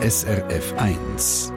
SRF 0.00 0.74
1. 0.76 1.52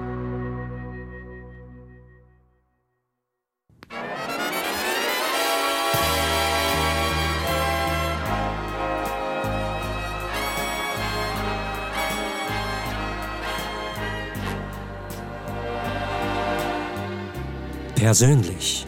Persönlich. 17.95 18.87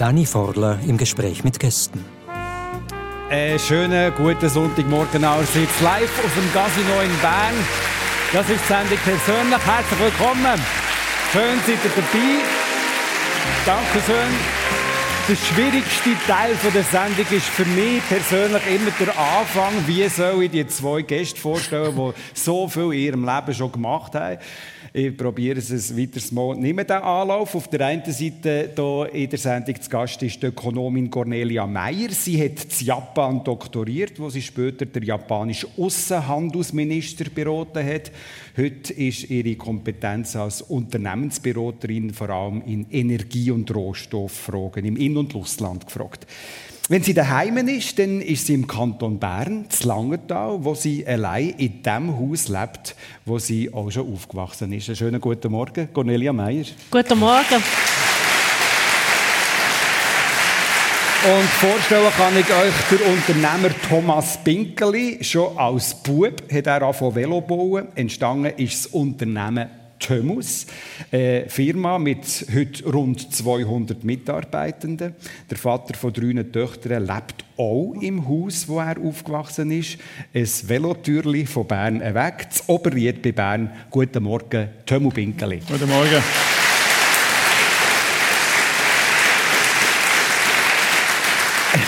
Dani 0.00 0.24
Forler 0.24 0.78
im 0.86 0.96
Gespräch 0.96 1.44
mit 1.44 1.60
Gästen. 1.60 2.02
Einen 3.28 3.58
schönen 3.58 4.14
guten 4.14 4.48
Sonntagmorgen 4.48 5.22
allerseits 5.22 5.78
live 5.82 6.24
aus 6.24 6.32
dem 6.34 6.50
Casino 6.54 7.02
in 7.02 7.20
Bern. 7.20 7.54
Das 8.32 8.48
ist 8.48 8.62
die 8.62 8.66
Sendung 8.66 8.96
persönlich. 9.04 9.66
Herzlich 9.66 10.00
willkommen. 10.00 10.58
Schön 11.32 11.58
seid 11.66 11.84
ihr 11.84 11.90
dabei. 11.94 12.40
Dankeschön. 13.66 14.32
Der 15.28 15.36
schwierigste 15.36 16.10
Teil 16.26 16.56
der 16.74 16.82
Sendung 16.82 17.26
ist 17.30 17.46
für 17.48 17.66
mich 17.66 18.02
persönlich 18.08 18.62
immer 18.68 18.90
der 18.98 19.18
Anfang. 19.18 19.86
Wie 19.86 20.08
soll 20.08 20.44
ich 20.44 20.50
die 20.50 20.66
zwei 20.66 21.02
Gäste 21.02 21.38
vorstellen, 21.38 21.94
die 21.94 22.12
so 22.32 22.68
viel 22.68 22.84
in 22.84 22.92
ihrem 22.92 23.24
Leben 23.26 23.52
schon 23.52 23.70
gemacht 23.70 24.14
haben? 24.14 24.38
Ich 24.92 25.16
probiere 25.16 25.60
es 25.60 25.70
ein 25.70 25.96
weiteres 25.96 26.32
Mal. 26.32 26.56
Nehmen 26.56 26.84
den 26.84 26.96
Anlauf. 26.96 27.54
Auf 27.54 27.68
der 27.68 27.86
einen 27.86 28.02
Seite 28.06 28.72
hier 28.74 29.08
in 29.12 29.30
der 29.30 29.38
Sendung 29.38 29.80
zu 29.80 29.88
Gast 29.88 30.20
ist 30.24 30.42
die 30.42 30.46
Ökonomin 30.46 31.08
Cornelia 31.08 31.64
Meyer. 31.64 32.10
Sie 32.10 32.42
hat 32.42 32.64
in 32.64 32.86
Japan 32.86 33.44
doktoriert, 33.44 34.18
wo 34.18 34.28
sie 34.30 34.42
später 34.42 34.86
der 34.86 35.04
japanische 35.04 35.68
Außenhandelsminister 35.76 37.26
beraten 37.32 37.86
hat. 37.86 38.10
Heute 38.56 38.92
ist 38.94 39.30
ihre 39.30 39.54
Kompetenz 39.54 40.34
als 40.34 40.62
Unternehmensberaterin 40.62 42.12
vor 42.12 42.30
allem 42.30 42.60
in 42.62 42.90
Energie- 42.90 43.52
und 43.52 43.72
Rohstofffragen 43.72 44.84
im 44.84 44.96
In- 44.96 45.18
und 45.18 45.36
Ausland 45.36 45.86
gefragt. 45.86 46.26
Wenn 46.90 47.04
sie 47.04 47.14
daheim 47.14 47.56
ist, 47.68 48.00
dann 48.00 48.20
ist 48.20 48.48
sie 48.48 48.54
im 48.54 48.66
Kanton 48.66 49.20
Bern, 49.20 49.66
zu 49.68 49.86
Langenthal, 49.86 50.64
wo 50.64 50.74
sie 50.74 51.06
allein 51.06 51.50
in 51.50 51.84
dem 51.84 52.18
Haus 52.18 52.48
lebt, 52.48 52.96
wo 53.24 53.38
sie 53.38 53.72
auch 53.72 53.92
schon 53.92 54.12
aufgewachsen 54.12 54.72
ist. 54.72 54.88
Einen 54.88 54.96
schönen 54.96 55.20
guten 55.20 55.52
Morgen, 55.52 55.88
Cornelia 55.92 56.32
Meyer. 56.32 56.64
Guten 56.90 57.20
Morgen. 57.20 57.62
Und 61.22 61.48
vorstellen 61.60 62.10
kann 62.16 62.36
ich 62.36 62.52
euch 62.52 62.98
der 62.98 63.06
Unternehmer 63.06 63.72
Thomas 63.88 64.42
Pinkeli. 64.42 65.22
Schon 65.22 65.56
als 65.56 65.94
Bub 65.94 66.42
hat 66.52 66.66
er 66.66 66.82
angefangen 66.82 67.14
Velo 67.14 67.40
bauen. 67.40 67.86
Entstanden 67.94 68.52
ist 68.56 68.86
das 68.86 68.92
Unternehmen 68.92 69.79
Tömus, 70.00 70.66
eine 71.12 71.48
Firma 71.48 71.98
mit 71.98 72.46
heute 72.52 72.84
rund 72.90 73.32
200 73.32 74.02
Mitarbeitenden. 74.02 75.14
Der 75.48 75.56
Vater 75.56 75.94
von 75.94 76.12
drei 76.12 76.42
Töchtern 76.42 77.06
lebt 77.06 77.44
auch 77.56 77.94
im 78.00 78.26
Haus, 78.26 78.66
wo 78.66 78.80
er 78.80 78.98
aufgewachsen 78.98 79.70
ist. 79.70 79.98
Ein 80.34 80.48
Velotürli 80.66 81.46
von 81.46 81.66
Bern 81.66 82.00
weg, 82.00 82.48
das 82.48 82.68
Oberried 82.68 83.22
bei 83.22 83.32
Bern. 83.32 83.70
Guten 83.90 84.24
Morgen, 84.24 84.68
Tömu 84.86 85.10
Pinkeli. 85.10 85.60
Guten 85.68 85.88
Morgen. 85.88 86.22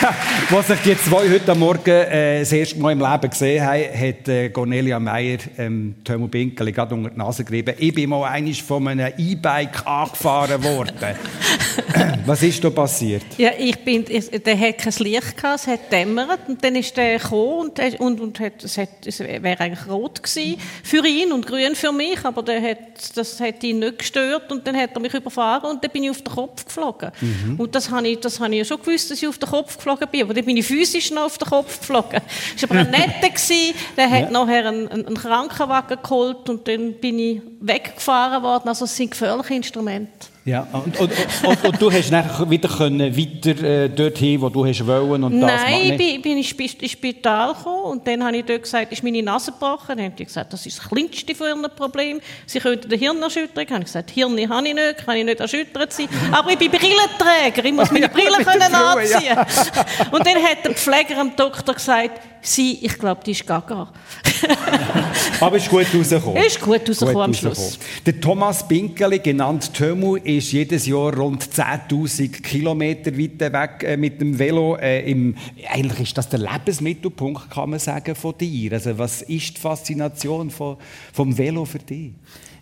Was 0.50 0.66
sich 0.66 0.80
die 0.80 0.98
zwei 0.98 1.28
heute 1.30 1.54
Morgen 1.54 1.90
äh, 1.90 2.40
das 2.40 2.52
erste 2.52 2.78
Mal 2.78 2.92
im 2.92 3.00
Leben 3.00 3.30
gesehen 3.30 3.64
haben, 3.64 3.82
hat 3.82 4.28
äh, 4.28 4.48
Cornelia 4.50 4.98
Meyer 4.98 5.38
ähm, 5.58 5.94
Tömu 6.04 6.28
Pinkeli 6.28 6.72
gerade 6.72 6.94
unter 6.94 7.10
die 7.10 7.18
Nase 7.18 7.44
gerieben. 7.44 7.74
Ich 7.78 7.94
bin 7.94 8.10
mal 8.10 8.24
einmal 8.24 8.54
von 8.54 8.88
einem 8.88 9.12
E-Bike 9.16 9.86
angefahren 9.86 10.62
worden. 10.62 10.96
Was 12.26 12.42
ist 12.42 12.62
da 12.62 12.70
passiert? 12.70 13.24
Ja, 13.38 13.50
ich 13.58 13.78
bin, 13.78 14.04
ich, 14.08 14.30
der 14.30 14.58
hat 14.58 14.78
kein 14.78 14.92
Licht 14.98 15.36
gehabt, 15.36 15.60
es 15.60 15.66
hat 15.66 15.92
dämmert 15.92 16.40
und 16.48 16.62
dann 16.62 16.76
ist 16.76 16.96
der 16.96 17.18
gekommen 17.18 17.70
und, 17.70 18.00
und, 18.00 18.20
und 18.20 18.40
hat, 18.40 18.62
es, 18.62 18.78
hat, 18.78 19.06
es 19.06 19.20
wäre 19.20 19.60
eigentlich 19.60 19.88
rot 19.88 20.22
gewesen 20.22 20.56
für 20.82 21.06
ihn 21.06 21.32
und 21.32 21.46
grün 21.46 21.74
für 21.74 21.92
mich, 21.92 22.24
aber 22.24 22.42
der 22.42 22.62
hat, 22.62 23.16
das 23.16 23.40
hat 23.40 23.62
ihn 23.64 23.80
nicht 23.80 23.98
gestört 23.98 24.50
und 24.52 24.66
dann 24.66 24.76
hat 24.76 24.90
er 24.94 25.00
mich 25.00 25.14
überfahren 25.14 25.70
und 25.70 25.82
dann 25.82 25.90
bin 25.90 26.04
ich 26.04 26.10
auf 26.10 26.22
den 26.22 26.32
Kopf 26.32 26.64
geflogen. 26.64 27.10
Mhm. 27.20 27.56
Und 27.58 27.74
das 27.74 27.90
habe 27.90 28.06
ich, 28.06 28.20
das 28.20 28.40
habe 28.40 28.52
ich 28.52 28.58
ja 28.58 28.64
schon 28.64 28.80
gewusst, 28.80 29.10
dass 29.10 29.22
ich 29.22 29.28
auf 29.28 29.38
den 29.38 29.48
Kopf 29.48 29.76
geflogen 29.76 29.91
bin, 29.96 30.22
aber 30.22 30.34
dann 30.34 30.44
bin 30.44 30.56
ich 30.56 30.66
physisch 30.66 31.10
noch 31.10 31.24
auf 31.24 31.38
den 31.38 31.48
Kopf 31.48 31.78
geflogen. 31.80 32.20
Das 32.54 32.68
war 32.68 32.76
aber 32.76 32.88
ein 32.88 32.90
netter, 32.90 33.28
gewesen, 33.28 33.74
der 33.96 34.10
hat 34.10 34.22
ja. 34.22 34.30
nachher 34.30 34.66
einen, 34.66 34.88
einen 34.88 35.16
Krankenwagen 35.16 35.98
geholt 36.02 36.48
und 36.48 36.66
dann 36.68 36.94
bin 36.94 37.18
ich 37.18 37.40
weggefahren 37.60 38.42
worden, 38.42 38.68
also 38.68 38.84
es 38.84 38.96
sind 38.96 39.10
gefährliche 39.10 39.54
Instrumente. 39.54 40.31
Ja, 40.44 40.66
und, 40.72 40.98
und, 40.98 41.12
und, 41.44 41.64
und, 41.64 41.80
du 41.80 41.92
hast 41.92 42.10
dann 42.10 42.50
wieder 42.50 42.68
können 42.68 43.16
weiter 43.16 43.62
äh, 43.62 43.88
dorthin, 43.88 44.40
wo 44.40 44.48
du 44.48 44.66
hast 44.66 44.84
wollen 44.84 45.22
und 45.22 45.38
Nein, 45.38 45.48
das 45.48 45.62
Nein, 45.62 45.80
ich 45.92 45.96
bin, 45.96 46.22
bin 46.22 46.36
ins 46.38 46.90
Spital 46.90 47.54
gekommen 47.54 47.84
und 47.84 48.06
dann 48.08 48.24
habe 48.24 48.36
ich 48.36 48.44
dort 48.44 48.62
gesagt, 48.64 48.90
ist 48.90 49.04
meine 49.04 49.22
Nase 49.22 49.52
gebrochen. 49.52 49.96
Dann 49.96 50.06
haben 50.06 50.16
die 50.16 50.24
gesagt, 50.24 50.52
das 50.52 50.66
ist 50.66 50.78
das 50.78 50.88
kleinste 50.88 51.32
von 51.36 51.46
ihrem 51.46 51.66
Problem. 51.76 52.20
Sie 52.46 52.58
könnten 52.58 52.88
den 52.88 52.98
Hirn 52.98 53.22
erschüttern. 53.22 53.50
Dann 53.54 53.68
habe 53.68 53.78
ich 53.80 53.86
gesagt, 53.86 54.10
Hirn 54.10 54.48
habe 54.48 54.66
ich 54.66 54.74
nicht, 54.74 55.06
kann 55.06 55.16
ich 55.16 55.24
nicht 55.24 55.38
erschüttert 55.38 55.92
sein. 55.92 56.08
Aber 56.32 56.50
ich 56.50 56.58
bin 56.58 56.72
Brillenträger, 56.72 57.64
ich 57.64 57.72
muss 57.72 57.92
meine 57.92 58.08
Brille 58.08 58.44
können 58.44 58.74
anziehen. 58.74 59.36
Ja. 59.36 59.46
Und 60.10 60.26
dann 60.26 60.42
hat 60.42 60.64
der 60.64 60.74
Pfleger 60.74 61.22
dem 61.22 61.36
Doktor 61.36 61.74
gesagt, 61.74 62.20
sie, 62.40 62.84
ich 62.84 62.98
glaube, 62.98 63.20
die 63.24 63.30
ist 63.30 63.46
gaga. 63.46 63.92
Aber 65.42 65.56
ist 65.56 65.68
gut 65.68 65.86
rausgekommen. 65.92 66.42
Ist 66.44 66.60
gut 66.60 66.88
rausgekommen 66.88 67.22
am 67.22 67.34
Schluss. 67.34 67.76
Der 68.06 68.20
Thomas 68.20 68.66
Pinkeli, 68.68 69.18
genannt 69.18 69.74
Tömu, 69.74 70.14
ist 70.14 70.52
jedes 70.52 70.86
Jahr 70.86 71.16
rund 71.16 71.42
10.000 71.42 72.40
Kilometer 72.42 73.18
weit 73.18 73.40
weg 73.40 73.82
äh, 73.82 73.96
mit 73.96 74.20
dem 74.20 74.38
Velo. 74.38 74.76
Äh, 74.76 75.10
im, 75.10 75.34
eigentlich 75.68 76.10
ist 76.10 76.18
das 76.18 76.28
der 76.28 76.38
Lebensmittelpunkt, 76.38 77.50
kann 77.50 77.70
man 77.70 77.80
sagen, 77.80 78.14
von 78.14 78.38
dir. 78.38 78.74
Also 78.74 78.96
was 78.96 79.22
ist 79.22 79.56
die 79.56 79.60
Faszination 79.60 80.48
von, 80.48 80.76
vom 81.12 81.36
Velo 81.36 81.64
für 81.64 81.80
dich? 81.80 82.12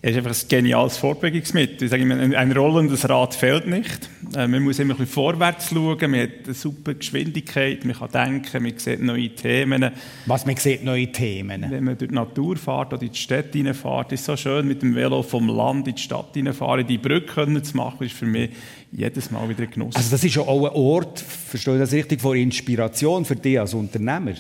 Ist 0.03 0.17
einfach 0.17 0.31
ein 0.31 0.49
geniales 0.49 0.97
Fortbewegungsmittel. 0.97 1.85
Ich 1.85 1.91
sage 1.91 2.03
immer, 2.03 2.17
ein 2.19 2.53
rollendes 2.53 3.07
Rad 3.07 3.35
fehlt 3.35 3.67
nicht. 3.67 4.09
Äh, 4.35 4.49
man 4.49 4.63
muss 4.63 4.79
immer 4.79 4.95
ein 4.95 4.97
bisschen 4.97 5.13
vorwärts 5.13 5.69
schauen, 5.69 6.11
man 6.11 6.21
hat 6.21 6.31
eine 6.47 6.55
super 6.55 6.95
Geschwindigkeit, 6.95 7.85
man 7.85 7.95
kann 7.95 8.11
denken, 8.11 8.63
man 8.63 8.79
sieht 8.79 9.03
neue 9.03 9.29
Themen. 9.35 9.91
Was, 10.25 10.47
man 10.47 10.57
sieht 10.57 10.85
neue 10.85 11.13
Themen? 11.13 11.67
Wenn 11.69 11.85
man 11.85 11.99
durch 11.99 12.09
die 12.09 12.15
Natur 12.15 12.57
fährt 12.57 12.95
oder 12.95 13.03
in 13.03 13.13
die 13.13 13.19
Stadt 13.19 13.55
reinfährt, 13.55 14.13
ist 14.13 14.21
es 14.21 14.27
so 14.27 14.37
schön, 14.39 14.67
mit 14.67 14.81
dem 14.81 14.95
Velo 14.95 15.23
vom 15.23 15.49
Land 15.49 15.87
in 15.87 15.95
die 15.95 16.01
Stadt 16.01 16.35
reinfahren, 16.35 16.87
die 16.87 16.97
Brücke 16.97 17.63
zu 17.63 17.77
machen, 17.77 18.07
ist 18.07 18.15
für 18.15 18.27
mich 18.27 18.53
jedes 18.93 19.31
Mal 19.31 19.51
wieder 19.51 19.65
ein 19.65 19.71
Genuss. 19.71 19.97
Also 19.97 20.11
das 20.11 20.25
ist 20.25 20.35
ja 20.35 20.43
auch 20.43 20.65
ein 20.65 20.73
Ort, 20.73 21.21
verstehe 21.21 21.75
ich 21.75 21.81
das 21.81 21.93
richtig, 21.93 22.23
von 22.23 22.39
Inspiration 22.39 23.27
für 23.27 23.37
dich 23.37 23.61
als 23.61 23.75
Unternehmer? 23.75 24.33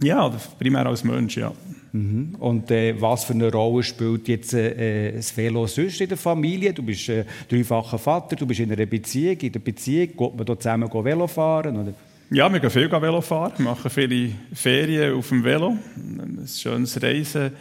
Ja, 0.00 0.28
primär 0.60 0.86
als 0.86 1.02
Mensch, 1.02 1.38
ja. 1.38 1.52
Mhm. 1.98 2.34
Und 2.38 2.70
äh, 2.70 3.00
was 3.00 3.24
für 3.24 3.32
eine 3.32 3.50
Rolle 3.50 3.82
spielt 3.82 4.28
jetzt 4.28 4.54
äh, 4.54 5.12
das 5.12 5.36
Velo 5.36 5.66
sonst 5.66 6.00
in 6.00 6.08
der 6.08 6.16
Familie? 6.16 6.72
Du 6.72 6.82
bist 6.82 7.08
äh, 7.08 7.24
dreifacher 7.48 7.98
Vater, 7.98 8.36
du 8.36 8.46
bist 8.46 8.60
in 8.60 8.70
einer 8.70 8.86
Beziehung. 8.86 9.38
In 9.38 9.52
der 9.52 9.60
Beziehung 9.60 10.08
geht 10.08 10.36
man 10.36 10.46
da 10.46 10.58
zusammen 10.58 10.92
Velo 10.92 11.26
fahren? 11.26 11.76
Oder? 11.76 11.94
Ja, 12.30 12.52
wir 12.52 12.60
gehen 12.60 12.70
viel 12.70 12.90
Velo 12.90 13.20
fahren, 13.20 13.52
wir 13.56 13.64
machen 13.64 13.90
viele 13.90 14.30
Ferien 14.52 15.14
auf 15.14 15.28
dem 15.28 15.42
Velo. 15.42 15.76
Ein 15.96 16.46
schönes 16.46 17.02
Reisen 17.02 17.52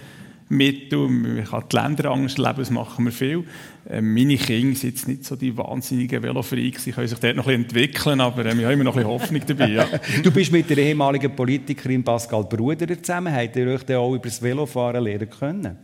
Mittel, 0.49 1.09
man 1.09 1.43
kann 1.43 1.63
die 1.69 1.75
Länderangst 1.75 2.37
leben, 2.37 2.57
das 2.57 2.69
machen 2.69 3.05
wir 3.05 3.11
viel. 3.11 3.43
Ähm, 3.89 4.13
meine 4.13 4.35
Kinder 4.35 4.75
sind 4.75 4.95
jetzt 4.95 5.07
nicht 5.07 5.23
so 5.23 5.37
die 5.37 5.55
wahnsinnigen 5.55 6.21
Velofreaks, 6.21 6.83
sie 6.83 6.91
können 6.91 7.07
sich 7.07 7.19
dort 7.19 7.37
noch 7.37 7.47
ein 7.47 7.63
bisschen 7.65 7.83
entwickeln, 7.83 8.19
aber 8.19 8.45
ähm, 8.45 8.59
wir 8.59 8.65
haben 8.65 8.73
immer 8.73 8.83
noch 8.83 8.97
ein 8.97 9.03
bisschen 9.03 9.21
Hoffnung 9.21 9.41
dabei. 9.47 9.69
Ja. 9.69 9.87
du 10.23 10.31
bist 10.31 10.51
mit 10.51 10.69
der 10.69 10.77
ehemaligen 10.79 11.33
Politikerin 11.33 12.03
Pascal 12.03 12.43
Bruder 12.43 13.01
zusammen, 13.01 13.33
habt 13.33 13.55
ihr 13.55 13.67
euch 13.67 13.83
dann 13.83 13.97
auch 13.97 14.13
über 14.13 14.27
das 14.27 14.41
Velofahren 14.41 15.03
lernen 15.03 15.29
können? 15.29 15.77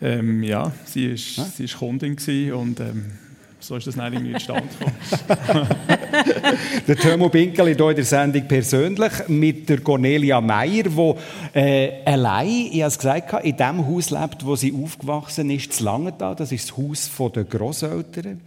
Ähm, 0.00 0.42
ja, 0.42 0.72
sie 0.84 1.10
war 1.10 1.16
ja? 1.44 1.44
sie 1.44 1.64
ist 1.64 1.78
Kundin 1.78 2.16
und 2.52 2.80
ähm, 2.80 3.04
so 3.66 3.76
ist 3.76 3.86
das 3.86 3.96
nicht 3.96 4.12
irgendwie 4.12 4.32
zustande 4.34 4.62
gekommen. 4.78 5.68
der 6.88 6.96
Timo 6.96 7.28
Binkel 7.28 7.74
hier 7.74 7.88
in 7.88 7.96
der 7.96 8.04
Sendung 8.04 8.46
persönlich 8.46 9.12
mit 9.28 9.68
der 9.68 9.80
Cornelia 9.80 10.40
Meyer, 10.40 10.84
die 10.84 11.14
äh, 11.54 12.04
allein, 12.04 12.68
ich 12.70 12.82
habe 12.82 12.88
es 12.88 12.98
gesagt, 12.98 13.44
in 13.44 13.56
dem 13.56 13.86
Haus 13.86 14.10
lebt, 14.10 14.44
wo 14.44 14.54
sie 14.54 14.74
aufgewachsen 14.74 15.50
ist, 15.50 15.72
zu 15.72 15.84
Langenthal. 15.84 16.34
Das 16.36 16.52
ist 16.52 16.70
das 16.70 16.76
Haus 16.76 17.10
der 17.34 17.44
Grosseltern. 17.44 18.40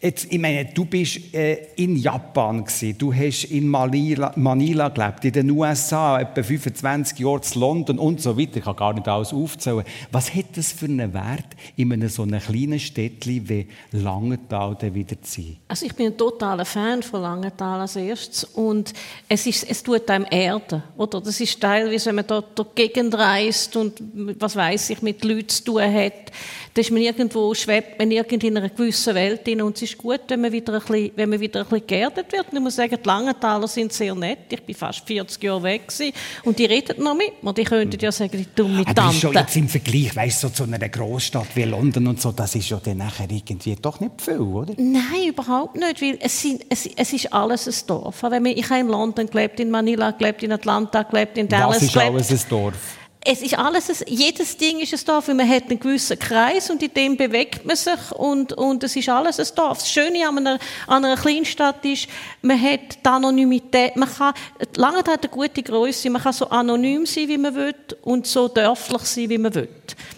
Jetzt, 0.00 0.28
ich 0.30 0.38
meine, 0.38 0.64
du 0.66 0.84
bist 0.84 1.34
äh, 1.34 1.70
in 1.74 1.96
Japan 1.96 2.64
gewesen, 2.64 2.96
du 2.96 3.12
hast 3.12 3.42
in 3.46 3.66
Manila, 3.66 4.32
Manila 4.36 4.90
gelebt, 4.90 5.24
in 5.24 5.32
den 5.32 5.50
USA 5.50 6.20
etwa 6.20 6.40
25 6.40 7.18
Jahre 7.18 7.40
in 7.52 7.60
London 7.60 7.98
und 7.98 8.22
so 8.22 8.38
weiter. 8.38 8.58
Ich 8.58 8.64
kann 8.64 8.76
gar 8.76 8.92
nicht 8.94 9.08
alles 9.08 9.32
aufzählen. 9.32 9.82
Was 10.12 10.32
hat 10.32 10.56
das 10.56 10.70
für 10.70 10.84
einen 10.84 11.12
Wert, 11.12 11.46
in 11.74 11.92
einem 11.92 12.08
so 12.08 12.22
einem 12.22 12.40
kleinen 12.40 12.78
Städtchen 12.78 13.48
wie 13.48 13.66
Langenthal 13.90 14.76
wieder 14.94 15.20
zu 15.20 15.40
sein? 15.42 15.56
Also 15.66 15.86
ich 15.86 15.94
bin 15.96 16.06
ein 16.06 16.16
totaler 16.16 16.64
Fan 16.64 17.02
von 17.02 17.20
Langenthal 17.20 17.80
als 17.80 17.96
erstes 17.96 18.44
und 18.44 18.92
es, 19.28 19.48
ist, 19.48 19.68
es 19.68 19.82
tut 19.82 20.08
einem 20.10 20.26
Erde, 20.30 20.84
oder? 20.96 21.20
Das 21.20 21.40
ist 21.40 21.60
teilweise, 21.60 22.10
wenn 22.10 22.16
man 22.16 22.26
dort 22.28 22.56
durch 22.56 22.68
die 22.68 22.82
Gegend 22.82 23.18
reist 23.18 23.74
und 23.74 24.00
was 24.38 24.54
weiß 24.54 24.90
ich 24.90 25.02
mit 25.02 25.24
Leuten 25.24 25.48
zu 25.48 25.64
tun 25.64 25.82
hat, 25.82 26.30
da 26.74 26.80
ist 26.80 26.92
man 26.92 27.02
irgendwo, 27.02 27.52
schwebt 27.54 27.98
man 27.98 28.12
irgendwie 28.12 28.46
in 28.46 28.56
einer 28.56 28.68
gewissen 28.68 29.12
Welt 29.16 29.40
hin 29.44 29.60
und 29.60 29.82
es 29.82 29.87
ist 29.90 29.98
gut, 29.98 30.20
wenn 30.28 30.40
man 30.40 30.52
wieder 30.52 30.74
ein 30.74 30.80
bisschen, 30.80 31.10
wenn 31.16 31.30
man 31.30 31.40
wieder 31.40 31.60
ein 31.60 31.66
bisschen 31.66 31.86
geerdet 31.86 32.32
wird. 32.32 32.48
Und 32.50 32.56
ich 32.56 32.60
muss 32.60 32.76
sagen, 32.76 32.96
die 33.02 33.06
Langenthaler 33.06 33.68
sind 33.68 33.92
sehr 33.92 34.14
nett. 34.14 34.38
Ich 34.50 34.62
bin 34.62 34.74
fast 34.74 35.06
40 35.06 35.42
Jahre 35.42 35.62
weg 35.62 35.88
gewesen, 35.88 36.12
und 36.44 36.58
die 36.58 36.64
reden 36.66 37.02
noch 37.02 37.14
mit 37.14 37.42
mir. 37.42 37.52
Die 37.52 37.64
könnten 37.64 37.98
ja 38.00 38.12
sagen, 38.12 38.36
die 38.38 38.46
dumme 38.54 38.84
Tante. 38.84 39.02
Aber 39.02 39.10
ist 39.10 39.20
schon 39.20 39.32
jetzt 39.32 39.56
im 39.56 39.68
Vergleich, 39.68 40.14
weißt 40.14 40.42
du, 40.42 40.48
so 40.48 40.54
zu 40.54 40.64
einer 40.64 40.88
Großstadt 40.88 41.54
wie 41.54 41.64
London 41.64 42.06
und 42.06 42.20
so, 42.20 42.32
das 42.32 42.54
ist 42.54 42.68
ja 42.68 42.80
dann 42.82 42.98
nachher 42.98 43.30
irgendwie 43.30 43.76
doch 43.76 44.00
nicht 44.00 44.20
viel, 44.20 44.40
oder? 44.40 44.74
Nein, 44.76 45.28
überhaupt 45.28 45.76
nicht, 45.76 46.02
weil 46.02 46.18
es, 46.20 46.40
sind, 46.40 46.64
es, 46.68 46.86
es 46.86 47.12
ist 47.12 47.32
alles 47.32 47.66
ein 47.66 47.86
Dorf. 47.86 48.22
Wenn 48.22 48.46
ich 48.46 48.68
habe 48.70 48.80
in 48.80 48.88
London 48.88 49.26
gelebt, 49.26 49.60
in 49.60 49.70
Manila 49.70 50.10
gelebt, 50.12 50.42
in 50.42 50.52
Atlanta 50.52 51.02
gelebt, 51.02 51.38
in 51.38 51.48
Dallas 51.48 51.76
Was 51.76 51.82
ist 51.82 51.92
gelebt. 51.92 52.10
alles 52.10 52.30
ein 52.30 52.40
Dorf? 52.48 52.97
Es 53.24 53.42
ist 53.42 53.58
alles, 53.58 54.04
jedes 54.06 54.56
Ding 54.56 54.78
ist 54.78 54.94
ein 54.94 55.00
Dorf, 55.04 55.28
weil 55.28 55.34
man 55.34 55.48
hat 55.48 55.64
einen 55.64 55.80
gewissen 55.80 56.18
Kreis 56.18 56.70
und 56.70 56.82
in 56.82 56.94
dem 56.94 57.16
bewegt 57.16 57.64
man 57.64 57.76
sich 57.76 58.12
und, 58.12 58.52
und 58.52 58.84
es 58.84 58.94
ist 58.94 59.08
alles 59.08 59.40
ein 59.40 59.46
Dorf. 59.56 59.78
Das 59.78 59.90
Schöne 59.90 60.26
an 60.26 60.38
einer, 60.38 60.58
an 60.86 61.04
einer 61.04 61.16
Kleinstadt 61.16 61.84
ist, 61.84 62.06
man 62.42 62.60
hat 62.60 63.04
die 63.04 63.08
Anonymität, 63.08 63.96
man 63.96 64.08
kann, 64.08 64.34
lange 64.76 64.98
hat 64.98 65.08
eine 65.08 65.28
gute 65.30 65.62
Größe, 65.62 66.10
man 66.10 66.22
kann 66.22 66.32
so 66.32 66.48
anonym 66.48 67.06
sein, 67.06 67.28
wie 67.28 67.38
man 67.38 67.54
will 67.54 67.74
und 68.02 68.26
so 68.26 68.46
dörflich 68.48 69.02
sein, 69.02 69.28
wie 69.30 69.38
man 69.38 69.54
will. 69.54 69.68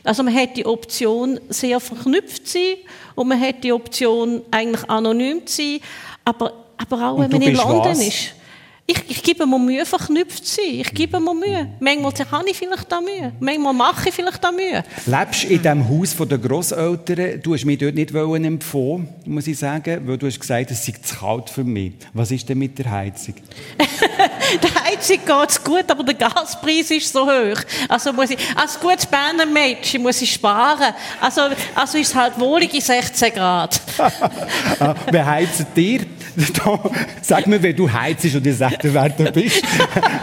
Also 0.05 0.23
man 0.23 0.35
hat 0.35 0.57
die 0.57 0.67
Option, 0.67 1.41
sehr 1.49 1.81
verknüpft 1.81 2.47
zu 2.47 2.59
sein 2.59 2.77
und 3.15 3.29
man 3.29 3.41
hat 3.41 3.65
die 3.65 3.73
Option, 3.73 4.43
eigentlich 4.51 4.89
anonym 4.91 5.47
zu 5.47 5.57
sein, 5.57 5.81
aber, 6.25 6.53
aber 6.77 7.09
auch, 7.09 7.19
wenn 7.19 7.31
man 7.31 7.43
in 7.43 7.55
London 7.55 7.93
was? 7.93 8.07
ist 8.07 8.35
ich, 8.91 9.05
ich 9.09 9.23
gebe 9.23 9.47
mir 9.47 9.59
Mühe, 9.59 9.87
verknüpft 9.87 10.45
zu 10.45 10.57
sein. 10.57 10.81
Ich 10.81 10.93
gebe 10.93 11.21
mir 11.21 11.35
Mühe. 11.35 11.69
Manchmal 11.79 12.13
habe 12.31 12.51
ich 12.51 12.57
vielleicht 12.57 12.91
da 12.91 13.01
Mühe. 13.01 13.33
Manchmal 13.39 13.73
mache 13.73 14.09
ich 14.09 14.15
vielleicht 14.15 14.43
da 14.43 14.51
Mühe. 14.51 14.83
Lebst 15.07 15.45
in 15.45 15.63
dem 15.63 15.89
Haus 15.89 16.17
der 16.17 16.39
Großeltern. 16.39 17.41
Du 17.43 17.55
hast 17.55 17.65
mich 17.65 17.79
dort 17.79 17.95
nicht 17.95 18.13
empfohlen, 18.13 19.09
muss 19.27 19.47
ich 19.47 19.59
sagen, 19.59 20.03
weil 20.07 20.19
du 20.19 20.27
hast 20.27 20.41
gesagt, 20.41 20.71
es 20.71 20.85
sei 20.85 20.95
zu 21.01 21.17
kalt 21.17 21.51
für 21.51 21.65
mich. 21.65 21.93
Was 22.13 22.31
ist 22.31 22.49
denn 22.49 22.59
mit 22.59 22.79
der 22.79 22.91
Heizung? 22.91 23.35
der 23.79 24.85
Heizung 24.85 25.19
geht 25.25 25.51
es 25.51 25.63
gut, 25.63 25.85
aber 25.89 26.03
der 26.03 26.15
Gaspreis 26.15 26.91
ist 26.91 27.13
so 27.13 27.25
hoch. 27.27 27.61
Also 27.89 28.13
muss 28.13 28.31
ich, 28.31 28.39
als 28.57 28.79
gutes 28.81 29.07
Berner 29.07 29.47
Mädchen 29.47 30.03
muss 30.03 30.21
ich 30.21 30.33
sparen. 30.33 30.95
Also, 31.21 31.43
also 31.75 31.99
ist 31.99 32.09
es 32.09 32.15
halt 32.15 32.39
wohlige 32.41 32.81
16 32.81 33.33
Grad. 33.33 33.81
ah, 34.81 34.95
wer 35.11 35.27
heizt 35.27 35.67
dir? 36.37 36.81
Sag 37.23 37.47
mir, 37.47 37.63
wer 37.63 37.73
du 37.73 37.91
heizst 37.91 38.35
und 38.35 38.47
ich 38.47 38.57
sage 38.57 38.79
dir, 38.79 38.95
wer 38.95 39.09
du 39.09 39.31
bist. 39.33 39.65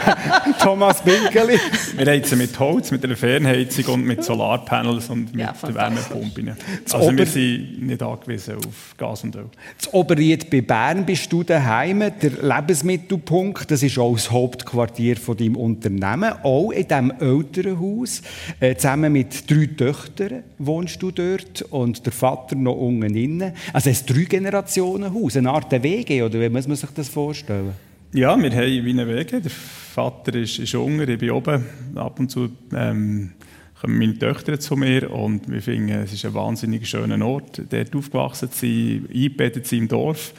Thomas 0.60 1.02
Binkeli. 1.02 1.58
Wir 1.96 2.06
heizen 2.06 2.38
mit 2.38 2.58
Holz, 2.58 2.90
mit 2.90 3.04
einer 3.04 3.16
Fernheizung 3.16 3.94
und 3.94 4.04
mit 4.04 4.24
Solarpanels 4.24 5.08
und 5.10 5.34
mit 5.34 5.40
ja, 5.40 5.54
Wärmepumpen. 5.62 6.56
Also 6.92 7.16
wir 7.16 7.26
sind 7.26 7.86
nicht 7.86 8.02
angewiesen 8.02 8.56
auf 8.56 8.94
Gas 8.96 9.24
und 9.24 9.36
Öl. 9.36 9.46
Das 9.78 9.92
Oberried 9.92 10.50
bei 10.50 10.60
Bern 10.60 11.04
bist 11.04 11.32
du 11.32 11.42
daheim, 11.42 12.00
der 12.00 12.30
Lebensmittelpunkt. 12.42 13.70
Das 13.70 13.82
ist 13.82 13.98
auch 13.98 14.14
das 14.14 14.30
Hauptquartier 14.30 15.16
von 15.16 15.36
deinem 15.36 15.56
Unternehmen. 15.56 16.32
Auch 16.42 16.70
in 16.70 16.86
diesem 16.86 17.12
älteren 17.20 17.80
Haus. 17.80 18.22
Äh, 18.60 18.76
zusammen 18.76 19.12
mit 19.12 19.50
drei 19.50 19.66
Töchtern 19.66 20.42
wohnst 20.58 21.02
du 21.02 21.10
dort 21.10 21.62
und 21.70 22.04
der 22.04 22.12
Vater 22.12 22.56
noch 22.56 22.76
unten 22.76 23.14
innen. 23.14 23.52
Also 23.72 23.90
ein 23.90 23.96
Drei-Generationen-Haus, 24.06 25.36
eine 25.36 25.50
Art 25.50 25.72
WG, 25.98 26.22
oder 26.22 26.40
wie 26.40 26.48
muss 26.48 26.68
man 26.68 26.76
sich 26.76 26.90
das 26.90 27.08
vorstellen? 27.08 27.72
Ja, 28.12 28.40
wir 28.40 28.50
haben 28.50 28.84
wie 28.84 28.90
eine 28.90 29.06
WG. 29.06 29.40
Der 29.40 29.50
Vater 29.50 30.34
ist, 30.34 30.58
ist 30.58 30.74
unten, 30.74 31.08
ich 31.10 31.18
bin 31.18 31.30
oben. 31.30 31.64
Ab 31.94 32.18
und 32.20 32.30
zu 32.30 32.48
ähm, 32.72 33.32
kommen 33.80 33.98
meine 33.98 34.18
Töchter 34.18 34.58
zu 34.58 34.76
mir 34.76 35.10
und 35.10 35.50
wir 35.50 35.60
finden, 35.60 35.90
es 35.90 36.12
ist 36.12 36.24
ein 36.24 36.34
wahnsinnig 36.34 36.88
schöner 36.88 37.24
Ort, 37.26 37.62
dort 37.68 37.94
aufgewachsen 37.94 38.50
zu 38.50 38.58
sein, 38.60 39.08
eingebettet 39.12 39.66
zu 39.66 39.70
sein 39.70 39.80
im 39.80 39.88
Dorf. 39.88 40.32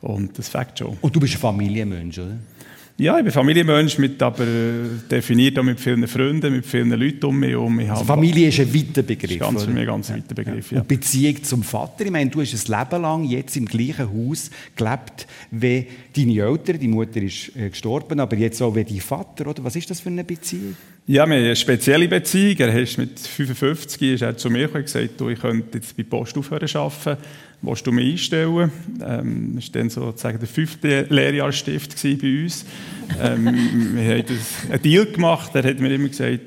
Und 0.00 0.38
das 0.38 0.48
fängt 0.48 0.78
schon. 0.78 0.96
Und 1.00 1.14
du 1.14 1.20
bist 1.20 1.34
ein 1.34 1.40
Familienmensch, 1.40 2.18
oder? 2.18 2.38
Ja, 3.00 3.16
ich 3.16 3.24
bin 3.24 3.32
Familienmensch, 3.32 3.96
mit, 3.96 4.22
aber 4.22 4.44
definiert 5.10 5.58
auch 5.58 5.62
mit 5.62 5.80
vielen 5.80 6.06
Freunden, 6.06 6.52
mit 6.52 6.66
vielen 6.66 6.90
Leuten 6.90 7.24
um 7.24 7.40
mich 7.40 7.48
herum. 7.48 7.78
Also 7.78 8.04
Familie 8.04 8.48
ist 8.48 8.60
ein 8.60 8.74
weiter 8.74 9.02
Begriff. 9.02 9.30
Ist 9.30 9.40
ganz 9.40 9.64
für 9.64 9.70
mich 9.70 9.80
ein 9.80 9.86
ganz 9.86 10.10
weiter 10.10 10.34
Begriff, 10.34 10.70
ja. 10.70 10.80
Und 10.80 10.88
Beziehung 10.88 11.42
zum 11.42 11.62
Vater, 11.62 12.04
ich 12.04 12.10
meine, 12.10 12.28
du 12.28 12.42
hast 12.42 12.52
ein 12.52 12.78
Leben 12.78 13.02
lang 13.02 13.24
jetzt 13.24 13.56
im 13.56 13.64
gleichen 13.64 14.06
Haus 14.06 14.50
gelebt 14.76 15.26
wie 15.50 15.86
deine 16.14 16.42
Eltern. 16.42 16.78
Die 16.78 16.88
Mutter 16.88 17.22
ist 17.22 17.56
äh, 17.56 17.70
gestorben, 17.70 18.20
aber 18.20 18.36
jetzt 18.36 18.60
auch 18.60 18.76
wie 18.76 18.84
dein 18.84 19.00
Vater, 19.00 19.46
oder? 19.46 19.64
Was 19.64 19.76
ist 19.76 19.88
das 19.88 20.00
für 20.00 20.10
eine 20.10 20.22
Beziehung? 20.22 20.76
Ja, 21.06 21.14
wir 21.14 21.22
haben 21.22 21.32
eine 21.32 21.56
spezielle 21.56 22.06
Beziehung. 22.06 22.58
Er 22.58 22.78
ist 22.78 22.98
mit 22.98 23.18
55 23.18 24.12
ist 24.12 24.20
er 24.20 24.36
zu 24.36 24.50
mir 24.50 24.66
gekommen 24.66 24.84
und 24.84 24.92
gesagt, 24.92 25.18
du, 25.18 25.30
ich 25.30 25.40
könnte 25.40 25.78
jetzt 25.78 25.96
bei 25.96 26.02
Post 26.02 26.36
aufhören 26.36 26.68
arbeiten 26.74 27.16
willst 27.62 27.86
du 27.86 27.92
mich 27.92 28.12
einstellen? 28.12 28.70
Ähm, 29.04 29.52
das 29.56 29.66
war 29.66 29.80
dann 29.80 29.90
sozusagen 29.90 30.38
der 30.38 30.48
fünfte 30.48 31.06
Lehrjahrstift 31.08 32.00
bei 32.02 32.42
uns. 32.42 32.64
Ähm, 33.20 33.44
wir 33.94 34.18
haben 34.18 34.24
einen 34.70 34.82
Deal 34.82 35.06
gemacht, 35.06 35.50
er 35.54 35.64
hat 35.64 35.80
mir 35.80 35.92
immer 35.94 36.08
gesagt, 36.08 36.40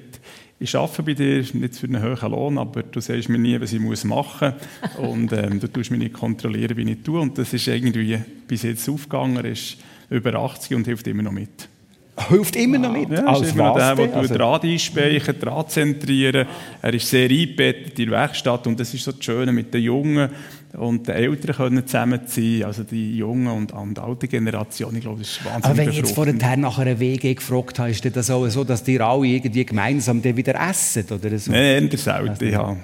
ich 0.60 0.75
arbeite 0.75 1.04
bei 1.04 1.13
dir, 1.13 1.44
nicht 1.54 1.75
für 1.75 1.88
einen 1.88 2.01
hohen 2.01 2.31
Lohn, 2.31 2.57
aber 2.57 2.83
du 2.83 3.01
sagst 3.01 3.27
mir 3.27 3.38
nie, 3.38 3.60
was 3.60 3.74
ich 3.74 3.80
machen 3.80 4.54
muss. 4.89 4.98
Und 4.98 5.33
ähm, 5.33 5.60
du 5.60 5.68
tust 5.68 5.92
mich 5.92 6.00
nicht 6.00 6.13
kontrollieren, 6.13 6.77
wie 6.77 6.89
ich 6.89 7.04
tue. 7.04 7.19
Und 7.19 7.38
das 7.38 7.54
ist 7.54 7.68
irgendwie 7.68 8.18
bis 8.48 8.63
jetzt 8.63 8.88
aufgegangen. 8.88 9.36
Er 9.38 9.45
ist 9.45 9.77
über 10.10 10.36
80 10.36 10.77
und 10.77 10.86
hilft 10.86 11.06
immer 11.07 11.24
noch 11.24 11.33
mit. 11.33 11.68
Hilft 12.15 12.56
immer 12.56 12.77
noch 12.77 12.92
mit? 12.92 13.10
Ja, 13.10 13.25
als 13.25 13.42
ist 13.42 13.56
immer 13.56 13.69
noch 13.69 13.75
der, 13.75 13.95
der 13.95 14.15
also. 14.15 14.36
Draht 14.36 14.63
einspeichern, 14.63 15.39
Draht 15.39 15.71
zentrieren. 15.71 16.48
Er 16.81 16.94
ist 16.94 17.10
sehr 17.10 17.30
eingebettet 17.30 17.98
in 17.98 18.10
der 18.10 18.19
Werkstatt 18.19 18.68
und 18.68 18.80
das 18.80 18.94
ist 18.94 19.04
so 19.04 19.12
das 19.12 19.24
Schöne 19.24 19.51
mit 19.51 19.74
den 19.74 19.81
Jungen 19.81 20.30
und 20.74 21.07
den 21.07 21.15
Eltern 21.15 21.56
können 21.56 21.86
zusammenziehen, 21.86 22.65
also 22.65 22.83
die 22.83 23.18
Jungen 23.18 23.48
und, 23.48 23.71
und 23.74 24.00
alte 24.00 24.27
Generation, 24.27 24.95
ich 24.95 25.01
glaube, 25.01 25.19
das 25.19 25.30
ist 25.30 25.45
wahnsinnig 25.45 25.65
Aber 25.65 25.77
wenn 25.77 25.89
ich 25.89 25.98
jetzt 25.98 26.15
vorher 26.15 26.57
nach 26.57 26.80
einer 26.80 27.00
WG 27.00 27.36
gefragt 27.36 27.80
habe, 27.80 27.92
ist 27.92 28.04
das 28.15 28.30
auch 28.31 28.48
so, 28.48 28.63
dass 28.63 28.83
die 28.83 29.00
alle 29.00 29.27
irgendwie 29.27 29.65
gemeinsam 29.65 30.24
wieder 30.24 30.56
essen 30.69 31.06
oder 31.12 31.38
so? 31.38 31.51
Nein, 31.51 31.89
eher 31.89 31.98
selten, 31.98 32.50
ja. 32.51 32.75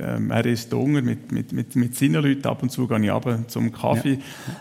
Ähm, 0.00 0.30
er 0.30 0.46
ist 0.46 0.72
Hunger 0.72 1.02
mit, 1.02 1.30
mit, 1.30 1.52
mit, 1.52 1.76
mit 1.76 1.96
seinen 1.96 2.22
Leuten, 2.22 2.46
ab 2.46 2.62
und 2.62 2.70
zu 2.70 2.88
gehe 2.88 3.04
ich 3.04 3.10
runter 3.10 3.46
zum 3.46 3.72
Kaffee, 3.72 4.14
ja. 4.14 4.18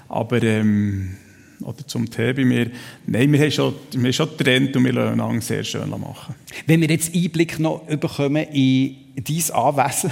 aber 0.10 0.44
ähm, 0.44 1.16
oder 1.62 1.86
zum 1.88 2.10
Tee 2.10 2.34
bei 2.34 2.46
mir. 2.46 2.70
Nein, 3.06 3.32
wir 3.32 3.40
haben 3.40 3.52
schon, 3.52 3.74
wir 3.92 4.04
haben 4.04 4.14
schon 4.14 4.30
getrennt 4.38 4.76
und 4.76 4.86
wir 4.86 4.94
lassen 4.94 5.20
ihn 5.20 5.42
sehr 5.42 5.64
schön 5.64 5.90
machen. 5.90 6.36
Wenn 6.66 6.82
wir 6.82 6.90
jetzt 6.90 7.14
Einblick 7.16 7.60
noch 7.60 7.82
bekommen 7.86 8.46
in 8.52 8.96
dein 9.16 9.56
Anwesen, 9.56 10.12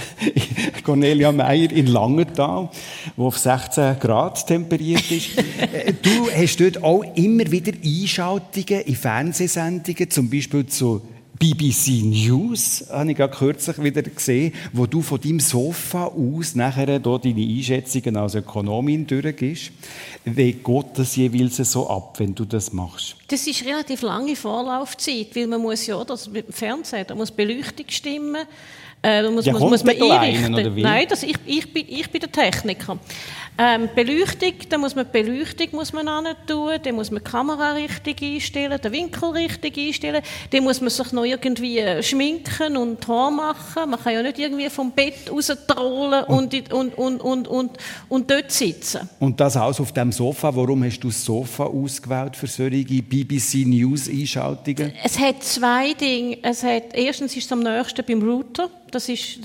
Cornelia 0.84 1.32
Meyer 1.32 1.70
in 1.70 1.86
Langenthal, 1.86 2.68
wo 3.16 3.28
auf 3.28 3.38
16 3.38 3.98
Grad 4.00 4.46
temperiert 4.46 5.10
ist. 5.10 5.30
Du 6.02 6.30
hast 6.30 6.60
dort 6.60 6.82
auch 6.82 7.02
immer 7.14 7.50
wieder 7.50 7.72
Einschaltungen 7.84 8.82
in 8.82 8.94
Fernsehsendungen, 8.94 10.10
zum 10.10 10.28
Beispiel 10.28 10.66
zu 10.66 11.02
BBC 11.38 12.02
News, 12.02 12.86
habe 12.90 13.10
ich 13.10 13.16
gerade 13.16 13.36
kürzlich 13.36 13.82
wieder 13.82 14.02
gesehen, 14.02 14.54
wo 14.72 14.86
du 14.86 15.02
von 15.02 15.20
deinem 15.20 15.40
Sofa 15.40 16.06
aus 16.06 16.54
nachher 16.54 16.98
da 16.98 17.18
deine 17.18 17.42
Einschätzungen 17.42 18.16
als 18.16 18.34
Ökonomin 18.34 19.06
durchgehst. 19.06 19.70
Wie 20.24 20.52
geht 20.52 20.86
das 20.94 21.16
jeweils 21.16 21.56
so 21.56 21.88
ab, 21.88 22.14
wenn 22.18 22.34
du 22.34 22.44
das 22.44 22.72
machst? 22.72 23.16
Das 23.28 23.46
ist 23.46 23.64
relativ 23.64 24.02
lange 24.02 24.34
Vorlaufzeit, 24.34 25.28
weil 25.34 25.46
man 25.46 25.60
muss 25.60 25.86
ja, 25.86 26.02
das 26.04 26.28
mit 26.28 26.46
dem 26.46 26.52
Fernsehen, 26.52 27.04
da 27.06 27.14
muss 27.14 27.30
Beleuchtung 27.30 27.86
stimmen, 27.88 28.46
äh, 29.02 29.22
da 29.22 29.30
muss, 29.30 29.44
ja, 29.44 29.52
muss, 29.52 29.62
muss 29.62 29.84
man 29.84 30.00
einrichten. 30.00 30.82
Nein, 30.82 31.06
das, 31.08 31.22
ich, 31.22 31.36
ich, 31.44 31.72
bin, 31.72 31.84
ich 31.88 32.10
bin 32.10 32.20
der 32.20 32.32
Techniker. 32.32 32.98
Ähm, 33.58 33.88
Beleuchtung, 33.94 34.52
da 34.68 34.76
muss 34.76 34.94
man 34.94 35.06
Beleuchtung 35.10 35.68
muss 35.72 35.92
man 35.92 36.06
tun, 36.46 36.70
dann 36.82 36.94
muss 36.94 37.10
man 37.10 37.22
die 37.24 37.30
Kamera 37.30 37.72
richtig 37.72 38.20
einstellen, 38.20 38.78
den 38.82 38.92
Winkel 38.92 39.30
richtig 39.30 39.78
einstellen, 39.78 40.22
dann 40.50 40.64
muss 40.64 40.82
man 40.82 40.90
sich 40.90 41.12
noch 41.12 41.24
irgendwie 41.24 41.82
schminken 42.02 42.76
und 42.76 43.06
Haar 43.08 43.30
machen. 43.30 43.90
Man 43.90 43.98
kann 43.98 44.12
ja 44.12 44.22
nicht 44.22 44.38
irgendwie 44.38 44.68
vom 44.68 44.90
Bett 44.90 45.30
raustrollen 45.30 46.24
und, 46.24 46.72
und, 46.72 46.98
und, 46.98 47.20
und, 47.20 47.48
und, 47.48 47.70
und 48.10 48.30
dort 48.30 48.52
sitzen. 48.52 49.08
Und 49.20 49.40
das 49.40 49.56
alles 49.56 49.80
auf 49.80 49.92
dem 49.92 50.12
Sofa. 50.12 50.54
Warum 50.54 50.84
hast 50.84 51.00
du 51.00 51.08
das 51.08 51.24
Sofa 51.24 51.64
ausgewählt 51.64 52.36
für 52.36 52.46
solche 52.46 53.02
BBC 53.02 53.66
News 53.66 54.08
Einschaltungen? 54.08 54.92
Es 55.02 55.18
hat 55.18 55.42
zwei 55.42 55.94
Dinge. 55.94 56.38
Es 56.42 56.62
hat, 56.62 56.94
erstens 56.94 57.34
ist 57.36 57.46
es 57.46 57.52
am 57.52 57.60
nächsten 57.60 58.04
beim 58.04 58.22
Router. 58.22 58.68
Das 58.90 59.08
ist, 59.08 59.40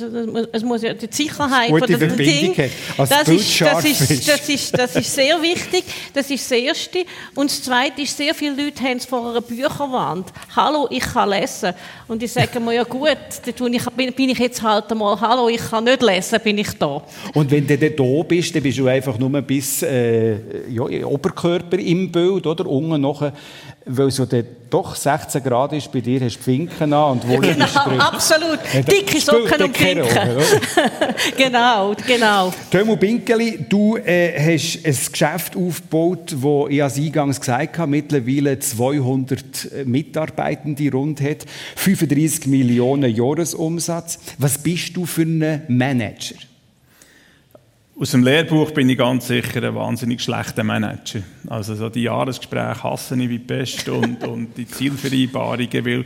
es 0.52 0.64
muss 0.64 0.84
ja 0.84 0.94
die 0.94 1.08
Sicherheit 1.10 1.70
Gute 1.70 1.98
von 1.98 2.00
dem 2.00 2.18
Ding. 2.18 2.54
Das 2.98 3.28
ist, 3.28 3.62
das 3.62 3.86
ist. 3.86 4.28
Das 4.28 4.50
ist, 4.50 4.78
das 4.78 4.96
ist 4.96 5.16
sehr 5.16 5.42
wichtig. 5.42 5.84
Das 6.14 6.30
ist 6.30 6.50
das 6.50 6.58
Erste. 6.58 7.00
Und 7.34 7.50
das 7.50 7.64
Zweite 7.64 8.02
ist, 8.02 8.16
sehr 8.16 8.36
viele 8.36 8.64
Leute 8.64 8.84
haben 8.84 8.98
es 8.98 9.06
vor 9.06 9.32
einer 9.32 9.42
Bücherwand. 9.42 10.28
Hallo, 10.56 10.88
ich 10.92 11.02
kann 11.02 11.30
lesen. 11.30 11.74
Und 12.08 12.22
ich 12.22 12.32
sage 12.32 12.60
mir, 12.60 12.74
ja 12.74 12.84
gut, 12.84 13.18
dann 13.46 14.14
bin 14.14 14.30
ich 14.30 14.38
jetzt 14.38 14.62
halt 14.62 14.92
einmal, 14.92 15.20
hallo, 15.20 15.50
ich 15.50 15.62
kann 15.70 15.86
nicht 15.86 16.02
lesen, 16.02 16.40
bin 16.44 16.58
ich 16.58 16.74
da. 16.78 17.02
Und 17.34 17.50
wenn 17.50 17.66
du 17.66 17.78
dann 17.78 17.96
da 17.96 18.24
bist, 18.24 18.54
dann 18.56 18.62
bist 18.62 18.78
du 18.78 18.88
einfach 18.88 19.18
nur 19.18 19.42
bis 19.42 19.82
äh, 19.82 20.38
ja, 20.70 20.84
Oberkörper 21.06 21.80
im 21.80 22.12
Bild, 22.12 22.46
oder? 22.46 22.66
Unten 22.68 23.02
noch, 23.02 23.32
weil 23.86 24.08
es 24.08 24.16
so 24.16 24.28
doch 24.70 24.96
16 24.96 25.44
Grad 25.44 25.74
ist, 25.74 25.92
bei 25.92 26.02
dir 26.02 26.22
hast 26.22 26.38
du 26.38 26.44
Finken 26.44 26.94
an 26.94 27.12
und 27.12 27.28
wo 27.28 27.38
Genau, 27.38 27.66
absolut. 28.00 28.60
Dicke 28.90 29.20
Socken 29.20 29.64
und 29.64 29.76
Finken. 29.76 30.08
genau, 31.38 31.94
genau. 32.08 32.54
Tömo 32.70 32.96
Binkeli, 32.96 33.66
du 33.68 33.98
äh, 33.98 34.56
hast 34.56 34.86
ein 34.86 35.12
Geschäft 35.12 35.56
aufgebaut, 35.58 36.36
wo 36.38 36.68
ich 36.68 36.82
als 36.82 36.98
eingangs 36.98 37.40
gesagt 37.40 37.78
habe, 37.80 37.92
mittlerweile 37.92 38.60
200 38.60 39.86
Mitarbeitende 39.86 40.92
rund 40.92 41.20
hat, 41.22 41.46
35 41.76 42.48
Millionen 42.48 43.14
Jahresumsatz. 43.14 44.20
Was 44.38 44.58
bist 44.58 44.96
du 44.96 45.06
für 45.06 45.24
ein 45.24 45.64
Manager? 45.68 46.36
Aus 48.02 48.10
dem 48.10 48.24
Lehrbuch 48.24 48.72
bin 48.72 48.90
ich 48.90 48.98
ganz 48.98 49.28
sicher 49.28 49.62
ein 49.62 49.76
wahnsinnig 49.76 50.24
schlechter 50.24 50.64
Manager. 50.64 51.22
Also 51.46 51.76
so 51.76 51.88
die 51.88 52.02
Jahresgespräche 52.02 52.82
hasse 52.82 53.14
ich 53.14 53.30
wie 53.30 53.38
die 53.38 53.46
Pest 53.46 53.88
und, 53.90 54.24
und 54.28 54.58
die 54.58 54.66
Zielvereinbarungen, 54.66 55.86
weil 55.86 56.06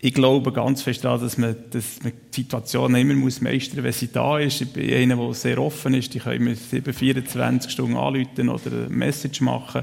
ich 0.00 0.14
glaube 0.14 0.52
ganz 0.52 0.82
fest 0.82 1.04
daran, 1.04 1.20
dass 1.20 1.36
man, 1.36 1.56
dass 1.72 2.00
man 2.04 2.12
die 2.32 2.42
Situation 2.42 2.94
immer 2.94 3.14
muss 3.14 3.40
meistern 3.40 3.78
muss, 3.78 3.84
wenn 3.84 3.92
sie 3.92 4.12
da 4.12 4.38
ist. 4.38 4.60
Ich 4.60 4.72
bin 4.72 4.94
einer, 4.94 5.16
der 5.16 5.34
sehr 5.34 5.58
offen 5.58 5.94
ist. 5.94 6.14
Ich 6.14 6.22
kann 6.22 6.40
mir 6.40 6.54
7, 6.54 6.94
24 6.94 7.68
Stunden 7.68 7.96
anrufen 7.96 8.48
oder 8.48 8.70
eine 8.70 8.88
Message 8.90 9.40
machen 9.40 9.82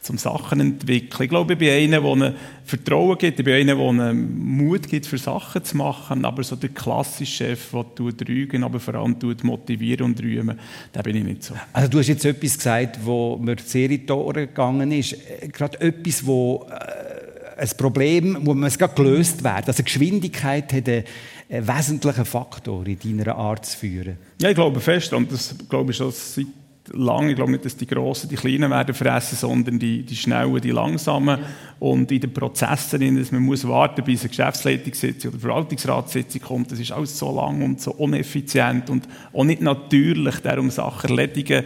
zum 0.00 0.16
Sachen 0.16 0.60
entwickeln. 0.60 1.24
Ich 1.24 1.28
glaube, 1.28 1.54
ich 1.54 1.58
bin 1.58 1.70
einer, 1.70 2.00
der 2.00 2.10
einem 2.10 2.34
Vertrauen 2.64 3.18
gibt, 3.18 3.38
ich 3.38 3.44
bin 3.44 3.54
einer, 3.54 3.74
der 3.74 3.88
einem 3.88 4.56
Mut 4.56 4.88
gibt, 4.88 5.06
für 5.06 5.18
Sachen 5.18 5.64
zu 5.64 5.76
machen, 5.76 6.24
aber 6.24 6.42
so 6.44 6.56
der 6.56 6.70
klassische 6.70 7.44
Chef, 7.44 7.70
der 7.72 8.28
rügen, 8.28 8.62
aber 8.64 8.80
vor 8.80 8.94
allem 8.94 9.16
motivieren 9.42 10.06
und 10.06 10.22
rühmen, 10.22 10.58
da 10.92 11.02
bin 11.02 11.16
ich 11.16 11.24
nicht 11.24 11.42
so. 11.42 11.54
Also 11.72 11.88
du 11.88 11.98
hast 11.98 12.08
jetzt 12.08 12.24
etwas 12.24 12.56
gesagt, 12.56 12.98
wo 13.04 13.36
mir 13.36 13.56
sehr 13.64 13.90
in 13.90 14.06
die 14.06 14.12
Ohren 14.12 14.46
gegangen 14.46 14.92
ist, 14.92 15.16
gerade 15.52 15.80
etwas, 15.80 16.24
wo 16.24 16.66
äh, 16.70 17.62
ein 17.62 17.70
Problem, 17.76 18.38
wo 18.42 18.54
man 18.54 18.68
es 18.68 18.78
gelöst 18.78 19.42
werden. 19.42 19.64
Also 19.66 19.82
Geschwindigkeit 19.82 20.72
hat 20.72 20.88
einen 20.88 21.04
wesentlichen 21.48 22.24
Faktor 22.24 22.86
in 22.86 22.98
deiner 22.98 23.36
Art 23.36 23.66
zu 23.66 23.76
führen. 23.76 24.16
Ja, 24.40 24.50
ich 24.50 24.54
glaube 24.54 24.80
fest, 24.80 25.12
und 25.12 25.32
das 25.32 25.56
glaube 25.68 25.90
ich 25.90 25.96
schon 25.96 26.12
seit 26.12 26.46
lang. 26.94 27.28
Ich 27.28 27.36
glaube 27.36 27.52
nicht, 27.52 27.64
dass 27.64 27.76
die 27.76 27.86
Großen 27.86 28.28
die 28.28 28.36
Kleinen 28.36 28.70
werden 28.70 28.94
fressen, 28.94 29.36
sondern 29.36 29.78
die, 29.78 30.02
die 30.02 30.16
Schnellen, 30.16 30.60
die 30.60 30.70
Langsamen. 30.70 31.38
Und 31.78 32.10
in 32.10 32.20
den 32.20 32.32
Prozessen, 32.32 33.16
dass 33.16 33.30
man 33.30 33.42
muss 33.42 33.66
warten, 33.66 34.02
bis 34.02 34.22
eine 34.22 34.30
Geschäftsleitungssitzung 34.30 35.30
oder 35.30 35.40
Verwaltungsratssitzung 35.40 36.40
kommt, 36.40 36.72
das 36.72 36.80
ist 36.80 36.90
alles 36.90 37.16
so 37.16 37.34
lang 37.34 37.62
und 37.62 37.80
so 37.80 37.92
uneffizient 37.92 38.90
und 38.90 39.06
auch 39.32 39.44
nicht 39.44 39.62
natürlich, 39.62 40.40
darum 40.40 40.70
Sachen 40.70 41.10
erledigen, 41.10 41.64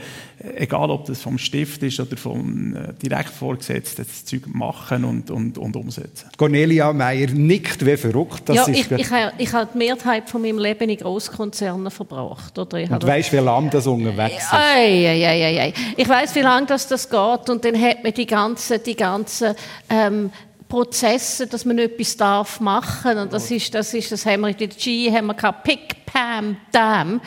egal 0.56 0.90
ob 0.90 1.06
das 1.06 1.20
vom 1.20 1.38
Stift 1.38 1.82
ist 1.82 2.00
oder 2.00 2.16
vom 2.16 2.74
äh, 2.74 2.92
direkt 3.00 3.30
Vorgesetzten, 3.30 4.04
das 4.04 4.24
Zeug 4.24 4.42
machen 4.46 5.04
und, 5.04 5.30
und, 5.30 5.58
und 5.58 5.76
umsetzen. 5.76 6.28
Cornelia 6.36 6.92
Meyer 6.92 7.28
nickt 7.28 7.84
wie 7.84 7.96
verrückt. 7.96 8.42
Das 8.46 8.56
ja, 8.56 8.68
ich, 8.68 8.90
ich, 8.90 9.10
habe, 9.10 9.32
ich 9.38 9.52
habe 9.52 9.68
die 9.72 9.78
Mehrheit 9.78 10.28
von 10.28 10.42
meinem 10.42 10.58
Leben 10.58 10.88
in 10.88 10.96
Großkonzernen 10.96 11.90
verbracht. 11.90 12.58
Oder 12.58 12.78
ich 12.78 12.90
und 12.90 13.06
weißt, 13.06 13.32
wie 13.32 13.36
lange 13.36 13.70
das 13.70 13.86
unterwegs 13.86 14.36
ist? 14.36 14.52
Ei, 14.52 15.06
ei, 15.08 15.26
ei, 15.26 15.60
ei. 15.60 15.74
Ich 15.96 16.08
weiß, 16.08 16.34
wie 16.34 16.40
lange 16.40 16.66
das, 16.66 16.88
das 16.88 17.08
geht 17.08 17.50
und 17.50 17.64
dann 17.64 17.80
hat 17.80 18.02
man 18.02 18.12
die 18.12 18.26
ganzen, 18.26 18.82
die 18.82 18.96
ganzen 18.96 19.54
ähm, 19.88 20.30
Prozesse, 20.72 21.46
dass 21.46 21.66
man 21.66 21.78
etwas 21.78 22.16
darf 22.16 22.58
machen 22.58 23.18
und 23.18 23.30
das 23.34 23.50
ist, 23.50 23.74
das 23.74 23.92
ist, 23.92 24.10
das 24.10 24.24
haben 24.24 24.40
wir 24.40 24.48
in 24.48 24.56
der 24.56 24.68
G, 24.68 25.12
haben 25.12 25.26
wir 25.26 25.34
gehabt, 25.34 25.64
Pick, 25.64 26.06
Pam, 26.06 26.56
Dam 26.72 27.20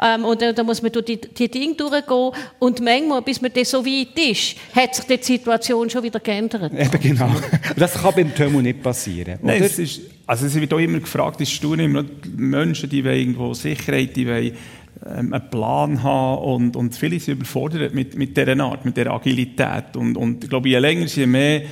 ähm, 0.00 0.24
und 0.24 0.40
da, 0.40 0.62
muss 0.62 0.82
man 0.82 0.92
durch 0.92 1.06
die, 1.06 1.20
die 1.20 1.50
Dinge 1.50 1.74
durchgehen 1.74 2.30
und 2.60 2.80
manchmal, 2.80 3.20
bis 3.22 3.42
man 3.42 3.50
das 3.52 3.72
so 3.72 3.84
weit 3.84 4.16
ist, 4.16 4.54
hat 4.72 4.94
sich 4.94 5.04
die 5.04 5.20
Situation 5.20 5.90
schon 5.90 6.04
wieder 6.04 6.20
geändert. 6.20 6.72
Eben 6.72 7.00
genau. 7.00 7.28
Das 7.76 7.94
kann 7.94 8.14
beim 8.14 8.32
Tömo 8.36 8.62
nicht 8.62 8.80
passieren. 8.80 9.40
Oder? 9.42 9.52
Nein, 9.52 9.64
es 9.64 9.80
ist, 9.80 10.02
also 10.24 10.46
es 10.46 10.54
wird 10.54 10.72
auch 10.72 10.78
immer 10.78 11.00
gefragt, 11.00 11.40
ist 11.40 11.64
immer 11.64 12.04
Menschen, 12.36 12.88
die 12.88 13.04
wollen 13.04 13.18
irgendwo 13.18 13.52
Sicherheit, 13.52 14.14
die 14.14 14.28
wollen 14.28 14.56
ähm, 15.04 15.32
einen 15.32 15.50
Plan 15.50 16.00
haben 16.04 16.44
und, 16.44 16.76
und 16.76 16.94
viele 16.94 17.18
sind 17.18 17.34
überfordert 17.34 17.94
mit, 17.94 18.16
mit 18.16 18.36
dieser 18.36 18.60
Art, 18.60 18.84
mit 18.84 18.96
dieser 18.96 19.10
Agilität 19.10 19.96
und, 19.96 20.16
und 20.16 20.44
ich 20.44 20.50
glaube, 20.50 20.68
je 20.68 20.78
länger, 20.78 21.06
je 21.06 21.26
mehr 21.26 21.62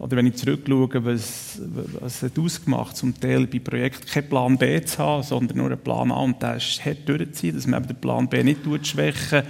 oder 0.00 0.16
wenn 0.16 0.26
ich 0.26 0.36
zurückschaue, 0.36 1.04
was, 1.04 1.60
was 2.00 2.22
hat 2.22 2.38
ausgemacht, 2.38 2.96
zum 2.96 3.18
Teil 3.20 3.46
bei 3.46 3.58
Projekten 3.58 4.06
keinen 4.06 4.28
Plan 4.28 4.58
B 4.58 4.80
zu 4.82 4.98
haben, 4.98 5.22
sondern 5.22 5.58
nur 5.58 5.66
einen 5.66 5.78
Plan 5.78 6.10
A 6.10 6.20
und 6.22 6.42
der 6.42 6.56
ist 6.56 6.82
hart 6.84 7.06
durchzuziehen, 7.06 7.54
dass 7.54 7.66
man 7.66 7.86
den 7.86 7.96
Plan 7.96 8.26
B 8.26 8.42
nicht 8.42 8.60
schwächen 8.86 9.42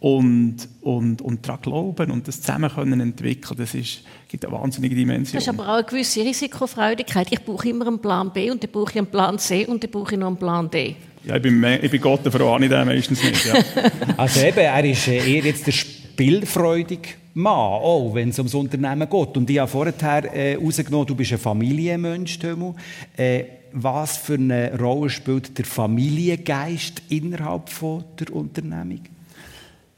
und, 0.00 0.56
und, 0.80 1.22
und 1.22 1.46
daran 1.46 1.62
glauben 1.62 2.10
und 2.10 2.26
das 2.26 2.40
zusammen 2.40 2.70
können 2.70 3.00
entwickeln, 3.00 3.56
das 3.56 3.74
ist, 3.74 4.02
gibt 4.28 4.44
eine 4.44 4.54
wahnsinnige 4.54 4.94
Dimension. 4.94 5.34
Das 5.34 5.44
ist 5.44 5.48
aber 5.48 5.68
auch 5.68 5.76
eine 5.76 5.84
gewisse 5.84 6.20
Risikofreudigkeit. 6.20 7.28
Ich 7.30 7.44
brauche 7.44 7.68
immer 7.68 7.86
einen 7.86 8.00
Plan 8.00 8.32
B 8.32 8.50
und 8.50 8.62
dann 8.62 8.70
brauche 8.70 8.90
ich 8.90 8.98
einen 8.98 9.06
Plan 9.06 9.38
C 9.38 9.66
und 9.66 9.82
dann 9.82 9.90
brauche 9.90 10.14
ich 10.14 10.18
noch 10.18 10.26
einen 10.26 10.36
Plan 10.36 10.68
D. 10.68 10.96
Ja, 11.24 11.36
ich 11.36 11.42
bin, 11.42 11.62
ich 11.64 11.90
bin 11.90 12.00
Gott, 12.00 12.24
der 12.24 12.32
Frau 12.32 12.58
ich 12.58 12.68
den 12.68 12.86
meistens 12.86 13.22
nicht. 13.22 13.46
Ja. 13.46 13.54
also 14.16 14.40
eben, 14.40 14.58
er 14.58 14.84
ist 14.84 15.08
eher 15.08 15.44
jetzt 15.44 15.66
der 15.66 15.72
spielfreudig 15.72 17.16
Mann, 17.36 17.52
auch 17.52 18.14
wenn 18.14 18.30
es 18.30 18.38
ums 18.38 18.54
Unternehmen 18.54 19.08
geht. 19.08 19.36
Und 19.36 19.50
ich 19.50 19.58
habe 19.58 19.70
vorher 19.70 19.94
herausgenommen, 19.98 21.04
äh, 21.04 21.08
du 21.08 21.14
bist 21.14 21.32
ein 21.32 21.38
Familienmensch, 21.38 22.38
Tömu. 22.38 22.74
Äh, 23.14 23.44
was 23.72 24.16
für 24.16 24.34
eine 24.34 24.78
Rolle 24.78 25.10
spielt 25.10 25.58
der 25.58 25.66
Familiengeist 25.66 27.02
innerhalb 27.10 27.68
von 27.68 28.04
der 28.18 28.34
Unternehmung? 28.34 29.00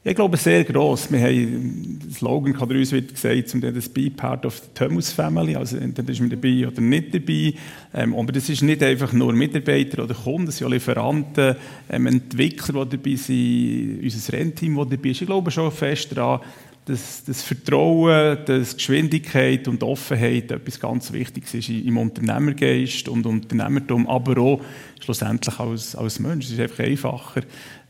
Ich 0.03 0.15
glaube, 0.15 0.35
sehr 0.37 0.65
gross. 0.65 1.09
Wir 1.11 1.21
haben, 1.21 1.99
der 2.03 2.11
Slogan 2.11 2.59
hat 2.59 2.69
uns 2.69 2.91
wieder 2.91 3.07
gesagt, 3.07 3.53
um 3.53 3.61
das 3.61 3.87
Be 3.87 4.09
Part 4.09 4.45
of 4.45 4.57
the 4.57 4.67
Thomas 4.73 5.11
Family, 5.11 5.55
also 5.55 5.77
entweder 5.77 6.11
ist 6.11 6.19
man 6.19 6.29
dabei 6.29 6.67
oder 6.67 6.81
nicht 6.81 7.13
dabei. 7.13 7.53
Ähm, 7.93 8.15
aber 8.15 8.31
das 8.33 8.49
ist 8.49 8.63
nicht 8.63 8.81
einfach 8.83 9.13
nur 9.13 9.31
Mitarbeiter 9.33 10.03
oder 10.03 10.13
Kunden, 10.13 10.47
das 10.47 10.57
sind 10.57 10.67
auch 10.67 10.71
Lieferanten, 10.71 11.55
ähm, 11.89 12.07
Entwickler, 12.07 12.85
die 12.85 12.97
dabei 12.97 13.15
sind, 13.15 14.03
unser 14.03 14.33
Rennteam, 14.33 14.75
das 14.77 14.89
dabei 14.89 15.09
ist. 15.09 15.21
Ich 15.21 15.27
glaube 15.27 15.51
schon 15.51 15.71
fest 15.71 16.15
daran, 16.15 16.41
dass 16.89 17.23
das 17.23 17.43
Vertrauen, 17.43 18.37
dass 18.45 18.75
Geschwindigkeit 18.75 19.67
und 19.67 19.83
Offenheit 19.83 20.51
etwas 20.51 20.79
ganz 20.79 21.11
Wichtiges 21.13 21.53
ist 21.53 21.69
im 21.69 21.97
Unternehmergeist 21.97 23.07
und 23.09 23.25
Unternehmertum, 23.27 24.07
aber 24.07 24.41
auch 24.41 24.61
schlussendlich 24.99 25.59
als, 25.59 25.95
als 25.95 26.19
Mensch. 26.19 26.45
Es 26.45 26.51
ist 26.53 26.59
einfach 26.59 26.83
einfacher, 26.83 27.41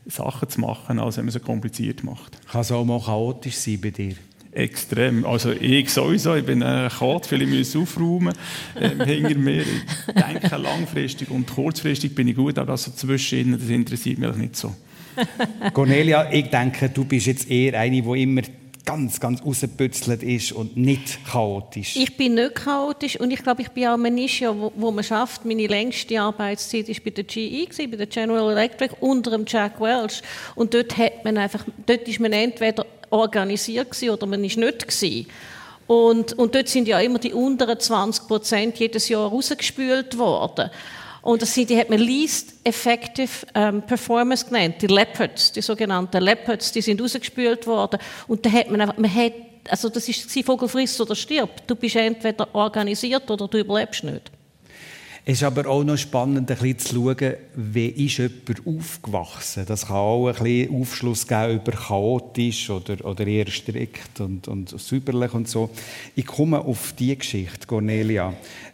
Sachen 0.06 0.48
zu 0.48 0.60
machen, 0.60 0.98
als 0.98 1.16
wenn 1.16 1.26
man 1.26 1.34
es 1.34 1.42
kompliziert 1.42 2.04
macht. 2.04 2.46
Kann 2.46 2.60
es 2.60 2.72
auch 2.72 2.84
mal 2.84 3.00
chaotisch 3.00 3.56
sein 3.56 3.80
bei 3.80 3.90
dir? 3.90 4.14
Extrem. 4.52 5.24
Also 5.24 5.52
ich 5.52 5.90
sowieso, 5.90 6.34
ich 6.34 6.44
bin 6.44 6.62
ein 6.62 6.90
Chaot, 6.90 7.24
viele 7.24 7.46
müssen 7.46 7.82
aufräumen 7.82 8.34
ähm, 8.78 9.00
hinter 9.04 9.36
mir. 9.36 9.62
Ich 9.62 10.14
denke 10.14 10.56
langfristig 10.56 11.30
und 11.30 11.48
kurzfristig 11.48 12.14
bin 12.14 12.28
ich 12.28 12.36
gut, 12.36 12.58
aber 12.58 12.72
das 12.72 12.84
so 12.84 12.90
zwischen 12.90 13.52
das 13.52 13.68
interessiert 13.68 14.18
mich 14.18 14.34
nicht 14.34 14.56
so. 14.56 14.74
Cornelia, 15.72 16.32
ich 16.32 16.50
denke, 16.50 16.88
du 16.88 17.04
bist 17.04 17.26
jetzt 17.26 17.50
eher 17.50 17.78
eine, 17.78 18.02
die 18.02 18.22
immer 18.22 18.42
ganz, 18.90 19.20
ganz 19.20 19.40
rausgebützelt 19.44 20.24
ist 20.24 20.50
und 20.50 20.76
nicht 20.76 21.24
chaotisch? 21.24 21.94
Ich 21.94 22.16
bin 22.16 22.34
nicht 22.34 22.56
chaotisch 22.56 23.20
und 23.20 23.30
ich 23.30 23.40
glaube, 23.40 23.62
ich 23.62 23.70
bin 23.70 23.86
auch 23.86 23.96
ein 23.96 24.14
Nische, 24.14 24.48
wo, 24.58 24.72
wo 24.74 24.90
man 24.90 25.04
schafft. 25.04 25.44
Meine 25.44 25.68
längste 25.68 26.20
Arbeitszeit 26.20 26.88
war 26.88 26.96
bei 27.04 27.10
der 27.10 27.22
GE, 27.22 27.68
bei 27.88 27.96
der 27.96 28.06
General 28.06 28.50
Electric, 28.50 28.94
unter 28.98 29.30
dem 29.30 29.44
Jack 29.46 29.80
Welch. 29.80 30.22
Und 30.56 30.74
dort 30.74 30.98
hat 30.98 31.24
man 31.24 31.38
einfach, 31.38 31.64
dort 31.86 32.08
ist 32.08 32.18
man 32.18 32.32
entweder 32.32 32.84
organisiert 33.10 34.02
oder 34.02 34.26
man 34.26 34.42
ist 34.42 34.56
nicht 34.56 34.88
gewesen. 34.88 35.26
Und, 35.86 36.32
und 36.32 36.56
dort 36.56 36.66
sind 36.66 36.88
ja 36.88 36.98
immer 36.98 37.20
die 37.20 37.32
unteren 37.32 37.78
20 37.78 38.26
Prozent 38.26 38.78
jedes 38.78 39.08
Jahr 39.08 39.28
rausgespült 39.28 40.18
worden. 40.18 40.70
Und 41.22 41.42
das 41.42 41.54
sind, 41.54 41.70
die 41.70 41.76
hat 41.76 41.90
man 41.90 41.98
Least 41.98 42.54
Effective 42.64 43.46
ähm, 43.54 43.82
Performance 43.82 44.46
genannt, 44.46 44.76
die 44.80 44.86
Leopards, 44.86 45.52
die 45.52 45.60
sogenannten 45.60 46.22
Leopards, 46.22 46.72
die 46.72 46.80
sind 46.80 47.00
rausgespült 47.00 47.66
worden. 47.66 48.00
Und 48.26 48.44
da 48.46 48.50
hat 48.50 48.70
man 48.70 48.80
einfach, 48.80 48.96
man 48.96 49.14
hat, 49.14 49.32
also 49.68 49.88
das 49.88 50.08
ist 50.08 50.44
Vogel 50.44 50.68
frisst 50.68 51.00
oder 51.00 51.14
stirbt. 51.14 51.64
Du 51.66 51.76
bist 51.76 51.96
entweder 51.96 52.54
organisiert 52.54 53.30
oder 53.30 53.46
du 53.46 53.58
überlebst 53.58 54.04
nicht. 54.04 54.30
Es 55.22 55.34
ist 55.34 55.44
aber 55.44 55.68
auch 55.68 55.84
noch 55.84 55.98
spannend, 55.98 56.50
ein 56.50 56.56
bisschen 56.56 56.78
zu 56.78 56.94
schauen, 56.94 57.34
wie 57.54 57.88
ist 57.88 58.16
jemand 58.16 58.66
aufgewachsen. 58.66 59.64
Das 59.66 59.86
kann 59.86 59.96
auch 59.96 60.28
ein 60.28 60.34
bisschen 60.34 60.80
Aufschluss 60.80 61.26
geben 61.26 61.56
über 61.56 61.72
chaotisch 61.72 62.70
oder, 62.70 63.04
oder 63.04 63.26
eher 63.26 63.46
strikt 63.50 64.18
und, 64.20 64.48
und 64.48 64.70
säuberlich 64.80 65.34
und 65.34 65.46
so. 65.46 65.68
Ich 66.16 66.24
komme 66.24 66.58
auf 66.58 66.94
die 66.98 67.16
Geschichte, 67.16 67.66
Cornelia. 67.66 68.32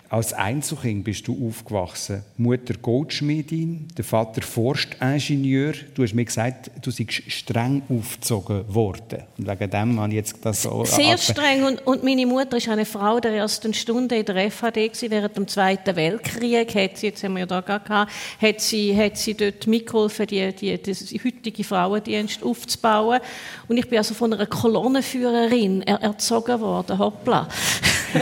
Als 0.09 0.33
Einzelkind 0.33 1.03
bist 1.03 1.27
du 1.27 1.49
aufgewachsen. 1.49 2.23
Mutter 2.37 2.75
Goldschmiedin, 2.81 3.89
der 3.97 4.05
Vater 4.05 4.41
Forstingenieur. 4.41 5.73
Du 5.95 6.05
hast 6.05 6.15
mir 6.15 6.25
gesagt, 6.25 6.71
du 6.81 6.93
seist 6.93 7.29
streng 7.29 7.83
aufgezogen 7.89 8.73
worden. 8.73 9.25
Und 9.37 9.49
wegen 9.49 9.69
dem 9.69 10.01
habe 10.01 10.09
ich 10.11 10.15
jetzt 10.15 10.37
das 10.43 10.63
so... 10.63 10.85
Sehr 10.85 11.19
streng. 11.19 11.65
Und, 11.65 11.85
und 11.85 12.05
meine 12.05 12.25
Mutter 12.25 12.57
ist 12.57 12.69
eine 12.69 12.85
Frau 12.85 13.19
der 13.19 13.33
ersten 13.33 13.75
Stunde 13.75 14.17
in 14.17 14.25
der 14.25 14.49
FHD 14.49 14.75
gewesen, 14.75 15.11
während 15.11 15.37
dem 15.37 15.49
Zweiten 15.49 15.97
Weltkrieg. 15.97 16.73
Hat 16.77 16.99
sie, 16.99 17.07
jetzt 17.09 17.25
haben 17.25 17.33
wir 17.33 17.41
ja 17.41 17.47
da 17.47 17.61
gehabt, 17.61 18.13
hat 18.41 18.61
sie, 18.61 18.97
hat 18.97 19.17
sie 19.17 19.35
dort 19.35 19.67
mitgeholfen, 19.67 20.29
die, 20.29 20.53
die, 20.53 20.79
die 20.81 21.21
heutige 21.25 21.65
Frauendienst 21.65 22.45
aufzubauen. 22.45 23.19
Und 23.67 23.77
ich 23.77 23.89
bin 23.89 23.99
also 23.99 24.15
von 24.15 24.33
einer 24.33 24.47
Kolonnenführerin 24.47 25.83
erzogen 25.83 26.61
worden. 26.61 26.97
Hoppla. 26.97 27.49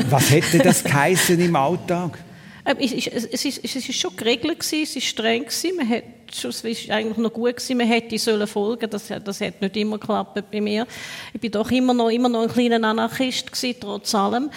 Was 0.08 0.30
hätte 0.30 0.58
das 0.58 0.82
geheißen 0.84 1.38
im 1.40 1.56
Alltag? 1.78 2.18
Ähm, 2.66 2.76
es, 2.80 3.44
ist 3.44 3.94
schon 3.94 4.16
geregelt 4.16 4.60
es 4.60 4.72
ist 4.72 5.04
streng 5.04 5.46
man 5.76 5.88
hat 5.88 6.04
es 6.32 6.64
ist 6.64 6.90
eigentlich 6.90 7.18
noch 7.18 7.32
gut 7.32 7.56
gewesen, 7.56 7.76
man 7.76 7.86
hätte 7.86 8.18
sollen 8.18 8.46
folgen, 8.46 8.90
das, 8.90 9.06
das 9.06 9.40
hat 9.40 9.60
nicht 9.60 9.76
immer 9.76 9.98
geklappt 9.98 10.42
bei 10.50 10.60
mir. 10.60 10.86
Ich 11.32 11.40
bin 11.40 11.52
doch 11.52 11.70
immer 11.70 11.94
noch, 11.94 12.10
immer 12.10 12.28
noch 12.28 12.42
ein 12.42 12.48
kleiner 12.48 12.88
Anarchist 12.88 13.52
gewesen, 13.52 13.76
trotz 13.80 14.14
allem. 14.14 14.50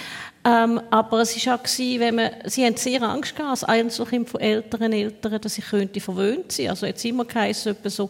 Ähm, 0.44 0.82
aber 0.90 1.22
es 1.22 1.36
ist 1.36 1.48
auch 1.50 1.62
gewesen, 1.62 2.00
wenn 2.00 2.16
man, 2.16 2.32
sie 2.46 2.66
haben 2.66 2.78
sehr 2.78 3.02
Angst 3.04 3.36
gehabt, 3.36 3.52
als 3.52 3.64
Einzelkind 3.64 4.30
von 4.30 4.42
älteren 4.42 4.94
Eltern, 4.94 5.42
dass 5.42 5.58
ich 5.58 5.66
könnte 5.66 6.00
verwöhnt 6.00 6.52
sein. 6.52 6.70
Also 6.70 6.86
jetzt 6.86 7.04
immer 7.06 7.26
geheißen, 7.26 7.76
so, 7.84 8.10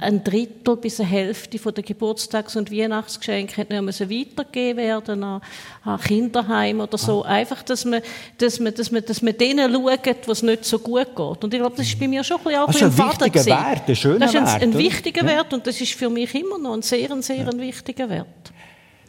ein 0.00 0.24
Drittel 0.24 0.76
bis 0.76 1.00
eine 1.00 1.08
Hälfte 1.08 1.58
von 1.58 1.74
der 1.74 1.84
Geburtstags- 1.84 2.56
und 2.56 2.72
Weihnachtsgeschenke 2.72 3.56
hätte 3.56 3.80
noch 3.80 3.86
weitergegeben 3.86 4.76
werden 4.78 5.24
an, 5.24 5.42
an 5.84 6.00
Kinderheim 6.00 6.80
oder 6.80 6.96
so. 6.96 7.24
Ah. 7.24 7.28
Einfach, 7.28 7.62
dass 7.62 7.84
man, 7.84 8.00
dass 8.38 8.60
man, 8.60 8.74
dass 8.74 8.90
man, 8.90 9.04
dass 9.04 9.22
man 9.22 9.36
denen 9.36 9.72
schaut, 9.72 10.28
was 10.28 10.42
nicht 10.42 10.64
so 10.64 10.78
gut 10.78 11.14
geht. 11.14 11.44
Und 11.44 11.54
ich 11.54 11.60
glaube, 11.60 11.76
das 11.76 11.86
ist 11.86 11.98
bei 11.98 12.08
mir 12.08 12.24
schon 12.24 12.38
ein 12.38 12.44
bisschen 12.44 12.60
auch 12.60 12.66
das 12.66 12.76
ist 12.76 12.82
ein 12.82 12.98
wichtiger 12.98 13.46
Wert, 13.46 13.88
ein 13.88 13.96
schöner 13.96 14.18
Das 14.20 14.34
ist 14.34 14.36
ein, 14.36 14.46
Wert, 14.46 14.62
ein 14.62 14.78
wichtiger 14.78 15.26
Wert 15.26 15.52
und 15.52 15.66
das 15.66 15.80
ist 15.80 15.92
für 15.92 16.08
mich 16.08 16.34
immer 16.34 16.58
noch 16.58 16.74
ein 16.74 16.82
sehr, 16.82 17.10
sehr 17.22 17.36
ja. 17.36 17.48
ein 17.48 17.60
wichtiger 17.60 18.08
Wert. 18.08 18.52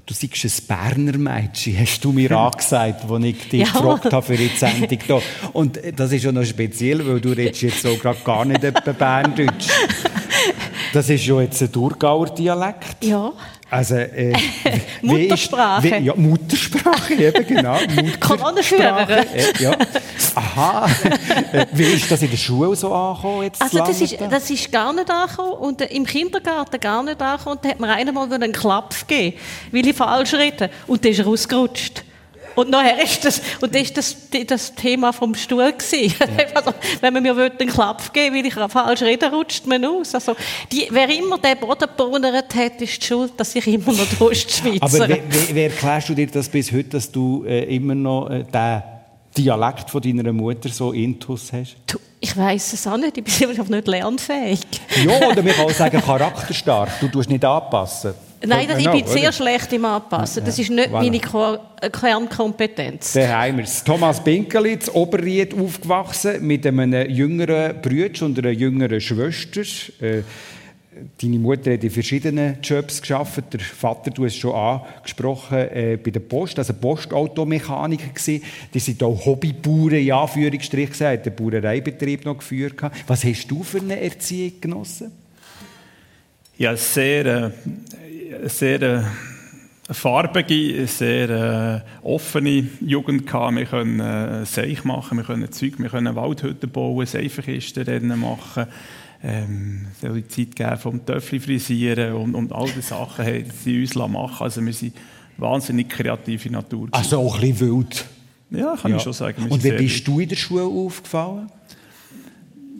Du 0.06 0.14
seist 0.14 0.70
ein 0.70 0.96
Berner 0.96 1.18
Mädchen, 1.18 1.80
hast 1.80 2.04
du 2.04 2.12
mir 2.12 2.32
angesagt, 2.38 3.10
als 3.10 3.24
ich 3.24 3.50
dich 3.50 3.62
ja. 3.62 3.66
gefragt 3.68 4.12
habe 4.12 4.26
für 4.26 4.36
die 4.36 4.48
Sendung 4.50 5.00
hier. 5.06 5.22
Und 5.54 5.80
das 5.96 6.12
ist 6.12 6.24
ja 6.24 6.32
noch 6.32 6.44
speziell, 6.44 7.06
weil 7.08 7.22
du 7.22 7.30
redest 7.30 7.62
jetzt 7.62 7.82
so 7.82 7.96
gerade 7.96 8.20
gar 8.24 8.44
nicht 8.44 8.64
etwa 8.64 8.92
Berndeutsch. 8.92 9.70
Das 10.94 11.10
ist 11.10 11.26
ja 11.26 11.42
jetzt 11.42 11.62
ein 11.62 11.72
Thurgauer 11.72 12.28
Dialekt. 12.30 13.04
Ja. 13.04 13.32
Also, 13.70 13.96
äh, 13.96 14.34
Muttersprache. 15.02 15.88
Ist, 15.88 16.02
wie, 16.02 16.06
ja, 16.06 16.14
Muttersprache, 16.14 17.14
eben, 17.14 17.48
genau. 17.48 17.78
Muttersprache. 17.96 19.26
Äh, 19.34 19.64
ja. 19.64 19.78
Aha. 20.36 20.90
Äh, 21.52 21.66
wie 21.74 21.84
ist 21.84 22.10
das 22.10 22.22
in 22.22 22.30
der 22.30 22.38
Schule 22.38 22.76
so 22.76 22.94
angekommen? 22.94 23.44
Jetzt 23.44 23.62
also, 23.62 23.80
das 23.80 24.00
ist, 24.00 24.18
das 24.20 24.50
ist 24.50 24.72
gar 24.72 24.94
nicht 24.94 25.10
angekommen. 25.10 25.54
Und 25.54 25.82
äh, 25.82 25.86
im 25.86 26.06
Kindergarten 26.06 26.80
gar 26.80 27.04
nicht 27.04 27.22
angekommen. 27.22 27.58
Und 27.58 27.66
da 27.66 27.70
hat 27.70 27.80
mir 27.80 27.90
einmal 27.90 28.32
einen 28.32 28.52
Klapp 28.52 28.96
gegeben, 29.08 29.38
weil 29.72 29.88
ich 29.88 29.96
falsch 29.96 30.34
rede. 30.34 30.70
Und 30.88 31.04
dann 31.04 31.12
ist 31.12 31.20
er 31.20 31.28
ausgerutscht. 31.28 32.04
Und 32.56 32.70
nachher 32.70 33.04
ist 33.04 33.24
das, 33.24 33.42
und 33.62 33.74
das 33.74 33.82
ist 33.82 33.98
das, 33.98 34.18
das 34.48 34.76
Thema 34.76 35.12
vom 35.14 35.36
Stuhl 35.36 35.72
gewesen. 35.72 36.14
Ja. 36.20 36.28
Also, 36.54 36.74
wenn 37.00 37.14
man 37.14 37.24
mir 37.24 37.36
einen 37.36 37.70
Klapp 37.70 38.14
geben 38.14 38.36
will, 38.36 38.44
weil 38.44 38.66
ich 38.66 38.72
falsch 38.72 39.02
rede, 39.02 39.32
rutscht 39.32 39.66
man 39.66 39.84
aus. 39.86 40.14
Also, 40.14 40.36
die, 40.72 40.88
wer 40.92 41.10
immer 41.10 41.38
den 41.38 41.58
Boden 41.58 41.88
gebrunert 41.88 42.54
hat, 42.54 42.82
ist 42.82 43.02
die 43.02 43.08
schuld, 43.08 43.34
dass 43.38 43.56
ich 43.56 43.66
immer 43.68 43.94
noch 43.94 44.06
die 44.06 44.22
Ostschweizer. 44.22 45.04
Aber 45.04 45.10
wie, 45.10 45.22
wie, 45.30 45.56
wie 45.56 45.62
erklärst 45.64 46.10
du 46.10 46.14
dir 46.14 46.28
das 46.28 46.50
bis 46.50 46.72
heute, 46.72 46.90
dass 46.90 47.12
du 47.12 47.46
äh, 47.46 47.74
immer 47.76 47.96
noch 47.96 48.30
äh, 48.30 48.44
den 48.44 48.84
Dialekt 49.38 49.90
von 49.90 50.02
deiner 50.02 50.32
Mutter 50.34 50.70
so 50.70 50.92
intus 50.92 51.54
hast? 51.54 51.78
Du, 51.88 51.98
ich 52.20 52.36
weiß 52.36 52.74
es 52.74 52.86
auch 52.86 52.98
nicht, 52.98 53.18
ich 53.18 53.24
bin 53.24 53.50
einfach 53.50 53.68
nicht 53.68 53.88
lernfähig. 53.88 54.60
ja, 55.06 55.30
oder 55.30 55.42
man 55.42 55.54
kann 55.54 55.66
auch 55.66 55.72
sagen, 55.72 56.02
charakterstark. 56.02 57.00
Du 57.00 57.08
tust 57.08 57.30
nicht 57.30 57.44
anpassen. 57.44 58.14
Nein, 58.46 58.68
das, 58.68 58.80
ich 58.80 58.90
bin 58.90 59.06
sehr 59.06 59.32
schlecht 59.32 59.72
im 59.74 59.86
Anpassen. 59.86 60.44
Das 60.44 60.58
ist 60.58 60.70
nicht 60.70 60.90
voilà. 60.90 61.04
meine 61.04 61.60
äh, 61.82 61.90
Kernkompetenz. 61.90 63.14
Da 63.14 63.28
haben 63.28 63.58
wir 63.58 63.64
es. 63.64 63.84
Thomas 63.84 64.24
Binkeli, 64.24 64.74
in 64.74 64.90
Oberried 64.90 65.54
aufgewachsen, 65.54 66.46
mit 66.46 66.66
einem 66.66 67.10
jüngeren 67.10 67.82
Bruder 67.82 68.26
und 68.26 68.40
einer 68.40 68.52
jüngeren 68.52 69.00
Schwester. 69.00 69.62
Äh, 70.00 70.24
deine 71.22 71.40
Mutter 71.40 71.74
hat 71.74 71.84
in 71.84 71.92
verschiedenen 71.92 72.58
Jobs 72.62 73.02
geschafft. 73.02 73.54
Der 73.54 73.60
Vater, 73.60 74.12
du 74.12 74.26
hast 74.26 74.34
es 74.34 74.40
schon 74.40 74.56
angesprochen, 74.56 75.58
äh, 75.58 75.98
bei 76.04 76.12
der 76.12 76.20
Post, 76.20 76.58
also 76.58 76.74
Postautomechaniker 76.74 78.10
gewesen. 78.10 78.44
Die 78.74 78.80
sind 78.80 79.04
auch 79.04 79.26
Hobbybauern, 79.26 79.94
in 79.94 80.12
Anführungsstrichen, 80.12 81.08
hat 81.08 81.26
den 81.26 81.36
Bauereibetrieb 81.36 82.26
noch 82.26 82.38
geführt. 82.38 82.76
Was 83.08 83.24
hast 83.24 83.48
du 83.48 83.64
für 83.64 83.80
eine 83.80 84.02
Erziehung 84.02 84.54
genossen? 84.60 85.12
Ja, 86.58 86.76
sehr, 86.76 87.26
äh, 87.26 87.52
sehr 88.46 88.82
äh, 88.82 89.04
farbige, 89.94 90.88
sehr 90.88 91.30
äh, 92.04 92.06
offene 92.08 92.68
Jugend 92.80 93.26
gehabt. 93.28 93.56
Wir 93.56 93.66
können 93.66 94.00
äh, 94.00 94.46
Seich 94.46 94.84
machen, 94.84 95.18
wir 95.18 95.26
können 95.26 95.52
Zeug, 95.52 95.74
wir 95.78 95.90
können 95.90 96.16
Waldhütten 96.16 96.70
bauen, 96.70 97.06
Seifenkistenrennen 97.06 98.20
machen. 98.20 98.68
Ähm, 99.24 99.88
es 100.02 100.14
die 100.14 100.28
Zeit 100.28 100.56
geben 100.56 100.78
vom 100.78 101.06
Töffel 101.06 101.40
frisieren 101.40 102.14
und, 102.14 102.34
und 102.34 102.52
all 102.54 102.68
diese 102.68 102.82
Sachen 102.82 103.24
haben 103.24 103.46
sie 103.64 103.82
uns 103.82 103.94
machen 103.94 104.44
Also 104.44 104.66
wir 104.66 104.74
sind 104.74 104.96
wahnsinnig 105.38 105.90
kreative 105.90 106.50
Natur. 106.50 106.88
Also 106.92 107.20
auch 107.20 107.36
ein 107.36 107.42
bisschen 107.42 107.60
wild? 107.60 108.06
Ja, 108.50 108.76
kann 108.76 108.92
ja. 108.92 108.98
ich 108.98 109.04
schon 109.04 109.14
sagen. 109.14 109.46
und 109.48 109.64
wie 109.64 109.72
bist 109.72 110.08
du 110.08 110.20
in 110.20 110.30
der 110.30 110.36
Schule 110.36 110.64
aufgefallen? 110.64 111.50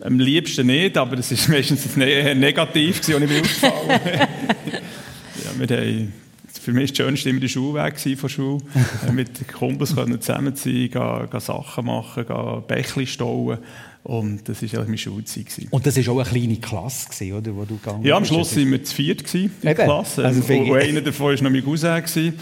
Am 0.02 0.20
liebsten 0.20 0.66
nicht, 0.66 0.98
aber 0.98 1.20
es 1.20 1.32
war 1.32 1.56
meistens 1.56 1.96
negativ, 1.96 2.98
als 2.98 3.10
ich 3.10 3.20
mir 3.20 3.42
aufgefallen 3.42 4.00
wir 5.58 5.78
haben, 5.78 6.14
Für 6.62 6.74
mich 6.74 6.82
war 6.82 6.88
das 6.88 6.98
Schönste 6.98 7.30
immer 7.30 7.40
der 7.40 7.48
Schulweg 7.48 8.18
von 8.18 8.30
Schule. 8.30 8.64
Äh, 9.08 9.12
mit 9.12 9.48
Kumpels 9.48 9.96
können 9.96 10.20
zusammen 10.22 10.56
sein, 10.56 10.90
gehen, 10.90 11.30
gehen 11.32 11.40
Sachen 11.40 11.86
machen, 11.86 12.26
gehen 12.26 12.64
Bächli 12.68 13.08
stauen. 13.08 13.60
Und 14.04 14.50
das 14.50 14.62
war 14.74 14.84
meine 14.84 14.98
Schulzeit. 14.98 15.46
Und 15.70 15.86
das 15.86 15.96
war 15.96 16.14
auch 16.14 16.20
eine 16.20 16.30
kleine 16.30 16.58
Klasse, 16.58 17.34
oder, 17.34 17.56
wo 17.56 17.66
du 17.66 17.78
gegangen 17.78 18.04
Ja, 18.04 18.18
am 18.18 18.26
Schluss 18.26 18.56
waren 18.56 18.72
wir 18.72 18.84
zu 18.84 18.96
viert 18.96 19.34
in 19.36 19.52
der 19.64 19.76
Klasse. 19.76 20.26
Also, 20.26 20.42
und 20.42 20.74
einer 20.74 21.02
davon 21.02 21.28
war 21.28 21.44
noch 21.44 21.52
mein 21.52 21.64
Cousin. 21.64 22.34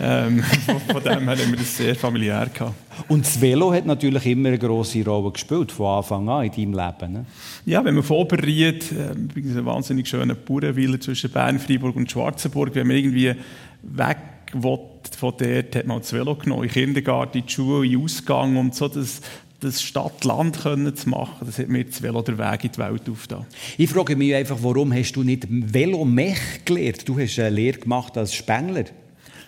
Ähm, 0.00 0.42
von 0.42 1.02
dem 1.02 1.28
her 1.28 1.36
haben 1.36 1.50
wir 1.50 1.56
das 1.56 1.76
sehr 1.76 1.94
familiär 1.94 2.48
gehabt. 2.52 2.74
Und 3.08 3.24
das 3.24 3.40
Velo 3.40 3.72
hat 3.72 3.86
natürlich 3.86 4.26
immer 4.26 4.48
eine 4.48 4.58
grosse 4.58 5.04
Rolle 5.04 5.30
gespielt, 5.32 5.72
von 5.72 5.98
Anfang 5.98 6.28
an 6.28 6.44
in 6.44 6.50
deinem 6.52 6.72
Leben. 6.72 7.12
Ne? 7.12 7.26
Ja, 7.66 7.84
wenn 7.84 7.94
man 7.94 8.02
von 8.02 8.18
Oberried, 8.18 8.92
äh, 8.92 9.12
ein 9.12 9.64
wahnsinnig 9.66 10.08
schöner 10.08 10.34
Bauernwille 10.34 10.98
zwischen 10.98 11.30
Bern, 11.30 11.58
Freiburg 11.58 11.96
und 11.96 12.10
Schwarzenburg, 12.10 12.74
wenn 12.74 12.86
man 12.86 12.96
irgendwie 12.96 13.34
weg 13.82 14.18
will, 14.52 14.78
von 15.16 15.34
dort, 15.38 15.76
hat 15.76 15.86
man 15.86 15.98
das 15.98 16.12
Velo 16.12 16.34
genommen, 16.34 16.64
in 16.64 16.68
den 16.68 16.74
Kindergarten, 16.74 17.38
in 17.38 17.46
die 17.46 17.52
Schule, 17.52 17.84
in 17.84 17.92
den 17.92 18.02
Ausgang 18.02 18.56
und 18.56 18.74
so, 18.74 18.88
das, 18.88 19.20
das 19.60 19.82
Stadt-Land 19.82 20.56
zu 20.98 21.08
machen, 21.08 21.46
das 21.46 21.58
hat 21.58 21.68
mir 21.68 21.84
das 21.84 22.02
Velo 22.02 22.22
der 22.22 22.38
Weg 22.38 22.64
in 22.64 22.72
die 22.72 22.78
Welt 22.78 23.08
aufgetan. 23.08 23.46
Ich 23.78 23.90
frage 23.90 24.16
mich 24.16 24.34
einfach, 24.34 24.58
warum 24.60 24.92
hast 24.92 25.12
du 25.12 25.22
nicht 25.22 25.46
Velo-Mech 25.48 26.64
gelernt? 26.64 27.08
Du 27.08 27.18
hast 27.18 27.38
eine 27.38 27.50
Lehre 27.50 27.78
gemacht 27.78 28.16
als 28.16 28.34
Spengler. 28.34 28.84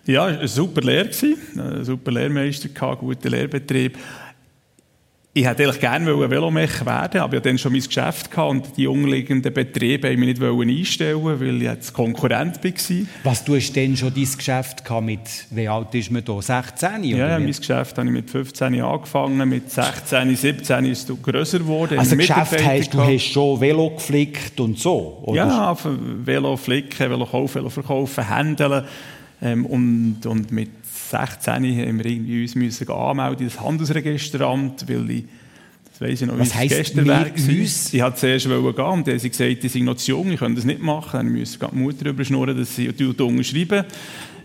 Ja, 0.06 0.28
es 0.28 0.34
war 0.34 0.38
eine 0.38 0.48
super 0.48 0.80
Lehre, 0.82 1.10
ein 1.56 1.84
super 1.84 2.12
Lehrmeister, 2.12 2.68
einen 2.80 2.98
guten 2.98 3.28
Lehrbetrieb. 3.28 3.98
Ich 5.32 5.44
hätte 5.44 5.64
eigentlich 5.64 5.80
gerne 5.80 6.30
Velomech 6.30 6.86
werden, 6.86 7.20
aber 7.20 7.34
ich 7.34 7.38
hatte 7.40 7.48
dann 7.50 7.58
schon 7.58 7.72
mein 7.72 7.82
Geschäft 7.82 8.30
gehabt 8.30 8.50
und 8.50 8.76
die 8.78 8.86
umliegenden 8.86 9.52
Betriebe 9.52 10.08
wollten 10.08 10.20
mich 10.20 10.38
nicht 10.38 10.78
einstellen, 10.78 11.22
weil 11.22 11.56
ich 11.56 11.62
jetzt 11.62 11.92
Konkurrent 11.92 12.64
war. 12.64 13.06
Was 13.24 13.44
du 13.44 13.56
hast 13.56 13.76
denn 13.76 13.94
schon 13.98 14.14
dein 14.14 14.24
Geschäft 14.24 14.82
gehabt 14.82 15.04
mit, 15.04 15.20
wie 15.50 15.68
alt 15.68 15.94
ist 15.94 16.10
man 16.10 16.24
da, 16.24 16.40
16? 16.40 17.04
Ja, 17.04 17.16
ja 17.16 17.38
mein 17.38 17.48
Geschäft 17.48 17.98
habe 17.98 18.08
ich 18.08 18.14
mit 18.14 18.30
15 18.30 18.80
angefangen, 18.80 19.46
mit 19.46 19.70
16, 19.70 20.36
17 20.36 20.84
ist 20.86 21.10
es 21.10 21.22
grösser 21.22 21.58
geworden. 21.58 21.98
Also 21.98 22.16
Geschäft 22.16 22.64
heisst, 22.64 22.94
du 22.94 23.02
hast 23.02 23.24
schon 23.24 23.60
Velo 23.60 23.90
geflickt 23.90 24.58
und 24.58 24.78
so? 24.78 25.18
Oder? 25.22 25.46
Ja, 25.46 25.76
Velo 25.84 26.56
flicken, 26.56 27.10
Velo 27.10 27.26
kaufen, 27.26 27.56
Velo 27.56 27.68
verkaufen, 27.68 28.26
handeln. 28.26 28.84
Ähm, 29.42 29.66
und, 29.66 30.25
und 30.27 30.51
mit 30.51 30.70
16 31.11 31.53
haben 31.55 31.99
wir 31.99 32.07
irgendwie 32.07 32.42
uns 32.42 32.55
müssen 32.55 32.90
anmelden 32.90 33.46
in 33.46 33.53
das 33.53 33.61
Handelsregisteramt, 33.61 34.88
weil 34.88 35.11
ich, 35.11 35.25
das 35.90 36.01
weiss 36.01 36.22
ich 36.22 36.27
noch, 36.27 36.38
Was 36.38 36.55
heisst 36.55 36.77
Gästewerk 36.77 37.35
uns? 37.37 37.92
Ich 37.92 38.03
wollte 38.03 38.16
zuerst 38.16 38.46
gehen 38.46 38.57
und 38.57 38.77
dann 38.77 39.14
haben 39.14 39.18
sie 39.18 39.31
gesagt, 39.31 39.62
die 39.62 39.68
sind 39.68 39.85
noch 39.85 39.96
zu 39.96 40.12
jung, 40.12 40.33
ich 40.33 40.40
kann 40.40 40.55
das 40.55 40.64
nicht 40.64 40.81
machen. 40.81 41.12
Dann 41.12 41.33
musste 41.33 41.64
ich 41.64 41.70
die 41.70 41.77
Mutter 41.77 42.07
überschnurren, 42.07 42.57
dass 42.57 42.77
sie 42.77 42.88
unterschreiben. 42.88 43.85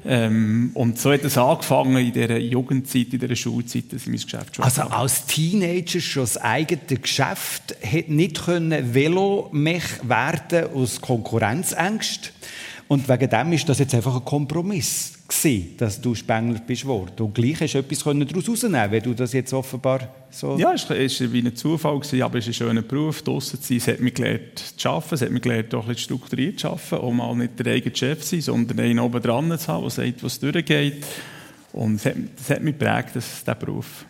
Ähm, 0.04 0.72
und 0.74 0.98
so 0.98 1.12
hat 1.12 1.24
es 1.24 1.38
angefangen 1.38 1.98
in 1.98 2.12
dieser 2.12 2.38
Jugendzeit, 2.40 3.14
in 3.14 3.20
dieser 3.20 3.36
Schulzeit, 3.36 3.84
dass 3.92 4.02
ich 4.02 4.08
mein 4.08 4.20
Geschäft 4.20 4.56
schon 4.56 4.66
Also 4.66 4.82
als 4.82 5.28
Teenager 5.28 6.00
schon 6.00 6.24
das 6.24 6.38
eigene 6.38 7.00
Geschäft, 7.00 7.76
hätte 7.82 8.12
nicht 8.12 8.44
können 8.44 8.96
Velomech 8.96 9.84
werden 10.04 10.74
aus 10.74 11.02
Konkurrenzängsten 11.02 12.32
und 12.92 13.08
wegen 13.08 13.30
dem 13.30 13.54
ist 13.54 13.70
das 13.70 13.80
jetzt 13.80 13.96
einfach 13.96 14.16
ein 14.16 14.26
Kompromiss 14.26 15.14
gewesen, 15.26 15.78
dass 15.78 16.02
du 16.02 16.14
Spengler 16.14 16.60
bist 16.60 16.84
worden. 16.84 17.22
Und 17.22 17.34
gleich 17.34 17.62
hast 17.62 17.74
du 17.74 17.78
etwas 17.78 18.00
daraus 18.00 18.46
herausnehmen 18.46 18.92
wenn 18.92 19.02
du 19.02 19.14
das 19.14 19.32
jetzt 19.32 19.54
offenbar 19.54 20.10
so... 20.30 20.58
Ja, 20.58 20.74
es 20.74 20.90
war 20.90 20.98
wie 21.32 21.40
ein 21.40 21.56
Zufall, 21.56 21.98
gewesen, 21.98 22.22
aber 22.22 22.40
es 22.40 22.48
ist 22.48 22.50
ein 22.50 22.68
schöner 22.68 22.82
Beruf, 22.82 23.22
draussen 23.22 23.62
zu 23.62 23.68
sein. 23.70 23.78
Es 23.78 23.88
hat 23.88 24.02
mich 24.02 24.14
gelernt 24.14 24.74
zu 24.76 24.90
arbeiten, 24.90 25.16
es 25.16 25.22
hat 25.22 25.32
mich 25.32 25.42
gelernt, 25.42 25.74
auch 25.74 25.84
ein 25.84 25.88
bisschen 25.88 26.04
strukturiert 26.04 26.60
zu 26.60 26.68
arbeiten, 26.68 26.96
auch 26.96 27.12
mal 27.14 27.34
nicht 27.34 27.58
der 27.60 27.74
eigene 27.74 27.96
Chef 27.96 28.20
zu 28.24 28.28
sein, 28.28 28.42
sondern 28.42 28.82
einen 28.82 29.00
oben 29.00 29.22
dran 29.22 29.58
zu 29.58 29.68
haben, 29.70 29.84
der 29.84 29.90
sagt, 29.90 30.22
was 30.22 30.40
durchgeht. 30.42 31.06
Und 31.72 31.96
es 31.96 32.06
hat, 32.06 32.16
das 32.36 32.50
hat 32.50 32.62
mich 32.62 32.78
geprägt, 32.78 33.12
dieser 33.16 33.56
Beruf. 33.56 34.06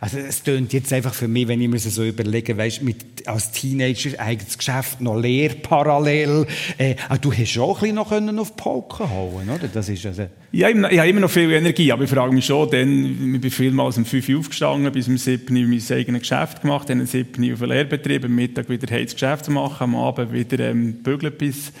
Also 0.00 0.18
es 0.18 0.42
tönt 0.42 0.72
jetzt 0.72 0.92
einfach 0.92 1.14
für 1.14 1.28
mich, 1.28 1.48
wenn 1.48 1.60
ich 1.60 1.68
mir 1.68 1.78
das 1.78 1.94
so 1.94 2.04
überlege, 2.04 2.56
weißt, 2.56 2.82
mit 2.82 3.26
als 3.26 3.52
Teenager 3.52 4.18
eigenes 4.18 4.58
Geschäft, 4.58 5.00
noch 5.00 5.18
Lehr 5.18 5.50
parallel. 5.62 6.46
Äh, 6.78 6.96
ah, 7.08 7.18
du 7.18 7.32
hast 7.32 7.58
auch 7.58 7.76
ein 7.76 7.80
bisschen 7.80 7.96
noch 7.96 8.08
können 8.08 8.38
auf 8.38 8.56
Polken 8.56 9.08
hauen, 9.08 9.48
oder? 9.48 9.68
Das 9.68 9.88
ist 9.88 10.04
also 10.06 10.26
ja, 10.50 10.68
ich, 10.68 10.76
habe 10.76 11.08
immer 11.08 11.20
noch 11.20 11.30
viel 11.30 11.50
Energie, 11.50 11.90
aber 11.92 12.04
ich 12.04 12.10
frage 12.10 12.32
mich 12.32 12.44
schon, 12.44 12.68
denn 12.70 13.34
ich 13.34 13.40
bin 13.40 13.50
vielmals 13.50 13.96
um 13.96 14.04
5 14.04 14.28
Uhr 14.28 14.38
aufgestanden, 14.40 14.92
bis 14.92 15.08
um 15.08 15.16
7 15.16 15.56
Uhr 15.56 15.66
mein 15.66 15.82
eigenes 15.90 16.20
Geschäft 16.20 16.62
gemacht, 16.62 16.90
dann 16.90 17.00
um 17.00 17.06
7 17.06 17.42
Uhr 17.42 17.54
auf 17.54 17.60
den 17.60 17.68
Lehrbetrieb, 17.68 18.24
am 18.24 18.34
Mittag 18.34 18.68
wieder 18.68 18.86
das 18.86 19.12
Geschäft 19.12 19.46
zu 19.46 19.50
machen, 19.50 19.84
am 19.84 19.96
Abend 19.96 20.32
wieder 20.32 20.58
ähm, 20.70 20.94
bügeln 21.02 21.32
bis 21.36 21.72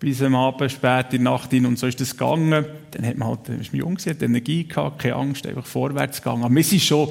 bis 0.00 0.22
am 0.22 0.34
Abend, 0.34 0.72
spät 0.72 1.12
in 1.12 1.24
der 1.24 1.32
Nacht 1.32 1.50
hin 1.50 1.66
und 1.66 1.78
so 1.78 1.86
ist 1.86 2.00
das 2.00 2.16
gegangen. 2.16 2.64
Dann 2.90 3.06
hat 3.06 3.18
man 3.18 3.28
halt, 3.28 3.48
ist 3.60 3.72
man 3.72 3.80
jung, 3.80 3.98
hat 3.98 4.22
Energie 4.22 4.66
gehabt, 4.66 5.02
keine 5.02 5.14
Angst, 5.14 5.46
einfach 5.46 5.66
vorwärts 5.66 6.22
gegangen. 6.22 6.42
Aber 6.42 6.54
wir 6.54 6.64
sind 6.64 6.80
schon 6.80 7.10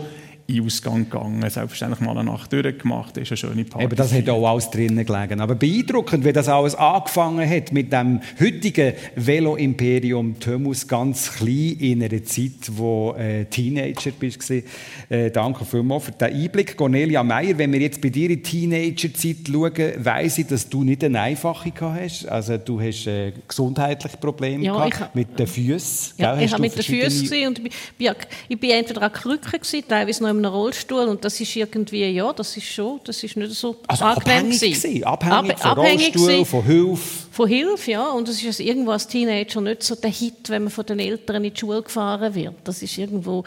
in 0.49 0.65
Ausgang 0.65 1.09
gegangen, 1.09 1.41
selbstverständlich 1.41 1.99
mal 2.01 2.17
eine 2.17 2.29
Nacht 2.29 2.51
durchgemacht, 2.51 3.15
das 3.15 3.23
ist 3.23 3.31
eine 3.31 3.37
schöne 3.37 3.65
Party. 3.65 3.85
Eben, 3.85 3.95
das 3.95 4.11
hat 4.11 4.27
auch 4.29 4.49
alles 4.49 4.69
drinnen 4.71 5.05
gelegen. 5.05 5.39
Aber 5.41 5.55
beeindruckend, 5.55 6.25
wie 6.25 6.33
das 6.33 6.49
alles 6.49 6.75
angefangen 6.75 7.47
hat 7.47 7.71
mit 7.71 7.93
dem 7.93 8.19
heutigen 8.39 8.93
Velo-Imperium 9.15 10.39
Thomas, 10.39 10.87
ganz 10.87 11.35
klein 11.35 11.77
in 11.79 12.03
einer 12.03 12.23
Zeit, 12.23 12.71
wo 12.71 13.13
äh, 13.17 13.45
Teenager 13.45 14.11
bist. 14.11 14.49
Äh, 14.49 15.31
danke 15.31 15.65
vielmals 15.65 16.05
für 16.05 16.11
den 16.11 16.33
Einblick. 16.33 16.75
Cornelia 16.75 17.23
Meyer, 17.23 17.57
wenn 17.57 17.71
wir 17.71 17.79
jetzt 17.79 18.01
bei 18.01 18.09
dir 18.09 18.29
in 18.29 18.41
Teenager-Zeit 18.43 19.47
schauen, 19.47 19.93
weiss 19.97 20.37
ich, 20.37 20.47
dass 20.47 20.67
du 20.67 20.83
nicht 20.83 21.03
eine 21.03 21.21
einfache 21.21 21.71
hast. 21.79 22.27
Also 22.27 22.57
du 22.57 22.81
hast 22.81 23.05
äh, 23.07 23.33
gesundheitliche 23.47 24.17
Probleme 24.17 24.63
ja, 24.63 24.73
gehabt, 24.73 24.99
hab, 24.99 25.15
mit 25.15 25.37
den 25.37 25.47
Füßen. 25.47 26.13
Ja, 26.17 26.39
ich 26.39 26.51
habe 26.51 26.61
mit 26.61 26.75
den 26.75 26.83
Füßen 26.83 27.47
und 27.47 27.59
ich 27.59 27.71
bin, 27.97 28.15
ich 28.47 28.59
bin 28.59 28.71
entweder 28.71 29.03
an 29.03 29.13
Krücken 29.13 29.59
teilweise 29.87 30.23
noch 30.23 30.29
im 30.29 30.38
einem 30.39 30.51
Rollstuhl 30.51 31.07
und 31.07 31.23
das 31.23 31.39
ist 31.39 31.55
irgendwie, 31.55 32.05
ja, 32.05 32.31
das 32.33 32.55
ist 32.57 32.65
schon, 32.65 32.99
das 33.03 33.23
ist 33.23 33.37
nicht 33.37 33.51
so 33.51 33.77
also 33.87 34.05
abhängig 34.05 34.59
gewesen. 34.59 35.03
Abhängig 35.03 35.51
Ab, 35.51 35.59
von 35.59 35.71
abhängig 35.71 36.07
Rollstuhl, 36.07 36.27
gewesen. 36.27 36.45
von 36.45 36.63
Hilfe. 36.63 37.27
Von 37.31 37.47
Hilfe, 37.47 37.91
ja. 37.91 38.09
Und 38.09 38.27
es 38.27 38.41
ist 38.41 38.47
also 38.47 38.63
irgendwo 38.63 38.91
als 38.91 39.07
Teenager 39.07 39.61
nicht 39.61 39.83
so 39.83 39.95
der 39.95 40.09
Hit, 40.09 40.49
wenn 40.49 40.63
man 40.63 40.71
von 40.71 40.85
den 40.85 40.99
Eltern 40.99 41.43
in 41.43 41.53
die 41.53 41.59
Schule 41.59 41.81
gefahren 41.81 42.33
wird. 42.33 42.55
Das 42.63 42.81
ist 42.81 42.97
irgendwo, 42.97 43.43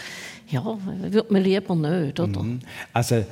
ja, 0.48 0.64
würde 0.84 1.32
man 1.32 1.42
lieber 1.42 1.74
nicht, 1.74 2.20
oder? 2.20 2.42
Mhm. 2.42 2.60
Also 2.92 3.24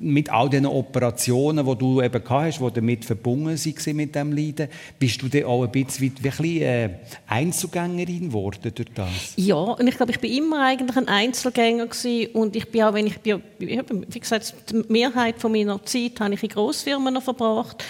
mit 0.00 0.30
all 0.30 0.48
diesen 0.48 0.66
Operationen, 0.66 1.66
die 1.66 1.76
du 1.76 2.00
eben 2.00 2.22
hast, 2.28 2.60
die 2.60 2.72
damit 2.72 3.04
verbunden 3.04 3.56
waren 3.56 3.96
mit 3.96 4.14
diesem 4.14 4.32
Leiden, 4.32 4.68
bist 4.98 5.20
du 5.22 5.28
dann 5.28 5.44
auch 5.44 5.64
ein 5.64 5.70
bisschen 5.70 6.12
wie 6.22 6.64
ein 6.64 6.90
äh, 6.90 6.90
Einzelgängerin 7.26 8.28
geworden 8.28 8.72
durch 8.74 8.88
das? 8.94 9.34
Ja, 9.36 9.56
und 9.56 9.86
ich 9.86 9.96
glaube, 9.96 10.12
ich 10.12 10.20
bin 10.20 10.32
immer 10.32 10.64
eigentlich 10.64 10.96
ein 10.96 11.08
Einzelgänger 11.08 11.86
gewesen 11.86 12.32
und 12.32 12.56
ich 12.56 12.70
bin 12.70 12.82
auch, 12.82 12.94
wenn 12.94 13.06
ich, 13.06 13.18
wie 13.24 14.20
gesagt, 14.20 14.54
die 14.70 14.84
Mehrheit 14.88 15.38
von 15.38 15.52
meiner 15.52 15.84
Zeit 15.84 16.20
habe 16.20 16.34
ich 16.34 16.42
in 16.42 16.48
Grossfirmen 16.48 17.20
verbracht 17.20 17.84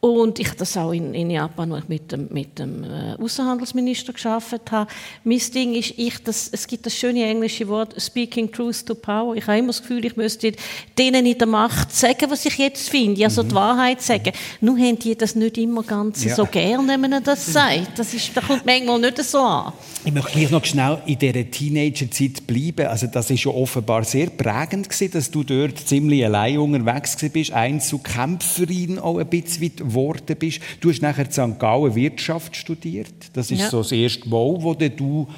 und 0.00 0.38
ich 0.38 0.50
das 0.52 0.78
auch 0.78 0.92
in, 0.92 1.12
in 1.12 1.30
Japan, 1.30 1.70
wo 1.70 1.76
ich 1.76 1.86
mit 1.86 2.10
dem, 2.10 2.28
mit 2.30 2.58
dem 2.58 2.84
äh, 2.84 3.14
Außenhandelsminister 3.18 4.14
geschafft 4.14 4.70
habe. 4.70 4.90
Mein 5.24 5.40
Ding 5.54 5.74
ist, 5.74 5.92
ich, 5.98 6.22
das, 6.24 6.48
es 6.50 6.66
gibt 6.66 6.86
das 6.86 6.94
schöne 6.94 7.22
englische 7.26 7.68
Wort 7.68 8.00
Speaking 8.00 8.50
Truth 8.50 8.86
to 8.86 8.94
Power. 8.94 9.36
Ich 9.36 9.46
habe 9.46 9.58
immer 9.58 9.68
das 9.68 9.82
Gefühl, 9.82 10.02
ich 10.06 10.16
müsste 10.16 10.52
denen 10.98 11.26
in 11.26 11.36
der 11.36 11.46
Macht 11.46 11.94
sagen, 11.94 12.30
was 12.30 12.46
ich 12.46 12.56
jetzt 12.56 12.88
finde, 12.88 13.22
also 13.24 13.42
mhm. 13.42 13.48
die 13.48 13.54
Wahrheit 13.54 14.00
sagen. 14.00 14.32
Nun 14.62 14.80
haben 14.80 14.98
die 14.98 15.14
das 15.16 15.34
nicht 15.34 15.58
immer 15.58 15.82
ganz 15.82 16.24
ja. 16.24 16.34
so 16.34 16.46
gern, 16.46 16.88
wenn 16.88 17.00
man 17.02 17.22
das 17.22 17.52
sagt. 17.52 17.98
Das, 17.98 18.14
ist, 18.14 18.34
das 18.34 18.46
kommt 18.46 18.64
manchmal 18.64 19.00
nicht 19.00 19.22
so 19.22 19.38
an. 19.38 19.74
Ich 20.02 20.14
möchte 20.14 20.32
gleich 20.32 20.50
noch 20.50 20.64
schnell 20.64 21.02
in 21.04 21.18
dieser 21.18 21.50
Teenagerzeit 21.50 22.46
bleiben. 22.46 22.86
Also 22.86 23.06
das 23.06 23.28
ist 23.28 23.44
ja 23.44 23.50
offenbar 23.50 24.04
sehr 24.04 24.28
prägend 24.28 24.88
gewesen, 24.88 25.12
dass 25.12 25.30
du 25.30 25.44
dort 25.44 25.78
ziemlich 25.78 26.24
allein 26.24 26.56
unterwegs 26.56 27.18
bist, 27.30 27.52
Einzelkämpferin 27.52 28.98
auch 28.98 29.18
ein 29.18 29.26
bisschen 29.26 29.89
geworden 29.90 30.36
bist. 30.38 30.60
Du 30.80 30.90
hast 30.90 31.02
nachher 31.02 31.26
in 31.26 31.30
St. 31.30 31.58
Gallen 31.58 31.94
Wirtschaft 31.94 32.56
studiert. 32.56 33.12
Das 33.32 33.50
ist 33.50 33.60
ja. 33.60 33.70
so 33.70 33.78
das 33.78 33.92
erste 33.92 34.28
Mal, 34.28 34.56
wo 34.58 34.74
du 34.74 35.28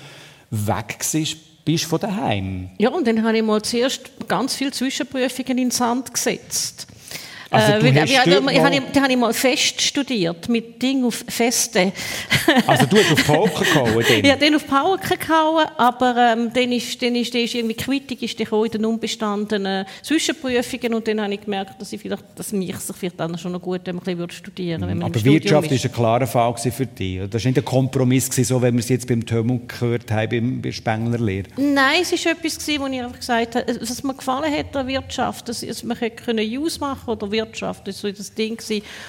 weg 0.51 0.99
bist 1.65 1.85
von 1.85 2.01
daheim. 2.01 2.71
Ja, 2.79 2.91
und 2.91 3.07
dann 3.07 3.23
habe 3.23 3.37
ich 3.37 3.43
mal 3.43 3.62
zuerst 3.62 4.11
ganz 4.29 4.55
viele 4.55 4.73
Zwischenprüfungen 4.73 5.51
in 5.51 5.57
den 5.57 5.71
Sand 5.71 6.12
gesetzt. 6.12 6.87
Also 7.53 7.87
äh, 7.87 8.05
ich, 8.05 8.19
habe, 8.19 9.12
ich 9.12 9.17
mal 9.17 9.33
fest 9.35 9.81
studiert, 9.81 10.49
mit 10.49 10.81
Ding 10.81 11.05
auf 11.05 11.25
Feste. 11.29 11.93
also 12.67 12.87
du 12.87 12.97
hast 12.97 13.12
auf 13.12 13.27
Pauken 13.27 13.65
gehauen? 13.65 14.05
Dann. 14.09 14.25
Ja, 14.25 14.37
dann 14.37 14.55
auf 14.55 14.67
Pauken 14.67 15.19
gehauen, 15.19 15.67
aber 15.77 16.33
ähm, 16.33 16.51
dann 16.53 16.73
ist, 16.73 17.01
dann 17.03 17.15
ist, 17.15 17.35
dann 17.35 17.43
ist 17.43 17.55
irgendwie 17.55 17.75
Quittung 17.75 18.19
ist 18.19 18.41
in 18.41 18.71
den 18.71 18.85
unbestandenen 18.85 19.87
Zwischenprüfungen 20.03 20.95
und 20.95 21.07
dann 21.07 21.21
habe 21.21 21.35
ich 21.35 21.41
gemerkt, 21.41 21.81
dass, 21.81 21.93
ich 21.93 22.01
vielleicht, 22.01 22.25
dass 22.37 22.53
mich 22.53 22.77
sich 22.77 22.97
vielleicht 22.97 23.21
dann 23.21 23.37
schon 23.38 23.53
noch 23.53 23.61
gut 23.61 23.83
wenn 23.85 23.97
man 23.97 24.07
ein 24.07 24.17
bisschen 24.17 24.31
studieren 24.31 24.83
würde. 24.83 25.05
Aber 25.05 25.25
Wirtschaft 25.25 25.71
war 25.71 25.79
ein 25.85 25.93
klarer 25.93 26.27
Fall 26.27 26.55
für 26.57 26.87
dich? 26.87 27.21
Das 27.31 27.45
war 27.45 27.51
nicht 27.51 27.59
ein 27.59 27.65
Kompromiss, 27.65 28.27
so 28.27 28.62
wie 28.62 28.73
wir 28.73 28.79
es 28.79 28.88
jetzt 28.88 29.07
beim 29.07 29.25
Tömung 29.25 29.67
gehört 29.67 30.11
haben, 30.11 30.62
beim 30.62 30.73
Spengler 30.73 31.19
Lehre? 31.19 31.49
Nein, 31.57 32.03
es 32.03 32.12
war 32.25 32.33
etwas, 32.33 32.67
wo 32.69 32.87
ich 32.87 33.01
einfach 33.01 33.19
gesagt 33.19 33.57
habe, 33.57 33.81
was 33.81 34.03
mir 34.03 34.15
gefallen 34.15 34.53
hat 34.53 34.77
an 34.77 34.87
Wirtschaft, 34.87 35.49
dass 35.49 35.85
man 35.85 35.97
hätte 35.97 36.33
Use 36.43 36.81
machen 36.81 37.11
oder 37.11 37.31
Wirtschaft. 37.43 37.87
Das 37.87 38.03
war 38.03 38.11
so 38.11 38.17
das 38.17 38.35
Ding. 38.35 38.59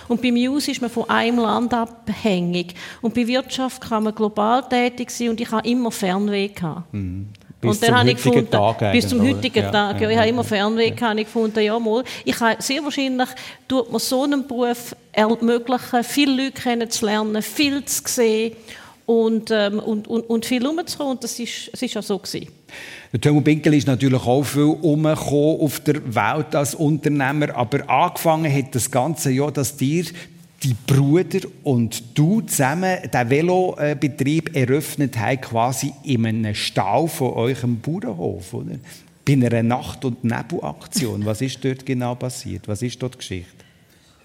Und 0.08 0.22
beim 0.22 0.34
News 0.34 0.68
ist 0.68 0.82
man 0.82 0.90
von 0.90 1.10
einem 1.10 1.40
Land 1.40 1.74
abhängig. 1.74 2.76
Und 3.02 3.14
bei 3.14 3.28
Wirtschaft 3.28 3.82
kann 3.82 4.04
man 4.04 4.16
global 4.16 4.64
tätig 4.68 5.12
sein 5.12 5.30
und 5.30 5.42
ich 5.42 5.52
habe 5.52 5.68
immer 5.68 5.92
Fernweh 5.92 6.50
gehabt. 6.50 6.94
Mhm. 6.94 7.30
Bis 7.62 7.78
und 7.78 7.88
dann 7.88 8.00
habe 8.00 8.10
ich 8.10 8.16
gefunden, 8.18 8.52
Tag 8.52 8.92
bis 8.92 9.08
zum 9.08 9.22
heutigen 9.22 9.64
ja, 9.64 9.72
Tag. 9.72 10.02
Ja, 10.02 10.10
ich 10.10 10.18
habe 10.18 10.28
immer 10.28 10.44
Fernweh 10.44 10.94
ja. 10.94 11.14
ich 11.14 11.26
gefunden, 11.26 11.62
ja 11.62 11.80
mal, 11.80 12.04
ich 12.26 12.38
habe 12.38 12.62
sehr 12.62 12.84
wahrscheinlich 12.84 13.30
tut 13.70 13.90
mir 13.90 14.00
so 14.00 14.24
einen 14.24 14.46
Beruf 14.46 14.94
ermöglichen, 15.14 16.04
viele 16.04 16.44
Leute 16.44 16.62
kennenzulernen, 16.62 17.42
viel 17.42 17.86
zu 17.86 18.02
sehen 18.06 18.54
und, 19.06 19.52
ähm, 19.52 19.80
und, 19.80 20.08
und, 20.08 20.22
und 20.22 20.46
viel 20.46 20.66
rumzukommen. 20.66 21.14
Und 21.14 21.24
das 21.24 21.40
ist, 21.40 21.70
das 21.72 21.82
ist 21.82 21.98
auch 21.98 22.04
so 22.04 22.18
gewesen. 22.18 22.48
Der 23.14 23.32
Binkel 23.32 23.74
ist 23.76 23.88
natürlich 23.88 24.22
auch 24.26 24.44
viel 24.44 24.64
umgekommen 24.64 25.62
auf 25.62 25.80
der 25.82 26.16
Welt 26.16 26.56
als 26.56 26.74
Unternehmer, 26.76 27.56
aber 27.56 27.88
angefangen 27.90 28.52
hat 28.52 28.74
das 28.74 28.90
Ganze 28.90 29.32
ja, 29.32 29.52
dass 29.52 29.78
dir 29.78 30.06
die 30.64 30.76
Brüder 30.88 31.48
und 31.64 32.18
du 32.18 32.42
zusammen 32.42 32.98
den 33.14 33.30
Velobetrieb 33.30 34.56
eröffnet 34.56 35.18
haben, 35.20 35.42
quasi 35.42 35.94
in 36.04 36.26
einem 36.26 36.56
Stall 36.56 37.08
von 37.08 37.34
eurem 37.34 37.80
Bauernhof, 37.80 38.54
oder? 38.54 38.76
Bei 39.26 39.34
einer 39.34 39.64
Nacht- 39.64 40.04
und 40.06 40.24
Nebelaktion. 40.24 41.26
Was 41.26 41.42
ist 41.42 41.64
dort 41.64 41.86
genau 41.86 42.16
passiert? 42.16 42.68
Was 42.68 42.82
ist 42.82 43.02
dort 43.02 43.16
die 43.16 43.18
Geschichte? 43.20 43.63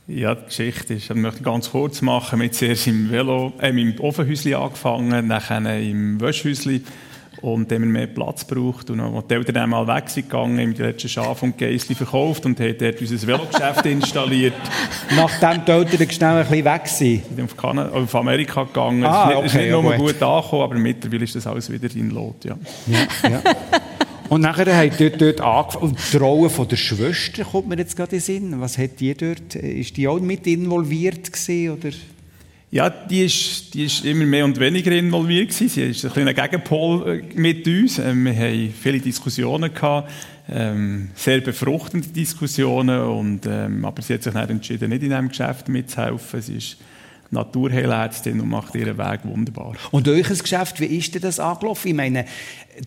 Ja, 0.09 0.35
die 0.35 0.47
Geschichte 0.47 0.95
ist, 0.95 1.11
ich 1.11 1.17
möchte 1.17 1.43
ganz 1.43 1.71
kurz 1.71 2.01
machen, 2.01 2.39
mit 2.39 2.55
zuerst 2.55 2.87
im 2.87 3.11
Velo, 3.11 3.53
äh, 3.61 3.69
im 3.69 3.95
Ofenhäuschen 4.01 4.55
angefangen, 4.55 5.29
dann 5.29 5.67
im 5.67 6.19
Wäschhäuschen 6.19 6.83
und 7.43 7.71
dann 7.71 7.83
haben 7.83 7.93
wir 7.93 8.01
mehr 8.01 8.07
Platz 8.07 8.47
gebraucht. 8.47 8.89
Und 8.89 9.01
als 9.01 9.27
die 9.27 9.35
Eltern 9.35 9.55
dann 9.55 9.71
mal 9.71 9.87
weg 9.87 10.09
sind 10.09 10.31
gegangen, 10.31 10.59
haben 10.59 10.73
die 10.73 10.81
letzten 10.81 11.11
Schaf 11.11 11.43
und 11.43 11.59
Geissli 11.59 11.95
verkauft 11.95 12.47
und 12.47 12.59
haben 12.59 12.75
dort 12.79 13.01
unser 13.03 13.27
Velogeschäft 13.27 13.85
installiert. 13.87 14.55
Nachdem 15.15 15.65
die 15.67 15.73
Eltern 15.73 16.11
schnell 16.11 16.37
ein 16.37 16.47
bisschen 16.49 16.65
weg 16.65 16.87
sind? 16.87 17.23
Sind 17.37 17.63
auf, 17.63 17.93
auf 17.93 18.15
Amerika 18.15 18.65
gegangen. 18.65 19.05
Ah, 19.05 19.11
es 19.11 19.21
ist 19.21 19.27
nicht, 19.29 19.37
okay, 19.37 19.47
ist 19.47 19.55
nicht 19.55 19.83
nur 19.83 19.95
gut 19.95 20.23
angekommen, 20.23 20.63
aber 20.63 20.75
mittlerweile 20.77 21.25
ist 21.25 21.37
das 21.37 21.47
alles 21.47 21.71
wieder 21.71 21.95
in 21.95 22.11
Lot. 22.11 22.47
Ja. 22.47 22.57
ja, 22.87 23.31
ja. 23.31 23.43
Und 24.29 24.43
nachher 24.43 24.77
hat 24.77 25.01
dort, 25.01 25.21
dort 25.21 25.41
angefangen. 25.41 25.85
Und 25.85 25.99
die 26.13 26.17
Rolle 26.17 26.51
von 26.51 26.69
der 26.69 26.77
Schwester 26.77 27.45
kommt 27.45 27.69
mir 27.69 27.79
jetzt 27.79 27.97
gerade 27.97 28.17
in 28.17 28.19
den 28.19 28.25
Sinn. 28.25 28.61
Was 28.61 28.77
hat 28.77 29.01
die 29.01 29.15
dort? 29.15 29.55
Ist 29.55 29.97
die 29.97 30.07
auch 30.07 30.21
mit 30.21 30.47
involviert 30.47 31.33
gewesen, 31.33 31.71
oder? 31.71 31.91
Ja, 32.71 32.91
die 32.91 33.25
ist, 33.25 33.73
die 33.73 33.85
ist 33.85 34.05
immer 34.05 34.27
mehr 34.27 34.45
und 34.45 34.61
weniger 34.61 34.93
involviert 34.93 35.49
gewesen. 35.49 35.69
Sie 35.71 35.83
ist 35.83 36.05
ein 36.05 36.13
kleiner 36.13 36.35
Gegenpol 36.35 37.23
äh, 37.35 37.39
mit 37.41 37.67
uns. 37.67 37.99
Ähm, 37.99 38.27
wir 38.27 38.35
haben 38.35 38.75
viele 38.79 39.01
Diskussionen 39.01 39.73
gehabt, 39.73 40.11
ähm, 40.51 41.09
sehr 41.15 41.41
befruchtende 41.41 42.09
Diskussionen. 42.09 43.01
Und, 43.01 43.47
ähm, 43.47 43.83
aber 43.87 44.03
sie 44.03 44.15
hat 44.15 44.23
sich 44.23 44.35
dann 44.35 44.51
entschieden, 44.51 44.91
nicht 44.91 45.03
in 45.03 45.09
diesem 45.09 45.31
Geschäft 45.31 45.71
mitzuhelfen. 45.71 46.43
Sie 46.43 46.57
ist 46.57 46.77
Naturheilärztin 47.31 48.41
und 48.41 48.49
macht 48.49 48.75
ihren 48.75 48.97
Weg 48.97 49.21
wunderbar. 49.25 49.75
Und 49.91 50.09
euch 50.09 50.29
Geschäft, 50.29 50.81
wie 50.81 50.87
ist 50.87 51.15
denn 51.15 51.23
das 51.23 51.39
angelaufen? 51.39 51.89
Ich 51.89 51.95
meine, 51.95 52.25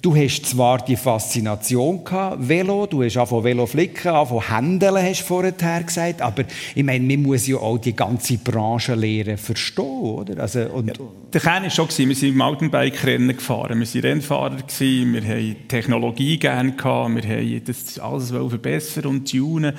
du 0.01 0.15
hast 0.15 0.45
zwar 0.45 0.83
die 0.83 0.95
Faszination 0.95 2.03
gehabt, 2.03 2.47
Velo, 2.47 2.85
du 2.85 3.03
hast 3.03 3.17
auch 3.17 3.27
von 3.27 3.43
Velo 3.43 3.65
flicken, 3.65 4.11
auch 4.11 4.29
von 4.29 4.47
Händeln 4.47 4.97
hast 4.97 5.21
du 5.21 5.25
vorher 5.25 5.83
gesagt, 5.83 6.21
aber 6.21 6.43
ich 6.75 6.83
meine, 6.83 7.05
man 7.05 7.23
muss 7.23 7.47
ja 7.47 7.57
auch 7.57 7.77
die 7.77 7.95
ganze 7.95 8.37
Branche 8.37 8.95
lernen, 8.95 9.37
verstehen, 9.37 9.83
oder? 9.85 10.41
Also, 10.41 10.61
und 10.61 10.87
ja, 10.87 10.93
der 11.33 11.41
Kern 11.41 11.63
war 11.63 11.69
schon, 11.69 11.87
wir 11.97 12.15
sind 12.15 12.35
Mountainbike-Rennen 12.35 13.35
gefahren, 13.35 13.79
wir 13.79 13.87
waren 13.87 14.01
Rennfahrer, 14.01 14.57
wir 14.79 15.23
haben 15.23 15.55
Technologie 15.67 16.37
gerne 16.37 16.71
gehabt, 16.73 17.15
wir 17.15 17.23
haben 17.23 17.61
das 17.65 17.99
alles 17.99 18.29
verbessern 18.29 19.05
und 19.05 19.29
tunen. 19.29 19.73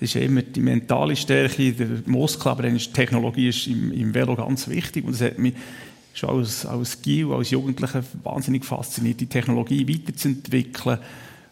Es 0.00 0.14
ist 0.14 0.22
immer 0.22 0.42
die 0.42 0.60
mentale 0.60 1.16
Stärke, 1.16 1.72
der 1.72 1.88
Muskel, 2.06 2.52
aber 2.52 2.62
dann 2.62 2.76
ist 2.76 2.88
die 2.88 2.92
Technologie 2.92 3.48
ist 3.48 3.66
im, 3.66 3.92
im 3.92 4.14
Velo 4.14 4.36
ganz 4.36 4.68
wichtig 4.68 5.04
und 5.04 5.12
das 5.12 5.22
hat 5.22 5.38
mich 5.38 5.54
schon 6.18 6.30
als, 6.30 6.66
als 6.66 7.00
Gil, 7.00 7.32
als 7.32 7.50
Jugendlicher 7.50 8.02
wahnsinnig 8.22 8.64
fasziniert, 8.64 9.20
die 9.20 9.26
Technologie 9.26 9.88
weiterzuentwickeln. 9.88 10.98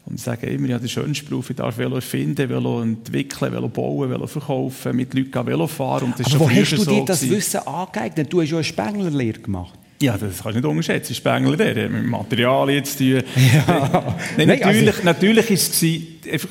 Und 0.07 0.16
ich 0.16 0.22
sage 0.22 0.46
immer, 0.46 0.68
ja, 0.68 0.79
der 0.79 0.87
schönste 0.87 1.24
Beruf, 1.24 1.50
ich 1.50 1.57
darf 1.57 1.79
Velo 1.79 1.96
erfinden, 1.96 2.48
Velo 2.48 2.81
entwickeln, 2.81 3.52
Velo 3.52 3.68
bauen, 3.68 4.09
Velo 4.09 4.26
verkaufen, 4.26 4.94
mit 4.94 5.12
Leuten 5.14 5.46
Velo 5.46 5.66
fahren. 5.66 6.05
Und 6.05 6.20
das 6.20 6.33
Aber 6.33 6.44
wo 6.44 6.50
hast 6.50 6.72
du 6.72 6.85
dir 6.85 7.05
das 7.05 7.20
gewesen. 7.20 7.37
Wissen 7.37 7.61
angeeignet? 7.66 8.33
Du 8.33 8.40
hast 8.40 8.50
ja 8.50 8.57
eine 8.57 8.64
Spenglerlehre 8.64 9.40
gemacht. 9.40 9.79
Ja, 10.00 10.12
das 10.12 10.42
kannst 10.42 10.44
du 10.44 10.61
nicht 10.61 10.64
unterschätzen. 10.64 11.14
Spengler, 11.14 11.57
der 11.57 11.85
hat 11.85 11.90
mit 11.90 12.07
Materialien 12.07 12.85
zu 12.85 12.98
tun. 12.98 13.22
Ja. 13.35 14.16
Nein, 14.37 14.48
Nein, 14.48 14.59
natürlich, 14.61 14.94
also... 14.94 15.05
natürlich 15.05 15.50
ist 15.50 15.83
es 15.83 16.33
einfach, 16.33 16.48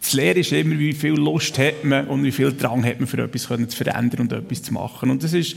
das 0.00 0.12
Lehren 0.12 0.38
ist 0.38 0.52
immer, 0.52 0.78
wie 0.78 0.92
viel 0.92 1.12
Lust 1.12 1.58
hat 1.58 1.84
man 1.84 2.06
und 2.08 2.22
wie 2.24 2.32
viel 2.32 2.52
Drang 2.52 2.84
hat 2.84 3.00
man, 3.00 3.06
für 3.06 3.22
etwas 3.22 3.42
zu 3.42 3.76
verändern 3.76 4.22
und 4.22 4.32
etwas 4.32 4.62
zu 4.62 4.74
machen. 4.74 5.10
Und 5.10 5.22
das 5.22 5.32
ist 5.32 5.56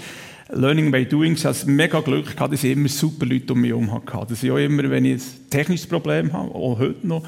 Learning 0.49 0.91
by 0.91 1.05
Doing. 1.05 1.33
Ich 1.33 1.45
hatte 1.45 1.67
mega 1.69 2.01
Glück, 2.01 2.35
gehabt, 2.35 2.53
dass 2.53 2.63
ich 2.63 2.71
immer 2.71 2.87
super 2.87 3.25
Leute 3.25 3.53
um 3.53 3.61
mich 3.61 3.71
herum 3.71 3.91
hatte. 3.91 4.27
Dass 4.29 4.43
ich 4.43 4.51
auch 4.51 4.57
immer, 4.57 4.89
wenn 4.89 5.05
ich 5.05 5.21
ein 5.21 5.49
technisches 5.49 5.87
Problem 5.87 6.31
habe, 6.33 6.53
auch 6.53 6.77
heute 6.77 7.07
noch, 7.07 7.23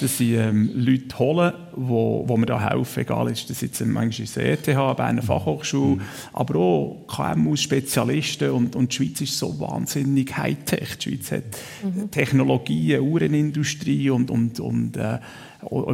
dass 0.00 0.20
ich 0.20 0.32
ähm, 0.32 0.70
Leute 0.74 1.18
hole, 1.18 1.54
wo, 1.74 2.24
wo 2.28 2.36
mir 2.36 2.44
da 2.44 2.70
helfen. 2.70 3.00
Egal, 3.00 3.30
ist 3.30 3.48
das 3.48 3.62
jetzt 3.62 3.80
manchmal 3.86 4.24
ist 4.24 4.36
ETH, 4.36 4.66
bei 4.66 5.04
einer 5.04 5.22
Fachhochschule, 5.22 5.96
mhm. 5.96 6.00
aber 6.34 6.58
auch 6.58 7.06
KMU-Spezialisten. 7.08 8.50
Und, 8.50 8.76
und 8.76 8.92
die 8.92 8.96
Schweiz 8.96 9.20
ist 9.22 9.38
so 9.38 9.58
wahnsinnig 9.58 10.36
Hightech. 10.36 10.98
Die 10.98 11.10
Schweiz 11.10 11.32
hat 11.32 11.44
mhm. 11.82 12.10
Technologien, 12.10 13.00
Uhrenindustrie 13.00 14.10
und, 14.10 14.30
und, 14.30 14.60
und 14.60 14.96
äh, 14.98 15.20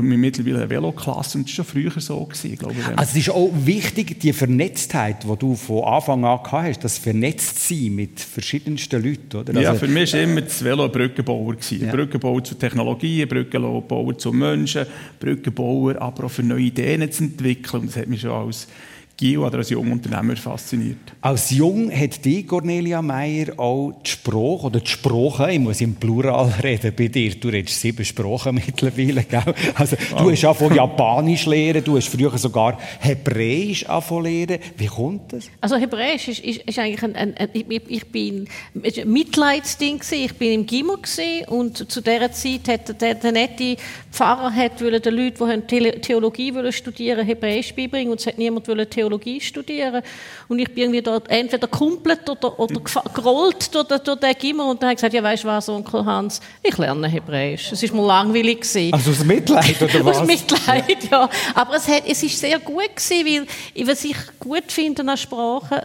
mittlerweile 0.02 0.58
eine 0.58 0.70
Veloklasse 0.70 1.38
und 1.38 1.48
das 1.48 1.58
war 1.58 1.64
schon 1.64 1.82
früher 1.82 2.00
so. 2.00 2.24
Gewesen, 2.24 2.58
glaube 2.58 2.74
ich. 2.78 2.86
Also 2.86 3.12
es 3.12 3.16
ist 3.16 3.30
auch 3.30 3.50
wichtig, 3.54 4.20
die 4.20 4.32
Vernetztheit, 4.32 5.24
die 5.24 5.36
du 5.36 5.54
von 5.54 5.84
Anfang 5.84 6.24
an 6.24 6.42
gehabt 6.42 6.52
hast, 6.52 6.84
das 6.84 6.98
Vernetztsein 6.98 7.94
mit 7.94 8.20
verschiedensten 8.20 9.02
Leuten. 9.02 9.36
Oder? 9.36 9.60
Ja, 9.60 9.70
also, 9.70 9.86
für 9.86 9.92
mich 9.92 10.12
war 10.12 10.20
immer 10.20 10.42
das 10.42 10.62
Velo 10.62 10.84
ein 10.84 10.92
Brückenbauer. 10.92 11.54
Gewesen. 11.54 11.86
Ja. 11.86 11.92
Brückenbauer 11.92 12.44
zu 12.44 12.54
Technologien, 12.56 13.28
Brückenbauer 13.28 14.18
zu 14.18 14.32
Menschen, 14.32 14.86
Brückenbauer 15.18 16.00
aber 16.00 16.24
auch 16.24 16.30
für 16.30 16.42
neue 16.42 16.64
Ideen 16.64 17.10
zu 17.10 17.24
entwickeln. 17.24 17.82
Und 17.82 17.88
das 17.88 17.96
hat 17.96 18.08
mich 18.08 18.20
schon 18.20 18.30
als 18.30 18.68
Gio 19.16 19.46
oder 19.46 19.58
als 19.58 19.70
Jungunternehmer 19.70 20.34
fasziniert. 20.34 20.98
Als 21.20 21.50
Jung 21.50 21.90
hat 21.90 22.24
die 22.24 22.44
Cornelia 22.44 23.00
Meyer 23.00 23.58
auch 23.58 23.92
die 24.04 24.10
Sprache 24.10 24.66
oder 24.66 24.80
die 24.80 24.90
Sprache, 24.90 25.52
ich 25.52 25.60
muss 25.60 25.80
im 25.80 25.94
Plural 25.94 26.52
reden 26.62 26.92
bei 26.96 27.06
dir, 27.06 27.32
du 27.36 27.48
redest 27.48 27.80
sieben 27.80 28.04
Sprachen 28.04 28.54
mittlerweile, 28.66 29.22
gell? 29.22 29.54
Also 29.76 29.96
du 30.18 30.30
hast 30.30 30.44
auch 30.44 30.56
von 30.56 30.74
Japanisch 30.74 31.46
lernen, 31.46 31.84
du 31.84 31.96
hast 31.96 32.08
früher 32.08 32.36
sogar 32.38 32.76
Hebräisch 32.98 33.86
angefangen 33.86 34.24
lernen. 34.24 34.58
Wie 34.76 34.86
kommt 34.86 35.32
das? 35.32 35.48
Also 35.60 35.76
Hebräisch 35.76 36.28
ist, 36.28 36.40
ist, 36.40 36.62
ist 36.62 36.78
eigentlich 36.78 37.02
ein, 37.04 37.14
ein, 37.14 37.36
ein, 37.36 37.48
ich, 37.52 37.82
ich 37.86 38.06
bin 38.08 38.48
ein 38.74 39.12
Mitleidsding 39.12 40.00
gewesen. 40.00 40.24
ich 40.24 40.34
bin 40.34 40.52
im 40.52 40.66
Gimmer 40.66 40.98
und 41.48 41.90
zu 41.90 42.00
dieser 42.00 42.32
Zeit 42.32 42.68
hat 42.68 43.00
der, 43.00 43.14
der 43.14 43.32
nette 43.32 43.76
Pfarrer 44.10 44.52
hat 44.52 44.80
den 44.80 45.14
Leuten, 45.14 45.62
die 45.68 45.90
Theologie 46.00 46.52
studieren 46.72 47.24
Hebräisch 47.24 47.74
beibringen 47.74 48.10
und 48.10 48.20
es 48.20 48.26
hat 48.26 48.38
niemand 48.38 48.64
Theologie 48.64 49.03
Theologie 49.04 49.40
studieren. 49.40 50.02
Und 50.48 50.58
ich 50.58 50.68
bin 50.68 50.84
irgendwie 50.84 51.02
dort 51.02 51.28
entweder 51.28 51.66
komplett 51.68 52.28
oder, 52.28 52.58
oder 52.58 52.80
gerollt 53.14 53.74
durch, 53.74 53.86
durch 53.86 54.20
den 54.20 54.34
Gimmer 54.34 54.66
und 54.66 54.82
dann 54.82 54.88
habe 54.88 54.94
ich 54.94 54.96
gesagt, 54.96 55.14
ja 55.14 55.22
weißt 55.22 55.44
du 55.44 55.48
was, 55.48 55.68
Onkel 55.68 56.04
Hans, 56.04 56.40
ich 56.62 56.76
lerne 56.78 57.08
Hebräisch. 57.08 57.72
Es 57.72 57.82
war 57.82 58.00
mir 58.00 58.06
langweilig. 58.06 58.54
Gewesen. 58.60 58.92
Also 58.94 59.10
aus 59.10 59.24
Mitleid 59.24 59.82
oder 59.82 60.04
was? 60.04 60.18
Aus 60.18 60.26
Mitleid, 60.26 61.10
ja. 61.10 61.28
Aber 61.54 61.74
es, 61.76 61.88
hat, 61.88 62.04
es 62.06 62.22
ist 62.22 62.38
sehr 62.38 62.58
gut 62.58 62.96
gewesen, 62.96 63.46
weil 63.76 63.88
was 63.88 64.04
ich 64.04 64.16
gut 64.38 64.70
finde 64.70 65.02
an 65.02 65.16
Sprachen, 65.16 65.80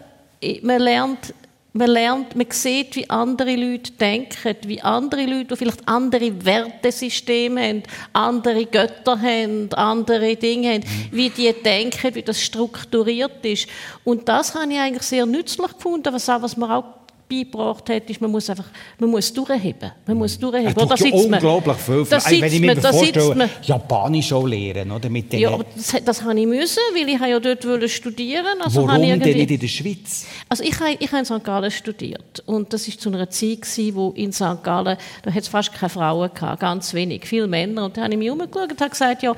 man 0.61 0.79
lernt 0.79 1.33
man 1.73 1.89
lernt, 1.89 2.35
man 2.35 2.47
sieht, 2.49 2.95
wie 2.95 3.09
andere 3.09 3.55
Leute 3.55 3.91
denken, 3.91 4.55
wie 4.65 4.81
andere 4.81 5.25
Leute, 5.25 5.49
die 5.49 5.55
vielleicht 5.55 5.87
andere 5.87 6.45
Wertesysteme 6.45 7.61
haben, 7.61 7.83
andere 8.13 8.65
Götter 8.65 9.21
haben, 9.21 9.71
andere 9.73 10.35
Dinge 10.35 10.73
haben, 10.73 10.83
wie 11.11 11.29
die 11.29 11.53
denken, 11.53 12.15
wie 12.15 12.23
das 12.23 12.41
strukturiert 12.41 13.45
ist. 13.45 13.67
Und 14.03 14.27
das 14.27 14.55
habe 14.55 14.73
ich 14.73 14.79
eigentlich 14.79 15.03
sehr 15.03 15.25
nützlich 15.25 15.73
gefunden, 15.73 16.11
was 16.11 16.27
auch, 16.27 16.41
was 16.41 16.57
man 16.57 16.71
auch 16.71 16.98
beigebracht 17.29 17.89
hat, 17.89 18.09
ist, 18.09 18.19
man 18.19 18.31
muss 18.31 18.49
einfach, 18.49 18.65
man 18.97 19.09
muss 19.09 19.31
durchheben. 19.31 19.91
Man 20.05 20.17
muss 20.17 20.37
durchheben. 20.37 20.73
Da 20.73 20.97
sitzt 20.97 21.13
unglaublich 21.13 21.77
viel. 21.77 22.05
Da 22.09 22.19
sitzt 22.19 22.41
wenn 22.41 22.53
ich 22.53 22.59
mir 22.59 22.75
man, 22.75 22.81
vorstelle, 22.81 23.49
Japanisch 23.61 24.33
auch 24.33 24.45
lernen, 24.45 24.91
oder? 24.91 25.09
Mit 25.09 25.33
ja, 25.33 25.51
aber 25.51 25.65
das, 25.75 25.95
das 26.03 26.23
habe 26.23 26.39
ich 26.39 26.47
müssen, 26.47 26.81
weil 26.95 27.07
ich 27.07 27.19
ja 27.19 27.39
dort 27.39 27.67
wollte 27.67 27.87
studieren. 27.87 28.61
Also 28.63 28.87
Warum 28.87 29.01
denn 29.01 29.19
nicht 29.19 29.51
in 29.51 29.59
der 29.59 29.67
Schweiz? 29.67 30.25
Also 30.49 30.63
ich, 30.63 30.79
habe, 30.79 30.97
ich 30.99 31.11
habe 31.11 31.19
in 31.19 31.25
St. 31.25 31.43
Gallen 31.43 31.71
studiert 31.71 32.43
und 32.45 32.73
das 32.73 32.87
war 32.87 32.97
zu 32.97 33.09
einer 33.09 33.29
Zeit, 33.29 33.61
gewesen, 33.61 33.95
wo 33.95 34.09
in 34.11 34.31
St. 34.31 34.63
Gallen, 34.63 34.97
da 35.21 35.31
hat 35.31 35.41
es 35.41 35.47
fast 35.47 35.73
keine 35.73 35.89
Frauen 35.89 36.31
gehabt, 36.33 36.59
ganz 36.59 36.93
wenig, 36.93 37.25
viele 37.25 37.47
Männer. 37.47 37.85
Und 37.85 37.97
da 37.97 38.03
habe 38.03 38.13
ich 38.13 38.17
mich 38.17 38.31
umgeschaut 38.31 38.71
und 38.71 38.81
habe 38.81 38.89
gesagt, 38.89 39.23
ja, 39.23 39.35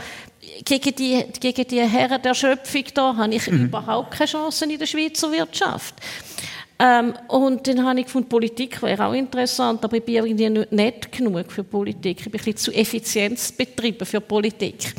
gegen 0.65 0.95
die, 0.95 1.23
gegen 1.39 1.67
die 1.67 1.81
Herren 1.81 2.21
der 2.21 2.33
Schöpfung 2.33 2.83
da 2.93 3.15
habe 3.15 3.33
ich 3.33 3.47
mhm. 3.47 3.65
überhaupt 3.65 4.11
keine 4.11 4.29
Chancen 4.29 4.69
in 4.69 4.79
der 4.79 4.85
Schweizer 4.85 5.31
Wirtschaft. 5.31 5.95
Ähm, 6.83 7.13
und 7.27 7.67
dann 7.67 7.85
habe 7.85 7.99
ich 7.99 8.05
gefunden, 8.07 8.27
Politik 8.27 8.81
wäre 8.81 9.05
auch 9.05 9.13
interessant, 9.13 9.83
aber 9.83 9.97
ich 9.97 10.03
bin 10.03 10.15
irgendwie 10.15 10.49
nicht 10.71 11.11
genug 11.11 11.51
für 11.51 11.63
Politik. 11.63 12.17
Ich 12.17 12.23
bin 12.23 12.33
ein 12.33 12.43
bisschen 12.43 12.57
zu 12.57 12.71
effizienzbetrieben 12.71 14.07
für 14.07 14.19
Politik. 14.19 14.95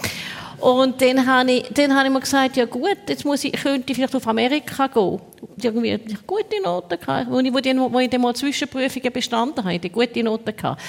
Und 0.60 1.02
dann 1.02 1.26
habe 1.26 1.50
ich, 1.50 1.64
dann 1.74 1.92
habe 1.92 2.06
ich 2.06 2.12
mir 2.12 2.20
gesagt, 2.20 2.56
ja 2.56 2.66
gut, 2.66 2.98
jetzt 3.08 3.24
muss 3.24 3.42
ich, 3.42 3.52
könnte 3.52 3.90
ich 3.90 3.96
vielleicht 3.96 4.14
auf 4.14 4.28
Amerika 4.28 4.86
gehen. 4.86 5.18
Irgendwie 5.60 5.98
gute 6.24 6.62
Noten 6.62 7.00
gehabt. 7.00 7.28
Wo 7.28 7.40
ich, 7.40 7.52
wo 7.52 7.98
ich 7.98 8.10
dann 8.10 8.20
mal 8.20 8.36
Zwischenprüfungen 8.36 9.12
bestanden 9.12 9.64
habe, 9.64 9.80
die 9.80 9.90
gute 9.90 10.22
Noten 10.22 10.54
gehabt. 10.54 10.80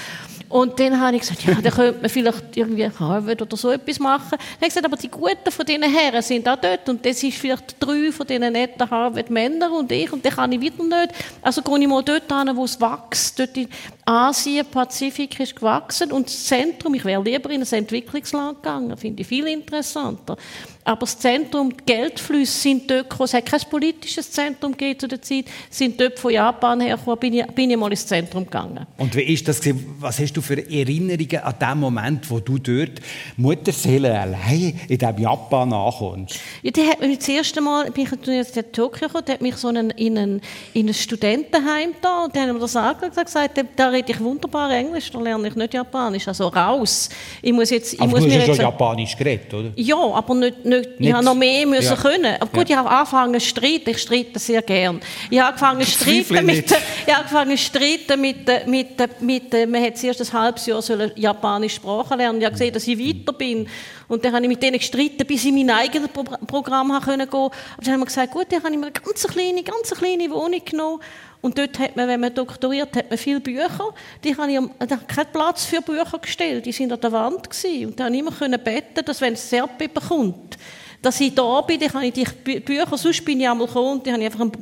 Und 0.53 0.79
dann 0.79 1.01
habe 1.01 1.15
ich 1.15 1.21
gesagt, 1.21 1.43
ja, 1.45 1.55
dann 1.55 1.73
könnte 1.73 1.99
man 1.99 2.09
vielleicht 2.11 2.55
irgendwie 2.55 2.87
Harvard 2.87 3.41
oder 3.41 3.57
so 3.57 3.71
etwas 3.71 3.97
machen. 3.97 4.29
Dann 4.29 4.39
habe 4.39 4.61
ich 4.61 4.67
gesagt, 4.67 4.85
aber 4.85 4.97
die 4.97 5.09
Guten 5.09 5.49
von 5.49 5.65
diesen 5.65 5.81
Herren 5.81 6.21
sind 6.21 6.47
auch 6.47 6.57
dort 6.57 6.87
und 6.89 7.03
das 7.03 7.23
ist 7.23 7.39
vielleicht 7.39 7.75
drei 7.79 8.11
von 8.11 8.27
diesen 8.27 8.53
netten 8.53 8.87
Harvard-Männern 8.87 9.71
und 9.71 9.91
ich 9.91 10.13
und 10.13 10.23
dann 10.23 10.31
kann 10.31 10.51
ich 10.51 10.61
wieder 10.61 10.83
nicht. 10.83 11.11
Also 11.41 11.63
gehe 11.63 11.79
ich 11.79 11.87
mal 11.87 12.03
dort 12.03 12.31
hin, 12.31 12.55
wo 12.55 12.65
es 12.65 12.79
wächst. 12.79 13.39
Dort 13.39 13.57
in 13.57 13.67
Asien, 14.05 14.63
Pazifik 14.67 15.39
ist 15.39 15.55
gewachsen 15.55 16.11
und 16.11 16.27
das 16.27 16.45
Zentrum, 16.45 16.93
ich 16.93 17.03
wäre 17.03 17.23
lieber 17.23 17.49
in 17.49 17.63
ein 17.63 17.73
Entwicklungsland 17.73 18.61
gegangen, 18.61 18.95
finde 18.95 19.23
ich 19.23 19.27
viel 19.27 19.47
interessanter. 19.47 20.37
Aber 20.85 21.01
das 21.01 21.17
Zentrum, 21.17 21.71
die 21.71 21.85
Geldflüsse 21.85 22.59
sind 22.59 22.89
dort 22.89 23.09
gekommen. 23.09 23.25
Es 23.25 23.33
hat 23.33 23.45
kein 23.45 23.61
politisches 23.69 24.31
Zentrum 24.31 24.71
gegeben 24.71 24.99
zu 24.99 25.07
der 25.07 25.21
Zeit. 25.21 25.45
sind 25.69 25.99
dort 25.99 26.19
von 26.19 26.31
Japan 26.31 26.81
hergekommen, 26.81 27.19
bin 27.19 27.33
ich, 27.33 27.45
bin 27.47 27.69
ich 27.69 27.77
mal 27.77 27.91
ins 27.91 28.05
Zentrum 28.05 28.45
gegangen. 28.45 28.85
Und 28.97 29.15
wie 29.15 29.21
ist 29.21 29.47
das 29.47 29.61
Was 29.99 30.19
hast 30.19 30.33
du 30.33 30.41
für 30.41 30.57
Erinnerungen 30.57 31.39
an 31.43 31.55
den 31.59 31.79
Moment, 31.79 32.29
wo 32.29 32.39
du 32.39 32.57
dort 32.57 33.01
Mutterseele 33.37 34.19
allein 34.19 34.79
in 34.87 34.97
diesem 34.97 35.17
Japan 35.17 35.71
ankommst? 35.71 36.39
Ja, 36.61 36.71
die 36.71 36.81
hat 36.81 36.99
mich 36.99 37.19
das 37.19 37.29
erste 37.29 37.61
Mal, 37.61 37.89
bin 37.91 38.05
ich 38.05 38.11
in 38.27 38.71
Tokio 38.71 39.07
gekommen, 39.07 39.25
hat 39.27 39.41
mich 39.41 39.55
so 39.55 39.69
einen, 39.69 39.89
in, 39.91 40.17
ein, 40.17 40.41
in 40.73 40.87
ein 40.87 40.93
Studentenheim 40.93 41.91
da 42.01 42.25
und 42.25 42.35
die 42.35 42.39
haben 42.39 42.53
mir 42.53 42.59
das 42.59 42.75
angeschaut 42.75 43.17
und 43.17 43.25
gesagt, 43.25 43.65
da 43.75 43.89
rede 43.89 44.11
ich 44.11 44.19
wunderbar 44.19 44.71
Englisch, 44.71 45.11
da 45.11 45.19
lerne 45.19 45.47
ich 45.47 45.55
nicht 45.55 45.73
Japanisch, 45.73 46.27
also 46.27 46.47
raus. 46.47 47.09
Ich 47.41 47.53
muss 47.53 47.69
jetzt, 47.69 47.93
ich 47.93 48.01
aber 48.01 48.11
muss 48.11 48.21
du 48.21 48.31
hast 48.31 48.47
ja 48.47 48.55
schon 48.55 48.65
Japanisch 48.65 49.15
geredet, 49.15 49.53
oder? 49.53 49.71
Ja, 49.75 49.97
aber 49.97 50.35
nicht 50.35 50.53
nicht, 50.53 50.65
ich 50.99 51.13
habe 51.13 51.23
noch 51.23 51.35
mehr 51.35 51.65
müssen 51.65 51.95
ja. 51.95 51.95
können. 51.95 52.35
Aber 52.39 52.51
gut, 52.51 52.69
ja. 52.69 52.75
ich 52.75 52.75
habe 52.75 52.89
angefangen 52.89 53.39
zu 53.39 53.47
streiten. 53.47 53.89
Ich 53.89 53.99
streite 53.99 54.39
sehr 54.39 54.61
gern. 54.61 55.01
Ich 55.29 55.39
habe 55.39 55.49
angefangen 55.49 55.81
zu 55.81 55.91
streiten 55.91 56.45
mit, 56.45 56.71
ich 56.71 57.13
habe 57.13 57.17
angefangen 57.17 57.57
zu 57.57 57.63
streiten 57.63 58.21
mit, 58.21 58.67
mit, 58.67 59.21
mit, 59.21 59.21
mit, 59.21 59.69
man 59.69 59.83
hat 59.83 59.97
zuerst 59.97 60.21
ein 60.21 60.39
halbes 60.39 60.65
Jahr 60.65 60.81
sollen 60.81 61.11
japanische 61.15 61.77
Sprache 61.77 62.15
lernen. 62.15 62.39
Ich 62.39 62.45
habe 62.45 62.53
gesehen, 62.53 62.73
dass 62.73 62.87
ich 62.87 62.97
weiter 62.97 63.33
bin. 63.33 63.67
Und 64.07 64.23
dann 64.23 64.33
habe 64.33 64.43
ich 64.43 64.49
mit 64.49 64.61
denen 64.61 64.77
gestritten, 64.77 65.25
bis 65.25 65.43
ich 65.43 65.49
in 65.49 65.65
mein 65.65 65.69
eigenes 65.69 66.09
Programm 66.47 66.89
gehen 66.89 67.01
konnte. 67.01 67.33
Aber 67.33 67.51
dann 67.83 67.93
haben 67.93 67.99
wir 68.01 68.05
gesagt, 68.05 68.31
gut, 68.31 68.47
dann 68.49 68.63
habe 68.63 68.73
ich 68.73 68.79
mir 68.79 68.87
eine 68.87 68.91
ganz 68.91 69.27
kleine, 69.27 69.63
ganz 69.63 69.91
kleine 69.91 70.29
Wohnung 70.29 70.61
genommen. 70.63 71.01
Und 71.43 71.57
dort 71.57 71.77
hat 71.77 71.97
man, 71.97 72.07
wenn 72.07 72.21
man 72.21 72.33
doktoriert, 72.33 72.95
hat 72.95 73.09
man 73.09 73.17
viele 73.17 73.41
Bücher. 73.41 73.93
Die 74.23 74.35
habe 74.35 74.49
ich, 74.49 74.87
da 74.87 74.95
keinen 74.95 75.31
Platz 75.33 75.65
für 75.65 75.81
Bücher 75.81 76.17
gestellt. 76.17 76.65
Die 76.65 76.71
sind 76.71 76.93
an 76.93 77.01
der 77.01 77.11
Wand 77.11 77.49
gewesen. 77.49 77.87
Und 77.87 77.99
da 77.99 78.05
konnte 78.05 78.17
ich 78.17 78.41
immer 78.41 78.57
beten, 78.57 79.03
dass 79.03 79.19
wenn 79.19 79.33
es 79.33 79.49
Serpe 79.49 79.89
bekommt, 79.89 80.57
dass 81.01 81.19
ich 81.19 81.35
da 81.35 81.59
bin, 81.59 81.81
dann 81.81 81.89
kann 81.89 82.03
ich 82.03 82.13
die 82.13 82.25
Bücher, 82.61 82.97
sonst 82.97 83.25
bin 83.25 83.41
ich 83.41 83.49
einmal 83.49 83.67
gekommen 83.67 83.91
und 83.91 84.07
dann 84.07 84.13
habe 84.13 84.23
einfach 84.23 84.39
einen 84.39 84.53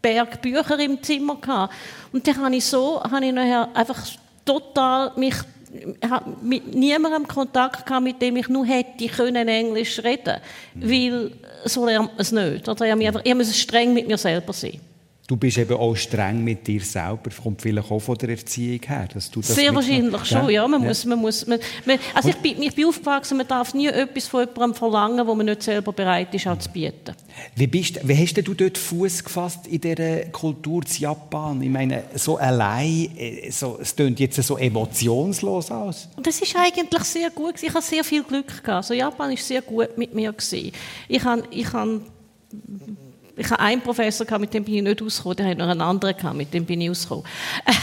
Berg 0.00 0.40
Bücher 0.40 0.78
im 0.78 1.02
Zimmer 1.02 1.34
gehabt. 1.34 1.74
Und 2.12 2.24
dann 2.24 2.44
habe 2.44 2.54
ich 2.54 2.64
so, 2.64 3.02
habe 3.02 3.26
ich 3.26 3.32
nachher 3.32 3.68
einfach 3.74 4.00
total 4.44 5.12
mich 5.16 5.34
mit 6.42 6.74
niemandem 6.74 7.26
Kontakt 7.26 7.86
gehabt, 7.86 8.04
mit 8.04 8.22
dem 8.22 8.36
ich 8.36 8.48
nur 8.48 8.64
hätte 8.64 9.08
können 9.08 9.48
Englisch 9.48 9.98
reden, 10.04 10.36
weil 10.76 11.32
so 11.64 11.86
lernt 11.86 12.12
man 12.12 12.20
es 12.20 12.30
nicht. 12.30 12.68
Oder 12.68 13.20
ich 13.24 13.34
muss 13.34 13.56
streng 13.56 13.92
mit 13.92 14.06
mir 14.06 14.18
selber 14.18 14.52
sein. 14.52 14.80
Du 15.30 15.36
bist 15.36 15.58
eben 15.58 15.74
auch 15.74 15.94
streng 15.94 16.42
mit 16.42 16.66
dir 16.66 16.80
selber, 16.80 17.30
kommt 17.40 17.62
vielleicht 17.62 17.88
auch 17.88 18.00
von 18.00 18.18
der 18.18 18.30
Erziehung 18.30 18.80
her, 18.84 19.06
dass 19.14 19.30
du 19.30 19.38
das 19.38 19.54
Sehr 19.54 19.72
wahrscheinlich 19.72 20.24
schon, 20.24 20.50
ja. 20.50 20.66
Man 20.66 20.82
ja. 20.82 20.88
Muss, 20.88 21.04
man 21.04 21.20
muss, 21.20 21.46
man, 21.46 21.60
also 22.12 22.30
ich 22.30 22.36
bin, 22.38 22.60
ich 22.60 22.74
bin 22.74 22.86
aufgewachsen, 22.86 23.36
man 23.36 23.46
darf 23.46 23.72
nie 23.72 23.86
etwas 23.86 24.26
von 24.26 24.40
jemandem 24.40 24.74
verlangen, 24.74 25.24
wo 25.24 25.36
man 25.36 25.46
nicht 25.46 25.62
selber 25.62 25.92
bereit 25.92 26.34
ist, 26.34 26.48
auch 26.48 26.58
zu 26.58 26.68
bieten. 26.70 27.14
Wie, 27.54 27.68
bist, 27.68 28.00
wie 28.02 28.16
hast 28.16 28.38
du 28.38 28.54
dort 28.54 28.76
Fuß 28.76 29.22
gefasst 29.22 29.68
in 29.68 29.80
dieser 29.80 30.24
Kultur 30.32 30.84
zu 30.84 31.00
Japan? 31.00 31.62
Ich 31.62 31.70
meine, 31.70 32.02
so 32.16 32.36
allein, 32.36 33.16
äh, 33.16 33.52
so, 33.52 33.78
es 33.80 33.94
klingt 33.94 34.18
jetzt 34.18 34.42
so 34.42 34.58
emotionslos 34.58 35.70
aus. 35.70 36.08
Das 36.20 36.40
ist 36.40 36.56
eigentlich 36.56 37.04
sehr 37.04 37.30
gut. 37.30 37.54
Ich 37.62 37.72
habe 37.72 37.82
sehr 37.82 38.02
viel 38.02 38.24
Glück 38.24 38.48
gehabt. 38.48 38.68
Also 38.68 38.94
Japan 38.94 39.30
ist 39.30 39.46
sehr 39.46 39.62
gut 39.62 39.96
mit 39.96 40.12
mir 40.12 40.32
gewesen. 40.32 40.72
Ich 41.06 41.22
habe, 41.22 41.44
ich 41.52 41.72
habe 41.72 42.00
ich 43.40 43.50
hatte 43.50 43.60
einen 43.60 43.80
Professor, 43.80 44.38
mit 44.38 44.52
dem 44.52 44.64
bin 44.64 44.74
ich 44.74 44.82
nicht 44.82 45.02
ausgekommen, 45.02 45.36
der 45.38 45.46
hat 45.46 45.58
noch 45.58 45.68
einen 45.68 45.80
anderen, 45.80 46.36
mit 46.36 46.52
dem 46.52 46.66
bin 46.66 46.82
ich 46.82 46.90
ausgekommen. 46.90 47.24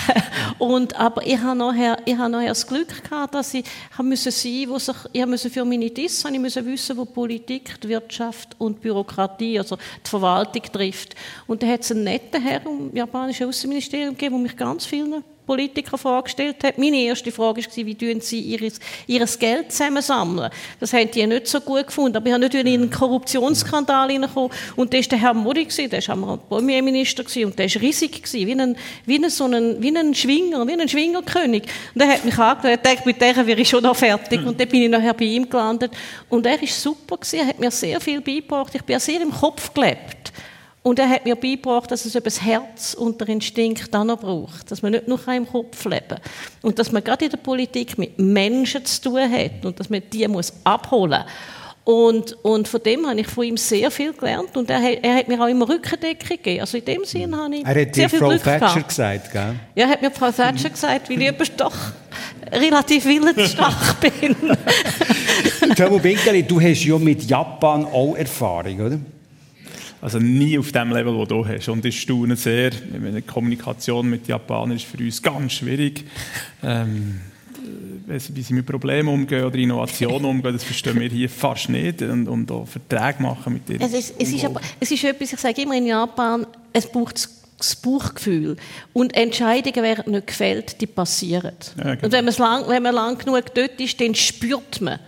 und, 0.59 0.95
aber 0.95 1.25
ich 1.25 1.39
habe, 1.39 1.57
nachher, 1.57 1.97
ich 2.05 2.15
habe 2.15 2.29
nachher 2.29 2.49
das 2.49 2.67
Glück 2.67 3.03
gehabt, 3.03 3.33
dass 3.33 3.55
ich 3.55 3.65
musste 3.97 4.29
sein, 4.29 4.65
wo 4.67 4.77
sich, 4.77 4.95
ich 5.11 5.25
musste 5.25 5.49
für 5.49 5.65
meine 5.65 5.89
DIS 5.89 6.23
ich 6.25 6.39
musste 6.39 6.63
wissen, 6.63 6.95
wo 6.95 7.05
Politik, 7.05 7.81
die 7.81 7.89
Wirtschaft 7.89 8.55
und 8.59 8.79
Bürokratie, 8.81 9.57
also 9.57 9.77
die 9.77 10.09
Verwaltung 10.09 10.61
trifft. 10.71 11.15
Und 11.47 11.63
da 11.63 11.67
hat 11.67 11.81
es 11.81 11.91
einen 11.91 12.03
netten 12.03 12.39
Herr 12.39 12.63
im 12.63 12.95
japanischen 12.95 13.47
Außenministerium 13.47 14.11
gegeben, 14.11 14.35
der 14.35 14.43
mich 14.43 14.55
ganz 14.55 14.85
vielen 14.85 15.23
Politiker 15.47 15.97
vorgestellt 15.97 16.63
hat. 16.63 16.77
Meine 16.77 16.97
erste 16.97 17.31
Frage 17.31 17.61
war, 17.63 17.85
wie 17.85 17.95
tun 17.95 18.19
sie 18.21 18.41
ihr, 18.41 18.71
ihr 19.07 19.25
Geld 19.39 19.71
zusammensammeln? 19.71 20.51
Das 20.79 20.93
haben 20.93 21.09
die 21.09 21.25
nicht 21.25 21.47
so 21.47 21.61
gut 21.61 21.87
gefunden. 21.87 22.17
Aber 22.17 22.27
ich 22.27 22.33
habe 22.33 22.43
natürlich 22.43 22.73
in 22.73 22.81
einen 22.81 22.91
Korruptionsskandal 22.91 24.11
hineingekommen. 24.11 24.51
Und 24.75 24.93
da 24.93 24.97
war 24.97 25.03
der 25.03 25.17
Herr 25.17 25.33
Modi, 25.33 25.65
der 25.65 26.07
war 26.07 26.37
Premierminister 26.37 27.23
und 27.45 27.57
der 27.57 27.73
war 27.73 27.81
riesig, 27.81 28.21
wie 28.33 28.51
ein, 28.51 28.75
wie 29.05 29.15
ein, 29.15 29.29
so 29.29 29.45
ein, 29.45 29.81
wie 29.81 29.97
ein 29.97 30.13
Schwinger, 30.13 30.67
wie 30.67 30.73
ein 30.73 30.89
Schwingerkönig. 30.89 31.63
Und 31.95 32.01
er 32.01 32.09
hat 32.09 32.25
mich 32.25 32.37
angeschaut, 32.37 32.83
er 32.83 33.05
mit 33.05 33.21
der 33.21 33.47
wäre 33.47 33.61
ich 33.61 33.69
schon 33.69 33.83
noch 33.83 33.95
fertig. 33.95 34.45
Und 34.45 34.59
dann 34.59 34.67
bin 34.67 34.83
ich 34.83 34.89
nachher 34.89 35.13
bei 35.13 35.25
ihm 35.25 35.49
gelandet. 35.49 35.91
Und 36.29 36.45
er 36.45 36.59
war 36.59 36.67
super, 36.67 37.17
er 37.31 37.47
hat 37.47 37.59
mir 37.59 37.71
sehr 37.71 38.01
viel 38.01 38.19
beigebracht. 38.19 38.75
Ich 38.75 38.83
bin 38.83 38.99
sehr 38.99 39.21
im 39.21 39.31
Kopf 39.31 39.73
gelebt. 39.73 40.16
Und 40.87 40.99
er 40.99 41.09
hat 41.09 41.25
mir 41.25 41.35
beigebracht, 41.35 41.91
dass 41.91 42.05
es 42.05 42.15
eben 42.15 42.23
das 42.23 42.41
Herz 42.41 42.93
und 42.93 43.19
der 43.19 43.27
Instinkt 43.27 43.93
dann 43.93 44.07
noch 44.07 44.21
braucht. 44.21 44.71
Dass 44.71 44.81
man 44.81 44.93
nicht 44.93 45.05
nur 45.05 45.19
im 45.27 45.45
Kopf 45.45 45.83
leben 45.83 46.07
kann. 46.07 46.19
Und 46.61 46.79
dass 46.79 46.93
man 46.93 47.03
gerade 47.03 47.25
in 47.25 47.31
der 47.31 47.39
Politik 47.39 47.97
mit 47.97 48.17
Menschen 48.17 48.85
zu 48.85 49.01
tun 49.01 49.29
hat 49.29 49.65
und 49.65 49.77
dass 49.77 49.89
man 49.89 50.01
die 50.13 50.25
muss 50.29 50.53
abholen 50.63 51.23
muss. 51.83 51.93
Und, 51.93 52.31
und 52.41 52.69
von 52.69 52.81
dem 52.83 53.05
habe 53.05 53.19
ich 53.19 53.27
von 53.27 53.43
ihm 53.43 53.57
sehr 53.57 53.91
viel 53.91 54.13
gelernt. 54.13 54.55
Und 54.55 54.69
er, 54.69 55.03
er 55.03 55.15
hat 55.15 55.27
mir 55.27 55.41
auch 55.43 55.47
immer 55.47 55.67
Rückendeckung 55.67 56.37
gegeben. 56.37 56.61
Also 56.61 56.77
in 56.77 56.85
dem 56.85 57.03
Sinne 57.03 57.35
habe 57.35 57.55
ich 57.57 57.65
er 57.65 57.81
hat 57.81 57.93
sehr 57.93 58.09
viel 58.09 58.19
Frau 58.19 58.29
Glück 58.29 58.43
Thatcher 58.43 58.59
gehabt. 58.59 58.87
gesagt, 58.87 59.31
gell? 59.33 59.55
Ja, 59.75 59.85
er 59.85 59.89
hat 59.89 60.01
mir 60.01 60.11
Frau 60.11 60.31
Thatcher 60.31 60.69
gesagt, 60.69 61.09
weil 61.09 61.21
ich 61.21 61.51
doch 61.57 61.75
relativ 62.49 63.03
willensstark 63.03 63.99
bin. 63.99 64.37
Tamo 65.75 65.99
Binkeli, 65.99 66.43
du 66.43 66.61
hast 66.61 66.85
ja 66.85 66.97
mit 66.97 67.23
Japan 67.23 67.83
auch 67.83 68.15
Erfahrung, 68.15 68.79
oder? 68.79 68.99
Also 70.01 70.19
nie 70.19 70.57
auf 70.59 70.71
dem 70.71 70.91
Level, 70.91 71.15
wo 71.15 71.25
du 71.25 71.45
hast. 71.45 71.69
Und 71.69 71.83
ich 71.85 72.01
staune 72.01 72.35
sehr, 72.35 72.69
die 72.69 73.21
Kommunikation 73.21 74.09
mit 74.09 74.27
Japanern 74.27 74.75
ist 74.75 74.85
für 74.85 74.97
uns 74.97 75.21
ganz 75.21 75.53
schwierig. 75.53 76.05
Ähm, 76.63 77.21
wie 78.07 78.41
sie 78.41 78.53
mit 78.53 78.65
Problemen 78.65 79.09
umgehen 79.09 79.43
oder 79.43 79.57
Innovationen 79.57 80.25
umgehen, 80.25 80.53
das 80.53 80.63
verstehen 80.63 80.99
wir 80.99 81.09
hier 81.09 81.29
fast 81.29 81.69
nicht. 81.69 82.01
Und, 82.01 82.27
und 82.27 82.51
auch 82.51 82.67
Verträge 82.67 83.21
machen 83.21 83.53
mit 83.53 83.69
ihnen. 83.69 83.81
Es 83.81 83.93
ist, 83.93 84.13
es, 84.17 84.31
ist 84.31 84.45
aber, 84.45 84.61
es 84.79 84.91
ist 84.91 85.03
etwas, 85.03 85.33
ich 85.33 85.39
sage 85.39 85.61
immer 85.61 85.75
in 85.75 85.87
Japan, 85.87 86.45
es 86.71 86.89
braucht 86.89 87.29
das 87.57 87.75
Bauchgefühl. 87.75 88.55
Und 88.93 89.15
Entscheidungen 89.15 89.83
werden 89.83 90.11
nicht 90.11 90.27
gefällt, 90.27 90.79
die 90.79 90.87
passieren. 90.87 91.55
Ja, 91.77 91.95
genau. 91.95 92.05
Und 92.05 92.11
wenn 92.11 92.25
man, 92.25 92.33
lang, 92.35 92.63
wenn 92.67 92.83
man 92.83 92.95
lang 92.95 93.17
genug 93.17 93.53
dort 93.53 93.79
ist, 93.81 93.99
dann 93.99 94.15
spürt 94.15 94.79
man, 94.79 94.99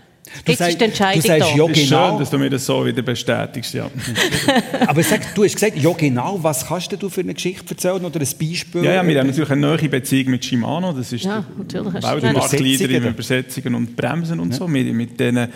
Du 0.46 0.52
Jetzt 0.52 0.62
ist 0.62 0.80
die 0.80 0.86
Entscheidung 0.86 1.22
du 1.22 1.28
sagst, 1.28 1.42
da. 1.42 1.48
Ja, 1.48 1.54
genau. 1.56 1.68
ist 1.70 1.88
schön, 1.88 2.20
dass 2.20 2.30
du 2.30 2.38
mir 2.38 2.50
das 2.50 2.66
so 2.66 2.86
wieder 2.86 3.02
bestätigst. 3.02 3.74
Ja. 3.74 3.90
Aber 4.88 5.04
sag, 5.04 5.34
du 5.36 5.44
hast 5.44 5.54
gesagt, 5.54 5.78
ja 5.78 5.92
genau, 5.94 6.40
was 6.42 6.68
kannst 6.68 6.92
du 7.02 7.10
für 7.10 7.22
eine 7.22 7.34
Geschichte 7.34 7.72
erzählen 7.72 8.04
oder 8.04 8.20
ein 8.20 8.28
Beispiel? 8.40 8.84
Ja, 8.84 8.94
ja 8.94 9.08
wir 9.08 9.20
haben 9.20 9.28
natürlich 9.28 9.50
eine 9.50 9.62
neue 9.62 9.90
Beziehung 9.90 10.32
mit 10.32 10.46
Shimano. 10.46 10.94
Das 10.94 11.12
ist 11.12 11.26
ja, 11.26 11.44
der 11.72 11.86
Weltmarktleader 11.86 12.90
in 12.90 13.06
Übersetzungen 13.06 13.76
und 13.76 13.96
Bremsen 13.96 14.40
und 14.40 14.52
ja. 14.52 14.58
so. 14.58 14.68
Mit, 14.68 14.94
mit 14.94 15.20
denen 15.20 15.50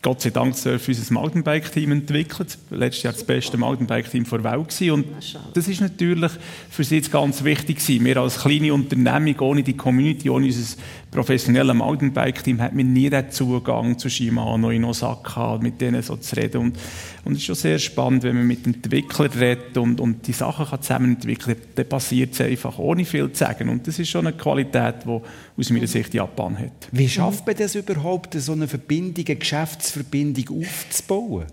Gott 0.00 0.20
sei 0.20 0.30
Dank 0.30 0.54
dürfen 0.62 0.94
unser 0.94 1.12
Mountainbike-Team 1.14 1.90
entwickelt. 1.90 2.56
Letztes 2.70 3.02
Jahr 3.02 3.12
das 3.12 3.24
beste 3.24 3.56
Mountainbike-Team 3.56 4.24
der 4.30 4.44
Welt 4.44 4.68
gewesen. 4.68 4.90
Und 4.92 5.06
das 5.54 5.66
ist 5.66 5.80
natürlich 5.80 6.30
für 6.70 6.84
sie 6.84 6.96
jetzt 6.96 7.10
ganz 7.10 7.42
wichtig 7.42 7.78
gewesen. 7.78 8.04
Wir 8.04 8.18
als 8.18 8.38
kleine 8.38 8.72
Unternehmung, 8.72 9.40
ohne 9.40 9.64
die 9.64 9.76
Community, 9.76 10.30
ohne 10.30 10.46
unser 10.46 10.76
professionelles 11.10 11.74
Mountainbike-Team, 11.74 12.60
hat 12.60 12.74
man 12.74 12.92
nie 12.92 13.08
den 13.08 13.30
Zugang 13.30 13.98
zu 13.98 14.10
Shimano 14.10 14.70
in 14.70 14.84
Osaka, 14.84 15.58
mit 15.58 15.80
denen 15.80 16.02
so 16.02 16.16
zu 16.16 16.36
reden. 16.36 16.58
Und, 16.58 16.78
und 17.24 17.32
es 17.32 17.38
ist 17.38 17.44
schon 17.44 17.54
sehr 17.54 17.78
spannend, 17.78 18.22
wenn 18.24 18.36
man 18.36 18.46
mit 18.46 18.66
Entwicklern 18.66 19.30
redet 19.32 19.76
und, 19.78 20.00
und 20.00 20.26
die 20.26 20.32
Sachen 20.32 20.66
kann 20.66 20.82
zusammen 20.82 21.14
entwickeln 21.14 21.56
kann, 21.56 21.68
dann 21.74 21.88
passiert 21.88 22.34
es 22.34 22.40
einfach, 22.40 22.78
ohne 22.78 23.04
viel 23.04 23.32
zu 23.32 23.44
sagen. 23.44 23.68
Und 23.68 23.86
das 23.86 23.98
ist 23.98 24.08
schon 24.08 24.26
eine 24.26 24.36
Qualität, 24.36 24.96
die 25.04 25.20
aus 25.58 25.70
meiner 25.70 25.86
Sicht 25.86 26.12
Japan 26.12 26.58
hat. 26.58 26.88
Wie 26.92 27.08
schafft 27.08 27.46
man 27.46 27.56
das 27.56 27.74
überhaupt, 27.74 28.34
so 28.34 28.52
eine 28.52 28.68
Verbindung, 28.68 29.24
eine 29.26 29.36
Geschäftsverbindung 29.36 30.62
aufzubauen? 30.62 31.46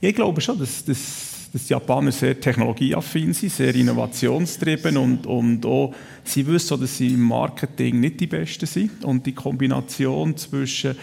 Ja, 0.00 0.08
ich 0.08 0.14
glaube 0.16 0.40
schon, 0.40 0.58
dass, 0.58 0.84
dass, 0.84 1.33
dass 1.54 1.68
die 1.68 1.72
Japaner 1.72 2.10
sehr 2.10 2.40
technologieaffin 2.40 3.32
sind, 3.32 3.52
sehr 3.52 3.72
innovationstrieben 3.76 4.96
und, 4.96 5.24
und 5.24 5.64
auch, 5.64 5.94
sie 6.24 6.44
wissen, 6.48 6.80
dass 6.80 6.98
sie 6.98 7.14
im 7.14 7.20
Marketing 7.20 8.00
nicht 8.00 8.18
die 8.18 8.26
Besten 8.26 8.66
sind. 8.66 9.04
Und 9.04 9.24
die 9.24 9.34
Kombination 9.34 10.36
zwischen 10.36 10.96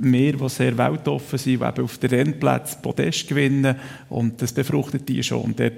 mehr, 0.00 0.34
die 0.34 0.48
sehr 0.48 0.78
weltoffen 0.78 1.40
sind, 1.40 1.60
die 1.60 1.66
eben 1.66 1.84
auf 1.84 1.98
den 1.98 2.10
Rennplätzen 2.10 2.82
Podest 2.82 3.26
gewinnen 3.26 3.74
und 4.08 4.40
das 4.40 4.52
befruchtet 4.52 5.08
die 5.08 5.24
schon. 5.24 5.42
Und 5.42 5.58
dort 5.58 5.72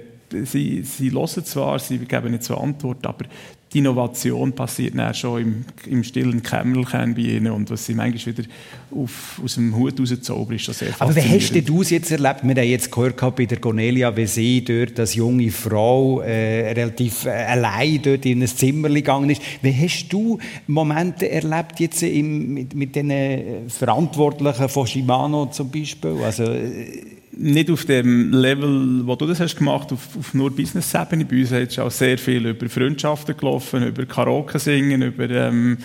sie, 0.45 0.83
sie 0.83 1.11
hören 1.11 1.43
zwar, 1.43 1.79
sie 1.79 1.97
geben 1.97 2.29
nicht 2.29 2.43
so 2.43 2.55
Antwort, 2.55 3.07
aber 3.07 3.25
die 3.73 3.79
Innovation 3.79 4.53
passiert 4.53 4.97
dann 4.97 5.13
schon 5.13 5.41
im, 5.41 5.65
im 5.85 6.03
stillen 6.03 6.41
Kämmerchen 6.41 7.13
bei 7.13 7.21
ihnen 7.21 7.51
und 7.51 7.69
was 7.69 7.85
sie 7.85 7.93
manchmal 7.93 8.37
wieder 8.37 8.49
auf, 8.91 9.39
aus 9.43 9.55
dem 9.55 9.75
Hut 9.75 9.99
rauszaubern, 9.99 10.55
ist 10.55 10.63
schon 10.63 10.73
sehr 10.73 10.89
Aber 10.97 11.15
wie 11.15 11.21
hast 11.21 11.53
du 11.53 11.81
es 11.81 11.91
jetzt 11.91 12.11
erlebt? 12.11 12.41
Wir 12.43 12.55
haben 12.55 12.69
jetzt 12.69 12.91
gehört 12.91 13.35
bei 13.35 13.45
der 13.45 13.59
Cornelia, 13.59 14.15
wie 14.15 14.25
sie 14.25 14.63
dort 14.63 14.99
als 14.99 15.13
junge 15.13 15.51
Frau 15.51 16.21
äh, 16.21 16.71
relativ 16.71 17.25
äh, 17.25 17.29
allein 17.29 18.01
dort 18.01 18.25
in 18.25 18.41
ein 18.41 18.47
Zimmer 18.47 18.89
gegangen 18.89 19.29
ist. 19.29 19.41
Wie 19.61 19.73
hast 19.73 20.09
du 20.09 20.39
Momente 20.65 21.29
erlebt 21.29 21.79
jetzt 21.79 22.01
im, 22.01 22.53
mit, 22.53 22.73
mit 22.73 22.95
den 22.95 23.69
Verantwortlichen 23.69 24.67
von 24.67 24.87
Shimano 24.87 25.45
zum 25.47 25.69
Beispiel? 25.69 26.17
Also, 26.23 26.43
äh, 26.43 27.18
nicht 27.39 27.71
auf 27.71 27.85
dem 27.85 28.31
Level, 28.33 29.07
wo 29.07 29.15
du 29.15 29.25
das 29.25 29.39
hast 29.39 29.55
gemacht, 29.55 29.91
auf, 29.93 30.09
auf 30.17 30.33
nur 30.33 30.53
Business-Ebene. 30.53 31.25
Bei 31.25 31.39
uns 31.39 31.51
ist 31.51 31.79
auch 31.79 31.89
sehr 31.89 32.17
viel 32.17 32.45
über 32.45 32.67
Freundschaften 32.67 33.35
gelaufen, 33.37 33.87
über 33.87 34.05
Karaoke 34.05 34.59
singen, 34.59 35.01
über 35.01 35.29
ähm, 35.29 35.77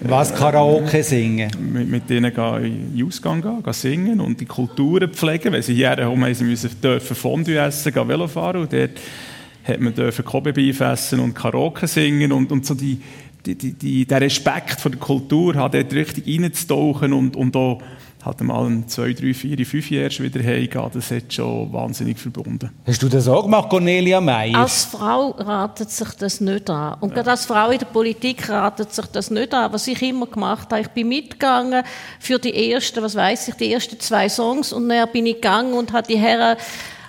was 0.00 0.34
Karaoke 0.34 1.02
singen? 1.02 1.50
Mit, 1.72 1.88
mit 1.88 2.10
denen 2.10 2.32
in 2.34 2.96
den 2.96 3.06
Ausgang 3.06 3.40
gehen, 3.40 3.62
gehen 3.62 3.72
singen 3.72 4.20
und 4.20 4.40
die 4.40 4.44
Kulturen 4.44 5.10
pflegen. 5.10 5.52
Wenn 5.52 5.62
sie 5.62 5.74
hierher 5.74 6.06
kommen, 6.06 6.34
sie 6.34 6.44
müssen 6.44 6.70
dürfen 6.82 7.16
Fondue 7.16 7.58
essen, 7.58 7.92
gehen 7.92 8.08
Velo 8.08 8.28
fahren 8.28 8.62
und 8.62 8.72
dort 8.72 8.90
hat 9.64 9.80
man 9.80 9.94
dürfen 9.94 10.24
Kobe-Beef 10.24 10.80
essen 10.80 11.20
und 11.20 11.34
Karaoke 11.34 11.86
singen 11.86 12.32
und, 12.32 12.52
und 12.52 12.66
so 12.66 12.74
die, 12.74 13.00
die, 13.46 13.54
die, 13.72 14.06
der 14.06 14.20
Respekt 14.20 14.80
vor 14.80 14.90
der 14.90 15.00
Kultur 15.00 15.54
hat 15.54 15.74
dort 15.74 15.92
richtig 15.92 16.26
reinzutauchen 16.26 17.12
und, 17.12 17.36
und 17.36 17.56
auch 17.56 17.80
halt 18.24 18.40
mal 18.40 18.66
ein 18.66 18.88
zwei, 18.88 19.12
drei, 19.12 19.34
vier, 19.34 19.66
fünf 19.66 19.90
Jahre 19.90 20.18
wieder 20.18 20.42
heimgehen, 20.42 20.90
das 20.92 21.10
hat 21.10 21.32
schon 21.32 21.72
wahnsinnig 21.72 22.18
verbunden. 22.18 22.70
Hast 22.86 23.02
du 23.02 23.08
das 23.08 23.28
auch 23.28 23.42
gemacht, 23.42 23.68
Cornelia 23.68 24.20
Meyer? 24.20 24.58
Als 24.58 24.84
Frau 24.84 25.30
ratet 25.30 25.90
sich 25.90 26.08
das 26.14 26.40
nicht 26.40 26.70
an. 26.70 26.96
Und 27.00 27.10
ja. 27.10 27.16
gerade 27.16 27.32
als 27.32 27.46
Frau 27.46 27.70
in 27.70 27.78
der 27.78 27.86
Politik 27.86 28.48
ratet 28.48 28.92
sich 28.92 29.06
das 29.06 29.30
nicht 29.30 29.52
an. 29.52 29.72
Was 29.72 29.86
ich 29.86 30.00
immer 30.02 30.26
gemacht 30.26 30.70
habe, 30.70 30.82
ich 30.82 30.88
bin 30.88 31.08
mitgegangen 31.08 31.84
für 32.18 32.38
die 32.38 32.72
ersten, 32.72 33.02
was 33.02 33.14
weiß 33.14 33.48
ich, 33.48 33.54
die 33.54 33.72
ersten 33.72 34.00
zwei 34.00 34.28
Songs 34.28 34.72
und 34.72 34.88
dann 34.88 35.08
bin 35.12 35.26
ich 35.26 35.36
gegangen 35.36 35.74
und 35.74 35.92
habe 35.92 36.06
die 36.06 36.18
Herren 36.18 36.56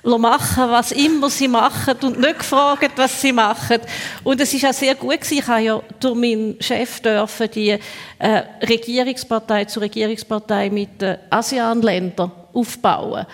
machen, 0.06 0.70
was 0.70 0.92
immer 0.92 1.30
sie 1.30 1.48
machen 1.48 1.96
und 2.04 2.20
nicht 2.20 2.40
gefragt, 2.40 2.92
was 2.96 3.22
sie 3.22 3.34
machen. 3.34 3.80
Und 4.24 4.40
es 4.40 4.54
ist 4.54 4.66
auch 4.66 4.74
sehr 4.74 4.96
gut 4.96 5.22
gewesen. 5.22 5.40
Ich 5.40 5.48
habe 5.48 5.62
ja 5.62 5.82
durch 6.00 6.16
meinen 6.16 6.62
Chef 6.62 7.00
dürfen 7.00 7.50
die 7.54 7.78
äh, 8.20 8.44
Regierungspartei 8.62 9.66
zur 9.66 9.84
Regierungspartei 9.84 10.70
mit 10.70 11.02
den 11.02 11.18
ASEAN-Ländern 11.30 12.32
aufbauen. 12.54 13.26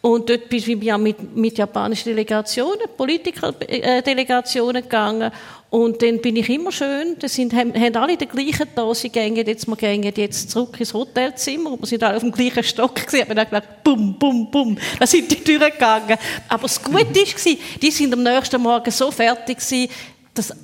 Und 0.00 0.30
dort 0.30 0.48
bin 0.48 0.58
ich 0.58 0.82
ja 0.82 0.96
mit, 0.96 1.36
mit 1.36 1.58
japanischen 1.58 2.10
Delegationen, 2.10 2.86
Politikerdelegationen 2.96 4.82
gegangen. 4.82 5.32
Und 5.70 6.00
dann 6.00 6.20
bin 6.20 6.36
ich 6.36 6.48
immer 6.48 6.72
schön, 6.72 7.16
das 7.18 7.34
sind, 7.34 7.52
haben, 7.52 7.74
haben 7.74 7.96
alle 7.96 8.16
den 8.16 8.28
gleichen 8.28 8.68
da, 8.74 8.94
sie 8.94 9.10
gehen 9.10 9.36
jetzt, 9.36 9.66
wir 9.66 9.76
gehen 9.76 10.02
jetzt 10.02 10.50
zurück 10.50 10.78
ins 10.78 10.94
Hotelzimmer 10.94 11.72
und 11.72 11.80
wir 11.80 11.86
sind 11.86 12.02
alle 12.02 12.16
auf 12.16 12.22
dem 12.22 12.32
gleichen 12.32 12.62
Stock 12.62 12.94
gewesen, 12.94 13.28
haben 13.28 13.36
dann 13.36 13.44
gedacht, 13.44 13.84
bum, 13.84 14.18
bum, 14.18 14.50
bum, 14.50 14.78
da 14.98 15.06
sind 15.06 15.30
die 15.30 15.36
Türen 15.36 15.70
gegangen. 15.70 16.16
Aber 16.48 16.62
das 16.62 16.82
Gute 16.82 17.04
war, 17.04 17.56
die 17.82 17.90
sind 17.90 18.14
am 18.14 18.22
nächsten 18.22 18.62
Morgen 18.62 18.90
so 18.90 19.10
fertig 19.10 19.58
gewesen, 19.58 19.90
dass 20.32 20.54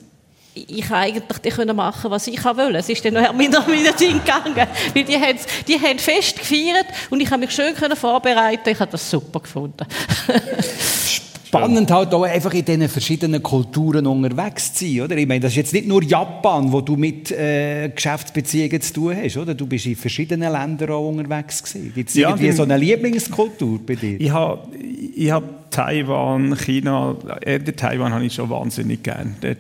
ich 0.55 0.91
eigentlich 0.91 1.39
die 1.45 1.51
können 1.51 1.77
machen, 1.77 2.11
was 2.11 2.27
ich 2.27 2.45
wollte. 2.45 2.79
Es 2.79 2.89
ist 2.89 3.05
dann 3.05 3.15
noch 3.15 3.33
mit 3.33 3.51
meiner 3.51 3.93
Ding 3.93 4.21
gegangen, 4.21 4.69
weil 4.95 5.05
die 5.05 5.17
haben, 5.17 5.39
die 5.67 5.81
haben 5.81 5.99
fest 5.99 6.39
gefeiert 6.39 6.87
und 7.11 7.21
ich 7.21 7.31
habe 7.31 7.41
mich 7.41 7.51
schön 7.51 7.75
können 7.75 7.97
vorbereiten. 7.97 8.69
Ich 8.69 8.79
habe 8.79 8.91
das 8.91 9.11
super 9.11 9.41
gefunden. 9.41 9.85
Spannend 11.55 11.89
halt 11.93 12.13
auch 12.13 12.25
einfach 12.25 12.53
in 12.53 12.65
diesen 12.65 12.89
verschiedenen 12.89 13.41
Kulturen 13.41 14.09
unterwegs 14.09 14.75
zu 14.75 14.87
sein, 14.87 15.03
oder? 15.03 15.17
Ich 15.17 15.29
meine, 15.29 15.39
das 15.39 15.53
ist 15.53 15.57
jetzt 15.57 15.73
nicht 15.73 15.87
nur 15.87 16.03
Japan, 16.03 16.73
wo 16.73 16.81
du 16.81 16.97
mit 16.97 17.31
äh, 17.31 17.91
Geschäftsbeziehungen 17.91 18.81
zu 18.81 18.93
tun 18.93 19.17
hast, 19.17 19.37
oder? 19.37 19.55
Du 19.55 19.65
bist 19.67 19.87
in 19.87 19.95
verschiedenen 19.95 20.51
Ländern 20.51 20.91
auch 20.91 21.09
unterwegs 21.09 21.63
gewesen. 21.63 21.93
Gibt 21.95 22.09
es 22.09 22.17
ja, 22.17 22.31
irgendwie 22.31 22.51
so 22.51 22.65
eine 22.65 22.77
Lieblingskultur 22.77 23.79
bei 23.87 23.95
dir? 23.95 24.21
Ich 24.21 24.33
habe 24.33 24.69
ich 25.15 25.31
hab 25.31 25.71
Taiwan, 25.71 26.57
China, 26.57 27.17
eher 27.41 27.65
Taiwan 27.65 28.13
habe 28.13 28.25
ich 28.25 28.35
schon 28.35 28.51
wahnsinnig 28.51 29.05
gern. 29.05 29.37
Dort 29.41 29.59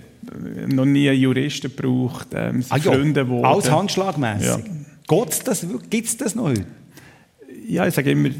noch 0.68 0.84
nie 0.84 1.08
einen 1.08 1.20
Juristen 1.20 1.74
gebraucht, 1.74 2.28
ähm, 2.34 2.64
ah, 2.68 2.78
Freunde 2.78 3.20
ja. 3.20 3.28
Worden. 3.28 3.44
Alles 3.44 3.70
handschlagmässig. 3.70 4.46
Ja. 4.46 4.58
das, 5.44 5.66
Gibt 5.90 6.08
es 6.08 6.16
das 6.16 6.34
noch 6.34 6.44
heute? 6.44 6.64
Ja, 7.66 7.86
ich 7.86 7.94
sage 7.94 8.10
immer, 8.10 8.30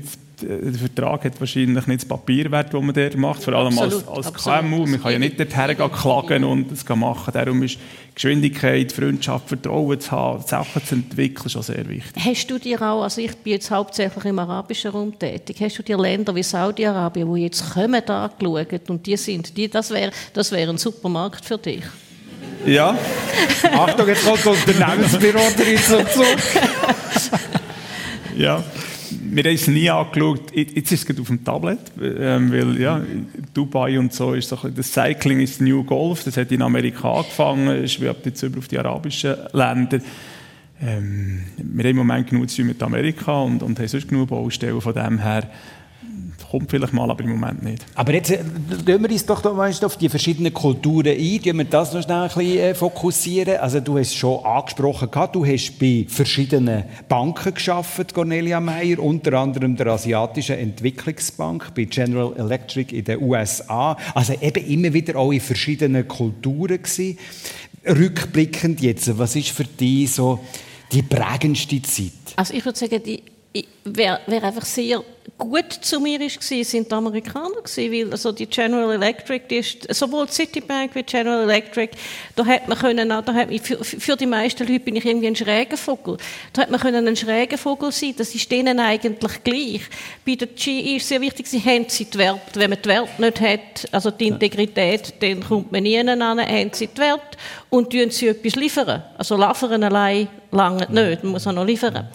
der 0.43 0.75
Vertrag 0.75 1.25
hat 1.25 1.41
wahrscheinlich 1.41 1.87
nicht 1.87 2.03
das 2.03 2.09
Papierwert, 2.09 2.73
das 2.73 2.83
man 2.83 2.95
dort 2.95 3.17
macht, 3.17 3.43
vor 3.43 3.55
allem 3.55 3.79
absolut, 3.79 4.09
als, 4.09 4.27
als 4.27 4.45
KMU. 4.45 4.87
Man 4.87 5.01
kann 5.01 5.13
ja 5.13 5.19
nicht 5.19 5.39
dorthin 5.39 5.77
klagen 5.77 6.45
und 6.45 6.71
das 6.71 6.97
machen. 6.97 7.33
Darum 7.33 7.63
ist 7.63 7.79
Geschwindigkeit, 8.15 8.93
Freundschaft, 8.93 9.49
Vertrauen 9.49 10.01
zu 10.01 10.11
haben, 10.11 10.43
Sachen 10.47 10.85
zu 10.85 10.95
entwickeln, 10.97 11.49
schon 11.49 11.63
sehr 11.63 11.89
wichtig. 11.89 12.25
Hast 12.25 12.51
du 12.51 12.59
dir 12.59 12.81
auch, 12.83 13.03
also 13.03 13.21
ich 13.21 13.35
bin 13.37 13.55
jetzt 13.55 13.71
hauptsächlich 13.71 14.25
im 14.25 14.39
arabischen 14.39 14.91
Raum 14.91 15.19
tätig, 15.19 15.57
hast 15.61 15.79
du 15.79 15.83
dir 15.83 15.99
Länder 15.99 16.35
wie 16.35 16.43
Saudi-Arabien, 16.43 17.33
die 17.35 17.43
jetzt 17.43 17.73
kommen, 17.73 18.09
angeschaut 18.09 18.91
und 18.91 19.07
die 19.07 19.17
sind, 19.17 19.57
die, 19.57 19.69
das 19.69 19.91
wäre 19.91 20.13
das 20.33 20.53
wär 20.53 20.69
ein 20.69 20.79
Supermarkt 20.79 21.45
für 21.45 21.59
dich? 21.59 21.85
Ja. 22.67 22.97
Achtung, 23.73 24.09
jetzt 24.09 24.25
kommt 24.25 24.47
das 24.47 24.47
Unternehmensbüro 24.47 25.41
drin 25.57 25.79
zum 25.79 26.07
Zug. 26.09 26.37
ja 28.37 28.63
wir 29.35 29.45
haben 29.45 29.55
es 29.55 29.67
nie 29.67 29.91
angeschaut. 29.91 30.55
Jetzt 30.55 30.93
ist 30.93 31.11
es 31.11 31.21
auf 31.21 31.27
dem 31.27 31.45
Tablet, 31.45 31.81
ähm, 32.01 32.53
weil 32.53 32.81
ja, 32.81 33.03
Dubai 33.53 33.99
und 33.99 34.13
so 34.13 34.35
ist 34.35 34.49
so 34.49 34.59
ein 34.63 34.75
das 34.75 34.93
Cycling 34.93 35.41
ist 35.41 35.61
New 35.61 35.83
Golf. 35.83 36.25
Das 36.25 36.37
hat 36.37 36.53
in 36.53 36.63
Amerika 36.63 37.13
angefangen, 37.13 37.89
schwebt 37.89 38.27
jetzt 38.27 38.43
über 38.43 38.59
auf 38.59 38.69
die 38.69 38.79
arabischen 38.79 39.35
Länder. 39.53 39.99
Ähm, 40.81 41.45
wir 41.57 41.85
haben 41.85 41.91
im 41.91 41.97
Moment 41.97 42.31
genug 42.31 42.49
zu 42.49 42.63
mit 42.63 42.83
Amerika 42.83 43.41
und, 43.43 43.63
und 43.63 43.79
haben 43.79 43.89
sonst 43.89 44.09
genug 44.09 44.29
Baustellen 44.29 44.81
von 44.81 44.95
dem 44.95 45.19
her 45.19 45.51
kommt 46.51 46.71
vielleicht 46.71 46.93
mal, 46.93 47.11
aber 47.11 47.25
im 47.25 47.31
Moment 47.31 47.63
nicht. 47.65 47.85
Aber 47.95 48.15
jetzt 48.15 48.31
äh, 48.31 48.45
wir 48.87 49.11
uns 49.11 49.27
doch 49.27 49.45
auf 49.45 49.97
die 49.97 50.09
verschiedenen 50.09 50.55
Kulturen 50.55 51.09
ein, 51.09 51.43
tun 51.43 51.59
wir 51.59 51.65
das 51.65 51.93
noch 51.93 52.03
schnell 52.03 52.17
ein 52.17 52.29
bisschen 52.29 52.59
äh, 52.59 52.75
fokussieren. 52.75 53.57
Also 53.57 53.81
du 53.81 53.99
hast 53.99 54.09
es 54.09 54.15
schon 54.15 54.45
angesprochen, 54.45 55.09
du 55.33 55.45
hast 55.45 55.79
bei 55.79 56.07
verschiedenen 56.09 56.85
Banken 57.09 57.55
geschafft, 57.55 58.15
Cornelia 58.15 58.61
Meyer, 58.61 59.01
unter 59.01 59.33
anderem 59.35 59.77
der 59.77 59.89
Asiatischen 59.89 60.57
Entwicklungsbank, 60.57 61.75
bei 61.75 61.85
General 61.85 62.33
Electric 62.37 62.97
in 62.97 63.05
den 63.05 63.21
USA. 63.21 63.97
Also 64.15 64.35
eben 64.41 64.65
immer 64.67 64.93
wieder 64.93 65.17
auch 65.17 65.33
in 65.33 65.41
verschiedenen 65.41 66.07
Kulturen 66.07 66.83
gewesen. 66.83 67.19
Rückblickend 67.87 68.81
jetzt, 68.81 69.19
was 69.19 69.37
ist 69.37 69.51
für 69.51 69.65
dich 69.65 70.13
so 70.13 70.39
die 70.93 71.03
prägendste 71.03 71.83
Zeit? 71.83 72.13
Also 72.37 72.55
ich 72.55 72.65
würde 72.65 72.79
sagen, 72.79 73.03
die 73.05 73.23
wer, 73.85 74.21
wer 74.27 74.43
einfach 74.43 74.65
sehr 74.65 75.03
gut 75.39 75.73
zu 75.73 76.01
mir 76.01 76.21
ist, 76.21 76.43
sind 76.43 76.91
die 76.91 76.95
Amerikaner 76.95 77.63
gewesen, 77.63 77.93
weil 77.93 78.13
also 78.13 78.33
die 78.33 78.47
General 78.47 78.93
Electric, 78.93 79.47
die 79.49 79.57
ist, 79.57 79.93
sowohl 79.95 80.29
Citibank 80.29 80.95
wie 80.95 81.03
General 81.03 81.43
Electric, 81.43 81.93
da 82.37 82.47
hat 82.47 82.69
man 82.69 82.79
können, 82.79 83.09
da 83.09 83.35
hat, 83.35 83.49
für, 83.63 83.83
für 83.85 84.17
die 84.17 84.27
meisten 84.27 84.67
Leute 84.67 84.81
bin 84.81 84.97
ich 84.97 85.05
irgendwie 85.05 85.27
ein 85.27 85.37
schräger 85.37 85.77
Vogel. 85.77 86.19
Da 86.53 86.63
hat 86.63 86.71
man 86.71 86.81
können 86.81 87.07
ein 87.09 87.17
schräger 87.17 87.59
Vogel 87.59 87.91
sein, 87.91 88.15
das 88.17 88.35
ist 88.35 88.51
denen 88.51 88.79
eigentlich 88.79 89.43
gleich. 89.43 89.83
Bei 90.25 90.37
der 90.37 90.49
GE 90.49 90.97
ist 90.97 91.09
sehr 91.09 91.21
wichtig, 91.21 91.47
sie 91.47 91.61
haben 91.61 91.87
sie 91.89 92.05
die 92.05 92.19
Werte. 92.19 92.61
Wenn 92.61 92.71
man 92.71 92.79
die 92.83 92.89
Werte 92.89 93.21
nicht 93.21 93.41
hat, 93.41 93.89
also 93.93 94.11
die 94.11 94.29
Integrität, 94.29 95.15
dann 95.21 95.43
kommt 95.43 95.73
man 95.73 95.83
nie 95.83 95.99
an, 95.99 96.21
haben 96.21 96.71
sie 96.73 96.87
die 96.87 96.99
Werte 96.99 97.37
und 97.71 97.91
tun 97.91 98.11
sie 98.11 98.29
etwas 98.29 98.55
liefern. 98.55 99.03
Also 99.19 99.37
liefern 99.37 99.83
allein 99.83 100.29
lange 100.53 100.87
nicht, 100.91 101.25
man 101.25 101.33
muss 101.33 101.47
auch 101.47 101.53
noch 101.53 101.65
liefern. 101.65 102.09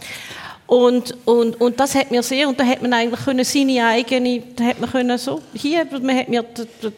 Und, 0.70 1.16
und, 1.26 1.60
und 1.60 1.80
das 1.80 1.96
hat 1.96 2.12
mir 2.12 2.22
sehr, 2.22 2.48
und 2.48 2.60
da 2.60 2.64
hat 2.64 2.84
man 2.84 2.94
eigentlich 2.94 3.26
können 3.26 3.44
seine 3.44 3.88
eigene, 3.88 4.44
da 4.56 4.66
hat 4.66 4.80
man 4.80 4.88
können 4.88 5.18
so, 5.18 5.42
hier, 5.56 5.84
man 6.00 6.16
hat 6.16 6.30
mir 6.30 6.46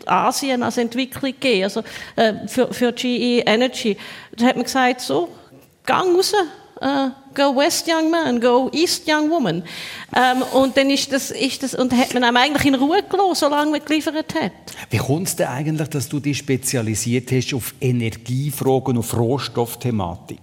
Asien 0.06 0.62
als 0.62 0.78
Entwicklung 0.78 1.32
gegeben, 1.32 1.64
also 1.64 1.82
äh, 2.18 2.34
für, 2.48 2.74
für 2.74 2.92
GE 2.92 3.40
Energy. 3.46 3.96
Da 4.36 4.48
hat 4.48 4.58
man 4.58 4.66
gesagt, 4.66 5.00
so, 5.00 5.30
gang 5.86 6.14
raus, 6.14 6.34
Uh, 6.84 7.12
go 7.36 7.56
west, 7.56 7.88
young 7.88 8.10
man, 8.10 8.42
go 8.42 8.68
east, 8.74 9.04
young 9.08 9.30
woman. 9.30 9.62
Ähm, 10.16 10.42
und 10.54 10.76
dann 10.76 10.90
ist 10.90 11.14
das, 11.14 11.30
ist 11.30 11.62
das, 11.62 11.76
und 11.76 11.94
hat 11.94 12.12
man 12.16 12.24
einem 12.24 12.38
eigentlich 12.38 12.66
in 12.66 12.74
Ruhe 12.74 13.04
gelassen, 13.04 13.36
solange 13.36 13.70
man 13.70 13.86
geliefert 13.86 14.34
hat. 14.34 14.52
Wie 14.90 14.98
kommt 14.98 15.28
es 15.28 15.36
denn 15.36 15.46
eigentlich, 15.46 15.90
dass 15.90 16.10
du 16.10 16.20
dich 16.20 16.40
spezialisiert 16.40 17.32
hast 17.32 17.54
auf 17.54 17.76
Energiefragen, 17.80 18.98
auf 18.98 19.16
Rohstoffthematik? 19.16 20.40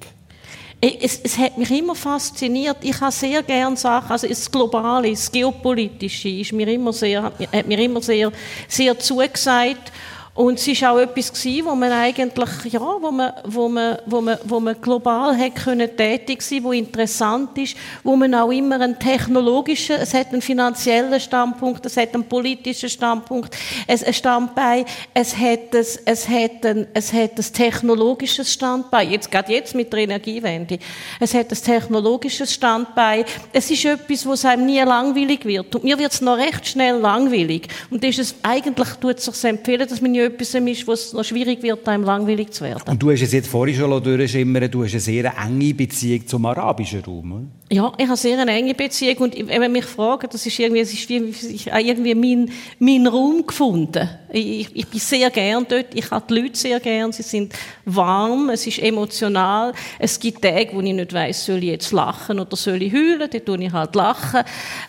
Es, 0.81 1.21
es, 1.25 1.37
hat 1.37 1.59
mich 1.59 1.71
immer 1.73 1.97
fasziniert. 1.97 2.77
Ich 2.83 3.01
habe 3.01 3.11
sehr 3.11 3.43
gerne 3.43 3.77
Sachen, 3.77 4.13
also 4.13 4.29
das 4.29 4.49
Globale, 4.49 5.11
das 5.11 5.31
Geopolitische 5.33 6.29
ist 6.29 6.53
mir 6.53 6.69
immer 6.69 6.93
sehr, 6.93 7.25
hat 7.25 7.67
mir 7.67 7.79
immer 7.81 8.01
sehr, 8.01 8.31
sehr 8.69 8.97
zugesagt. 8.97 9.91
Und 10.39 10.57
es 10.61 10.81
war 10.83 10.93
auch 10.93 11.01
etwas 11.01 11.33
gewesen, 11.33 11.67
wo 11.67 11.75
man 11.75 11.91
eigentlich, 11.91 12.73
ja, 12.73 12.81
wo 12.81 13.11
man, 13.11 13.33
wo 13.43 13.69
man, 13.69 13.99
wo 14.07 14.21
man, 14.21 14.39
wo 14.45 14.61
man 14.61 14.81
global 14.81 15.37
hat 15.37 15.57
können 15.57 15.97
tätig 15.97 16.43
sein, 16.43 16.63
wo 16.63 16.71
interessant 16.71 17.59
ist, 17.59 17.77
wo 18.05 18.15
man 18.15 18.33
auch 18.37 18.53
immer 18.53 18.81
einen 18.81 18.97
technologischen, 19.01 19.97
es 19.97 20.15
hat 20.15 20.29
einen 20.29 20.41
finanziellen 20.41 21.19
Standpunkt, 21.19 21.85
es 21.87 21.97
hat 21.97 22.15
einen 22.15 22.23
politischen 22.23 22.89
Standpunkt, 22.89 23.57
es 23.89 24.05
ein 24.05 24.15
Standbein, 24.15 24.85
es 25.13 25.37
hat 25.37 25.75
ein, 25.75 25.87
es 26.05 26.29
hat 26.29 26.65
ein, 26.65 26.87
es 26.95 27.13
hat 27.13 27.37
ein 27.37 27.53
technologisches 27.53 28.53
Standbein, 28.53 29.11
jetzt, 29.11 29.33
gerade 29.33 29.53
jetzt 29.53 29.75
mit 29.75 29.93
der 29.93 30.03
Energiewende. 30.03 30.79
Es 31.19 31.35
hat 31.35 31.51
ein 31.51 31.59
technologisches 31.61 32.55
Standbein. 32.55 33.25
Es 33.53 33.69
ist 33.73 33.85
etwas, 33.85 34.25
wo 34.25 34.35
es 34.35 34.45
einem 34.45 34.67
nie 34.67 34.79
langweilig 34.83 35.45
wird. 35.45 35.75
Und 35.75 35.83
mir 35.83 35.99
wird 35.99 36.13
es 36.13 36.21
noch 36.21 36.39
recht 36.39 36.65
schnell 36.65 36.99
langweilig. 36.99 37.67
Und 37.91 38.05
das 38.05 38.11
ist 38.11 38.19
es, 38.19 38.35
eigentlich 38.45 38.91
tut 39.01 39.19
es 39.19 39.25
sich 39.25 39.45
empfehlen, 39.45 39.89
dass 39.89 40.01
man 40.01 40.28
etwas 40.29 40.55
ist, 40.55 40.87
wo 40.87 40.93
es 40.93 41.13
noch 41.13 41.25
schwierig 41.25 41.63
wird, 41.63 41.87
einem 41.89 42.05
langweilig 42.05 42.51
zu 42.53 42.65
werden. 42.65 42.83
Und 42.87 43.03
du 43.03 43.11
hast 43.11 43.23
es 43.23 43.33
jetzt 43.33 43.49
vorhin 43.49 43.77
schon 43.77 44.03
durchschimmern, 44.03 44.71
du 44.71 44.85
hast 44.85 44.93
eine 44.93 45.01
sehr 45.01 45.33
enge 45.37 45.75
Beziehung 45.75 46.27
zum 46.27 46.47
arabischen 46.47 47.03
Raum? 47.05 47.51
Ja, 47.71 47.93
ich 47.99 48.07
habe 48.07 48.17
sehr 48.17 48.39
eine 48.39 48.53
enge 48.53 48.73
Beziehung 48.73 49.19
und 49.19 49.47
wenn 49.47 49.71
mich 49.71 49.85
fragt, 49.85 50.33
das 50.33 50.47
ist 50.47 50.59
irgendwie, 50.59 50.81
es 50.81 50.93
ist 50.95 51.07
wie, 51.11 51.17
ich 51.55 51.71
habe 51.71 51.83
irgendwie 51.83 52.15
meinen 52.15 52.51
mein 52.79 53.07
Raum 53.07 53.47
gefunden. 53.47 54.09
Ich, 54.33 54.75
ich 54.75 54.87
bin 54.87 54.99
sehr 54.99 55.29
gern 55.29 55.67
dort, 55.69 55.95
ich 55.95 56.11
habe 56.11 56.25
die 56.31 56.41
Leute 56.41 56.57
sehr 56.57 56.81
gern, 56.81 57.13
sie 57.13 57.23
sind 57.23 57.53
warm, 57.85 58.49
es 58.49 58.67
ist 58.67 58.79
emotional. 58.79 59.75
Es 59.99 60.19
gibt 60.19 60.41
Tage, 60.41 60.71
wo 60.73 60.81
ich 60.81 60.95
nicht 60.95 61.13
weiss, 61.13 61.45
soll 61.45 61.59
ich 61.59 61.65
jetzt 61.65 61.93
lachen 61.93 62.41
oder 62.41 62.57
soll 62.57 62.81
ich 62.81 62.91
heulen, 62.91 63.29
dann 63.31 63.45
tue 63.45 63.63
ich 63.63 63.73
halt 63.73 63.95
lachen. 63.95 64.45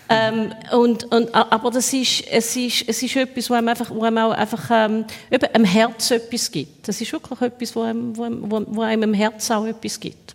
Ähm, 0.07 0.53
und, 0.71 1.03
und, 1.11 1.35
aber 1.35 1.71
das 1.71 1.91
ist, 1.91 2.23
es 2.31 2.55
ist, 2.55 2.85
es 2.87 3.03
ist 3.03 3.15
etwas, 3.17 3.49
wo 3.49 3.55
einem 3.55 3.67
einfach, 3.67 3.89
wo 3.89 4.03
einem 4.03 4.19
auch 4.19 4.31
einfach, 4.31 4.69
ähm, 4.71 5.03
im 5.29 5.65
Herz 5.65 6.11
etwas 6.11 6.49
gibt. 6.49 6.87
Das 6.87 7.01
ist 7.01 7.11
wirklich 7.11 7.41
etwas, 7.41 7.75
wo 7.75 7.81
einem, 7.81 8.15
wo, 8.15 8.23
einem, 8.23 8.67
wo 8.69 8.81
einem 8.81 9.03
im 9.03 9.13
Herz 9.13 9.51
auch 9.51 9.65
etwas 9.65 9.99
gibt. 9.99 10.33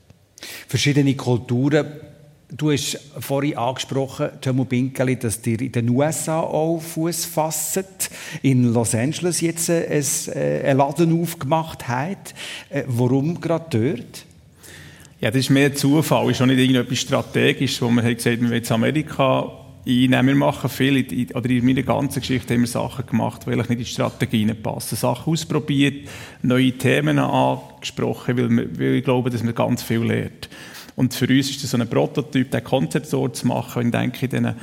Verschiedene 0.68 1.14
Kulturen 1.14 2.13
Du 2.56 2.70
hast 2.70 2.96
vorhin 3.18 3.56
angesprochen, 3.56 4.28
Tomo 4.40 4.64
Binkeli, 4.64 5.16
dass 5.18 5.44
ihr 5.44 5.60
in 5.60 5.72
den 5.72 5.88
USA 5.90 6.38
auch 6.38 6.78
Fuß 6.80 7.24
fasst, 7.24 8.10
in 8.42 8.72
Los 8.72 8.94
Angeles 8.94 9.40
jetzt 9.40 9.68
äh, 9.68 10.62
einen 10.64 10.78
Laden 10.78 11.20
aufgemacht 11.20 11.88
habt. 11.88 12.32
Äh, 12.70 12.84
warum 12.86 13.40
gerade 13.40 13.64
dort? 13.70 14.24
Ja, 15.20 15.32
das 15.32 15.40
ist 15.40 15.50
mehr 15.50 15.74
Zufall, 15.74 16.30
ist 16.30 16.42
auch 16.42 16.46
nicht 16.46 16.60
irgendetwas 16.60 16.98
Strategisches, 16.98 17.82
wo 17.82 17.88
man 17.90 18.04
hat 18.04 18.18
gesagt, 18.18 18.40
wir 18.40 18.56
jetzt 18.56 18.70
Amerika 18.70 19.50
einnehmen. 19.84 20.26
Wir 20.28 20.34
machen 20.36 20.70
viel, 20.70 21.28
oder 21.34 21.50
in 21.50 21.64
meiner 21.64 21.82
ganzen 21.82 22.20
Geschichte 22.20 22.54
haben 22.54 22.60
wir 22.60 22.68
Sachen 22.68 23.04
gemacht, 23.04 23.46
die 23.46 23.56
nicht 23.56 23.70
in 23.70 23.78
die 23.78 23.84
Strategien 23.84 24.56
passen. 24.62 24.94
Sachen 24.94 25.32
ausprobiert, 25.32 26.08
neue 26.42 26.70
Themen 26.70 27.18
angesprochen, 27.18 28.36
weil, 28.36 28.48
wir, 28.48 28.78
weil 28.78 28.94
ich 28.94 29.04
glaube, 29.04 29.30
dass 29.30 29.42
man 29.42 29.56
ganz 29.56 29.82
viel 29.82 30.04
lernt. 30.04 30.48
Und 30.96 31.14
für 31.14 31.26
uns 31.26 31.50
ist 31.50 31.62
das 31.62 31.70
so 31.70 31.78
ein 31.78 31.88
Prototyp, 31.88 32.50
den 32.50 32.64
Konzeptort 32.64 33.36
zu 33.36 33.46
machen. 33.48 33.82
Und 33.82 33.86
ich 33.86 34.00
denke, 34.00 34.26
in 34.26 34.30
diesen 34.30 34.54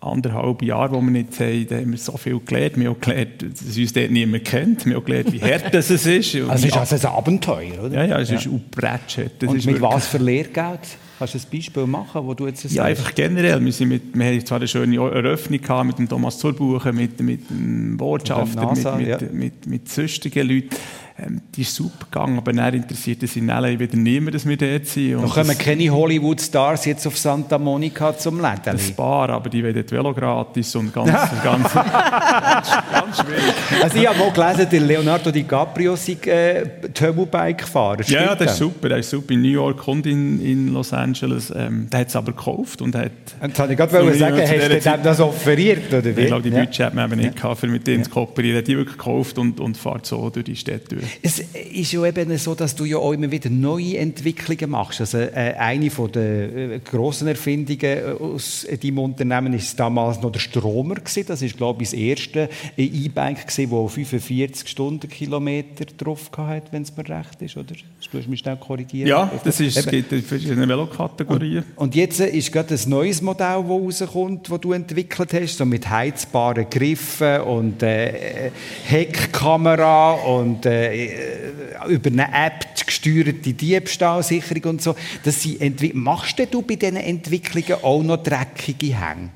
anderthalb 0.00 0.62
Jahren, 0.62 0.92
wo 0.92 1.00
wir 1.00 1.10
nicht 1.10 1.38
haben, 1.40 1.66
haben 1.70 1.90
wir 1.90 1.98
so 1.98 2.16
viel 2.16 2.40
gelernt. 2.40 2.78
Wir 2.78 2.90
haben 2.90 3.00
gelernt, 3.00 3.42
dass 3.42 3.76
uns 3.76 3.92
dort 3.92 4.10
niemand 4.10 4.44
kennt. 4.44 4.86
Wir 4.86 4.96
haben 4.96 5.04
gelernt, 5.04 5.32
wie 5.32 5.42
hart 5.42 5.74
das 5.74 5.90
ist. 5.90 6.06
Also 6.06 6.52
es 6.52 6.64
ist 6.64 6.76
also 6.76 7.08
ein 7.08 7.14
Abenteuer, 7.14 7.84
oder? 7.84 7.94
Ja, 7.94 8.04
ja, 8.04 8.18
es 8.20 8.30
ja. 8.30 8.36
ist 8.36 8.46
Und 8.46 8.72
mit 8.74 9.66
wirklich... 9.66 9.82
was 9.82 10.06
für 10.08 10.18
Lehrgeld? 10.18 10.80
Kannst 11.18 11.34
du 11.34 11.38
ein 11.38 11.44
Beispiel 11.50 11.86
machen, 11.86 12.24
wo 12.24 12.34
du 12.34 12.46
jetzt 12.46 12.70
Ja, 12.70 12.84
einfach 12.84 13.12
generell. 13.12 13.64
Wir, 13.64 13.72
sind 13.72 13.88
mit, 13.88 14.16
wir 14.16 14.24
haben 14.24 14.46
zwar 14.46 14.58
eine 14.58 14.68
schöne 14.68 14.96
Eröffnung 14.96 15.60
gehabt 15.60 15.86
mit 15.86 15.98
dem 15.98 16.08
Thomas 16.08 16.38
Zurbuchen, 16.38 16.94
mit, 16.94 17.20
mit 17.20 17.50
dem 17.50 17.96
Botschafter, 17.96 18.72
mit, 18.72 18.98
mit, 18.98 19.08
ja. 19.08 19.18
mit, 19.18 19.34
mit, 19.34 19.66
mit 19.66 19.88
sonstigen 19.88 20.48
Leuten. 20.48 20.76
Ähm, 21.20 21.40
die 21.54 21.62
ist 21.62 21.74
super 21.74 22.06
gegangen, 22.10 22.38
aber 22.38 22.52
dann 22.52 22.74
interessiert 22.74 23.24
es 23.24 23.34
in 23.34 23.48
LA 23.48 23.78
wieder 23.78 23.96
niemand, 23.96 24.36
dass 24.36 24.46
wir 24.46 24.56
dort 24.56 24.86
sind. 24.86 25.16
Und 25.16 25.30
kommen 25.30 25.58
keine 25.58 25.90
Hollywood-Stars 25.90 26.84
jetzt 26.84 27.06
auf 27.08 27.18
Santa 27.18 27.58
Monica 27.58 28.16
zum 28.16 28.36
Leben? 28.36 28.60
Ein 28.64 28.94
paar, 28.94 29.28
aber 29.30 29.50
die 29.50 29.64
wollen 29.64 29.90
Velo 29.90 30.14
gratis 30.14 30.76
und 30.76 30.94
ganz, 30.94 31.10
ganz, 31.42 31.72
ganz, 31.72 32.70
ganz 32.92 33.16
schwierig. 33.18 33.54
Also 33.82 33.98
ich 33.98 34.06
habe 34.06 34.18
mal 34.18 34.32
gelesen, 34.32 34.70
der 34.70 34.80
Leonardo 34.80 35.30
DiCaprio 35.30 35.96
sei 35.96 36.16
äh, 36.26 36.66
Turbobike-Fahrer. 36.92 38.02
Ja, 38.06 38.22
ja, 38.22 38.34
das 38.34 38.52
ist 38.52 38.58
super. 38.58 38.88
Der 38.88 38.98
ist 38.98 39.10
super 39.10 39.34
in 39.34 39.42
New 39.42 39.48
York 39.48 39.86
und 39.86 40.06
in, 40.06 40.40
in 40.40 40.72
Los 40.72 40.92
Angeles. 40.92 41.52
Ähm, 41.54 41.88
der 41.90 42.00
hat 42.00 42.08
es 42.08 42.16
aber 42.16 42.32
gekauft 42.32 42.82
und 42.82 42.94
hat... 42.94 43.12
Jetzt 43.42 43.58
wollte 43.58 43.72
ich 43.72 43.78
gerade 43.78 44.14
sagen, 44.14 44.40
hast 44.40 44.52
du 44.52 44.90
dem 44.90 45.02
das 45.02 45.20
offeriert, 45.20 45.92
oder 45.92 46.04
wie? 46.04 46.20
Ich 46.20 46.26
glaube, 46.26 46.42
die 46.42 46.50
ja. 46.50 46.64
Budget 46.64 46.86
hat 46.86 46.94
man 46.94 47.10
eben 47.10 47.20
nicht 47.20 47.34
ja. 47.34 47.42
gehabt, 47.42 47.60
für 47.60 47.66
mit 47.66 47.86
denen 47.86 47.98
ja. 47.98 48.04
zu 48.04 48.10
kooperieren. 48.10 48.56
Er 48.56 48.58
hat 48.60 48.68
die 48.68 48.76
wirklich 48.76 48.96
gekauft 48.96 49.38
und, 49.38 49.60
und 49.60 49.76
fährt 49.76 50.06
so 50.06 50.30
durch 50.30 50.44
die 50.44 50.56
Städte 50.56 50.96
durch. 50.96 51.06
Es 51.22 51.38
ist 51.38 51.92
ja 51.92 52.04
eben 52.04 52.36
so, 52.38 52.54
dass 52.54 52.74
du 52.74 52.84
ja 52.84 52.96
auch 52.98 53.12
immer 53.12 53.30
wieder 53.30 53.50
neue 53.50 53.98
Entwicklungen 53.98 54.70
machst. 54.70 55.00
Also 55.00 55.18
äh, 55.18 55.54
eine 55.58 55.90
von 55.90 56.10
der 56.12 56.22
äh, 56.56 56.80
grossen 56.80 57.28
Erfindungen 57.28 57.80
äh, 57.82 58.02
aus 58.18 58.66
deinem 58.82 58.98
Unternehmen 58.98 59.52
ist 59.52 59.78
damals 59.78 60.20
noch 60.20 60.32
der 60.32 60.40
Stromer 60.40 60.96
gewesen. 60.96 61.24
Das 61.26 61.42
ist 61.42 61.56
glaube 61.56 61.82
ich 61.82 61.90
das 61.90 61.98
erste 61.98 62.48
E-Bike 62.76 63.46
gewesen, 63.66 63.84
das 63.84 64.24
45 64.24 64.68
Stundenkilometer 64.68 65.84
drauf 65.96 66.30
hat, 66.36 66.72
wenn 66.72 66.82
es 66.82 66.96
mir 66.96 67.08
recht 67.08 67.42
ist, 67.42 67.56
oder? 67.56 67.74
Du 68.10 68.18
hast 68.18 68.28
mich 68.28 68.40
schnell 68.40 68.56
korrigieren. 68.56 69.08
Ja, 69.08 69.30
das 69.44 69.60
ist, 69.60 69.76
es 69.76 69.86
gibt 69.86 70.12
in 70.12 70.22
verschiedenen 70.22 70.68
Velokategorien. 70.68 71.64
Und, 71.76 71.82
und, 71.88 71.94
jetzt 71.94 72.20
ist 72.20 72.52
gerade 72.52 72.74
ein 72.74 72.90
neues 72.90 73.22
Modell, 73.22 73.64
das 73.68 74.02
rauskommt, 74.02 74.50
das 74.50 74.60
du 74.60 74.72
entwickelt 74.72 75.32
hast, 75.32 75.58
so 75.58 75.64
mit 75.64 75.88
heizbaren 75.88 76.68
Griffen 76.70 77.40
und 77.42 77.82
äh, 77.82 78.50
Heckkamera 78.86 80.12
und 80.12 80.64
äh, 80.66 81.06
äh, 81.06 81.52
über 81.88 82.10
eine 82.10 82.26
App 82.32 82.68
gesteuerte 82.88 83.52
Diebstahlsicherung 83.52 84.64
und 84.64 84.82
so. 84.82 84.94
Das 85.22 85.42
sind 85.42 85.94
Machst 85.94 86.38
du 86.50 86.62
bei 86.62 86.74
diesen 86.74 86.96
Entwicklungen 86.96 87.82
auch 87.82 88.02
noch 88.02 88.22
dreckige 88.22 88.98
Hänge? 88.98 89.30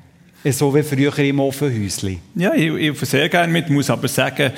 So 0.51 0.75
wie 0.75 0.83
früher 0.83 1.17
im 1.19 1.39
Ofenhäuschen. 1.39 2.19
Ja, 2.35 2.53
ich, 2.53 2.73
ich 2.73 2.99
sehr 2.99 3.29
gerne 3.29 3.51
mit, 3.51 3.69
muss 3.69 3.89
aber 3.89 4.09
sagen, 4.09 4.51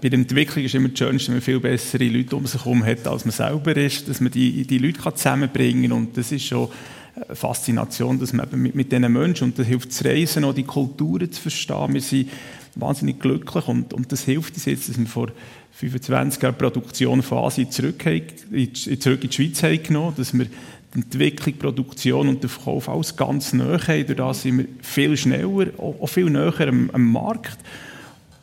bei 0.00 0.08
der 0.08 0.18
Entwicklung 0.18 0.64
ist 0.64 0.74
immer 0.74 0.88
das 0.88 0.98
Schönste, 0.98 1.28
wenn 1.28 1.34
man 1.34 1.42
viel 1.42 1.60
bessere 1.60 2.04
Leute 2.04 2.34
um 2.34 2.46
sich 2.46 2.64
herum 2.64 2.82
hat, 2.82 3.06
als 3.06 3.26
man 3.26 3.32
selber 3.32 3.76
ist, 3.76 4.08
dass 4.08 4.22
man 4.22 4.32
die, 4.32 4.66
die 4.66 4.78
Leute 4.78 5.02
zusammenbringen 5.14 5.90
kann 5.90 5.92
und 5.92 6.16
das 6.16 6.32
ist 6.32 6.46
schon 6.46 6.70
eine 7.14 7.36
Faszination, 7.36 8.18
dass 8.18 8.32
man 8.32 8.48
mit, 8.52 8.74
mit 8.74 8.90
diesen 8.90 9.12
Menschen, 9.12 9.44
und 9.44 9.58
das 9.58 9.66
hilft 9.66 9.92
zu 9.92 10.04
reisen, 10.04 10.44
auch 10.44 10.54
die 10.54 10.64
Kulturen 10.64 11.30
zu 11.30 11.42
verstehen, 11.42 11.92
wir 11.92 12.00
sind 12.00 12.30
wahnsinnig 12.76 13.20
glücklich 13.20 13.68
und, 13.68 13.92
und 13.92 14.10
das 14.10 14.22
hilft 14.22 14.54
uns 14.54 14.64
jetzt, 14.64 14.88
dass 14.88 14.98
wir 14.98 15.06
vor 15.06 15.28
25 15.72 16.42
Jahre 16.42 16.54
Produktion 16.54 17.22
von 17.22 17.38
Asien 17.44 17.70
zurück, 17.70 18.02
zurück 18.02 19.24
in 19.24 19.30
die 19.30 19.32
Schweiz 19.32 19.62
haben 19.62 19.82
genommen, 19.82 20.14
dass 20.16 20.32
wir 20.32 20.46
die 20.94 20.98
Entwicklung, 20.98 21.54
die 21.54 21.60
Produktion 21.60 22.28
und 22.28 22.42
den 22.42 22.50
Verkauf 22.50 22.88
alles 22.88 23.16
ganz 23.16 23.52
nahe 23.52 23.78
haben. 23.78 24.06
Durch 24.06 24.16
das 24.16 24.42
sind 24.42 24.58
wir 24.58 24.66
viel 24.82 25.16
schneller, 25.16 25.68
auch 25.78 26.06
viel 26.06 26.30
näher 26.30 26.68
am, 26.68 26.90
am 26.90 27.12
Markt. 27.12 27.58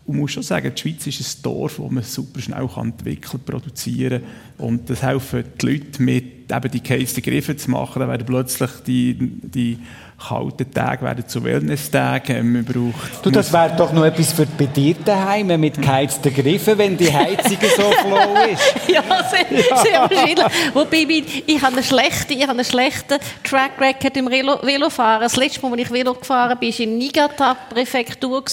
Und 0.06 0.18
muss 0.18 0.34
schon 0.34 0.44
sagen, 0.44 0.72
die 0.76 0.82
Schweiz 0.82 1.08
ist 1.08 1.40
ein 1.40 1.42
Dorf, 1.42 1.80
wo 1.80 1.90
man 1.90 2.04
super 2.04 2.40
schnell 2.40 2.68
kann 2.68 2.90
entwickeln, 2.90 3.42
produzieren 3.44 4.22
kann. 4.58 4.68
Und 4.68 4.90
das 4.90 5.02
helfen 5.02 5.44
die 5.60 5.66
Leute 5.66 6.04
mit, 6.04 6.26
eben 6.52 6.72
die 6.72 6.84
geheizten 6.84 7.22
Griffe 7.22 7.56
zu 7.56 7.72
machen. 7.72 8.00
Dann 8.00 8.10
werden 8.10 8.26
plötzlich 8.26 8.72
die, 8.86 9.16
die 9.20 9.80
kalten 10.18 10.72
Tage 10.72 11.04
werden 11.04 11.28
zu 11.28 11.44
Wellness-Tagen. 11.44 12.54
Man 12.54 12.66
braucht, 12.66 13.26
du, 13.26 13.32
das 13.32 13.52
wäre 13.52 13.76
doch 13.76 13.92
noch 13.92 14.06
etwas 14.06 14.34
für 14.34 14.46
bei 14.46 14.66
dir 14.66 14.96
daheim 15.04 15.48
mit 15.60 15.82
geheizten 15.82 16.34
Griffen, 16.34 16.78
wenn 16.78 16.98
die 16.98 17.12
Heizung 17.12 17.58
so 17.76 17.92
flow 18.02 18.36
ist. 18.52 18.90
ja, 18.90 19.04
sehr, 19.04 19.60
ja. 19.60 19.78
sehr 19.78 20.00
wahrscheinlich. 20.02 20.46
Wobei, 20.74 21.24
ich 21.46 21.62
habe 21.62 21.76
einen 21.76 21.84
schlechten, 21.84 22.34
ich 22.34 22.44
habe 22.44 22.52
einen 22.52 22.66
schlechten 22.66 23.20
Track 23.44 23.80
Record 23.80 24.18
im 24.18 24.30
Velo, 24.30 24.60
Velofahren. 24.62 25.22
Das 25.22 25.36
letzte 25.36 25.62
Mal, 25.62 25.74
als 25.74 25.82
ich 25.82 25.92
Velo 25.92 26.14
gefahren 26.14 26.58
bin, 26.60 26.72
war 26.72 26.80
in 26.80 26.98
Niigata-Präfektur 26.98 28.44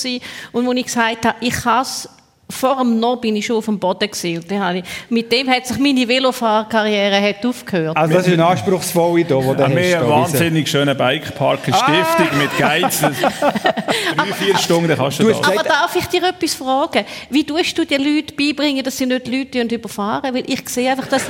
und 0.53 0.67
wo 0.67 0.73
ich 0.73 0.85
gesagt 0.85 1.27
habe, 1.27 1.37
ich 1.41 1.55
kann 1.55 1.83
es 1.83 2.09
vor 2.53 2.77
dem 2.79 3.01
No 3.01 3.17
bin 3.17 3.37
ich 3.37 3.47
schon 3.47 3.57
auf 3.57 3.65
dem 3.65 3.79
Boden 3.79 4.11
gewesen. 4.11 4.39
Und 4.39 4.77
ich, 4.77 4.85
mit 5.09 5.33
dem 5.33 5.49
hat 5.49 5.67
sich 5.67 5.79
meine 5.79 6.07
Velofahrkarriere 6.07 7.35
aufgehört. 7.45 7.97
Also 7.97 8.15
das 8.15 8.27
ist 8.27 8.35
ein 8.35 8.41
anspruchsvoller 8.41 9.25
hier, 9.25 9.45
wo 9.45 9.55
der 9.55 9.69
ja, 9.69 9.77
Wir 9.77 9.97
haben 9.97 10.05
einen 10.05 10.11
wahnsinnig 10.11 10.71
schönen 10.71 10.97
Bikepark 10.97 11.67
in 11.67 11.75
Stiftung 11.75 12.29
ah. 12.31 12.37
mit 12.37 12.59
Geiz. 12.59 13.01
Drei, 14.17 14.33
vier 14.39 14.59
Stunden 14.59 14.97
kannst 14.97 15.19
du, 15.19 15.25
du 15.25 15.33
da. 15.33 15.49
Aber 15.49 15.63
darf 15.63 15.97
ich 15.97 16.07
dir 16.07 16.23
etwas 16.25 16.55
fragen? 16.55 17.05
Wie 17.31 17.45
tust 17.45 17.77
du 17.77 17.85
den 17.85 18.03
Leuten 18.03 18.37
beibringen, 18.37 18.85
dass 18.85 18.97
sie 18.97 19.07
nicht 19.07 19.27
Leute 19.27 19.63
überfahren? 19.75 20.35
Weil 20.35 20.45
ich 20.47 20.69
sehe 20.69 20.91
einfach, 20.91 21.09
dass... 21.09 21.23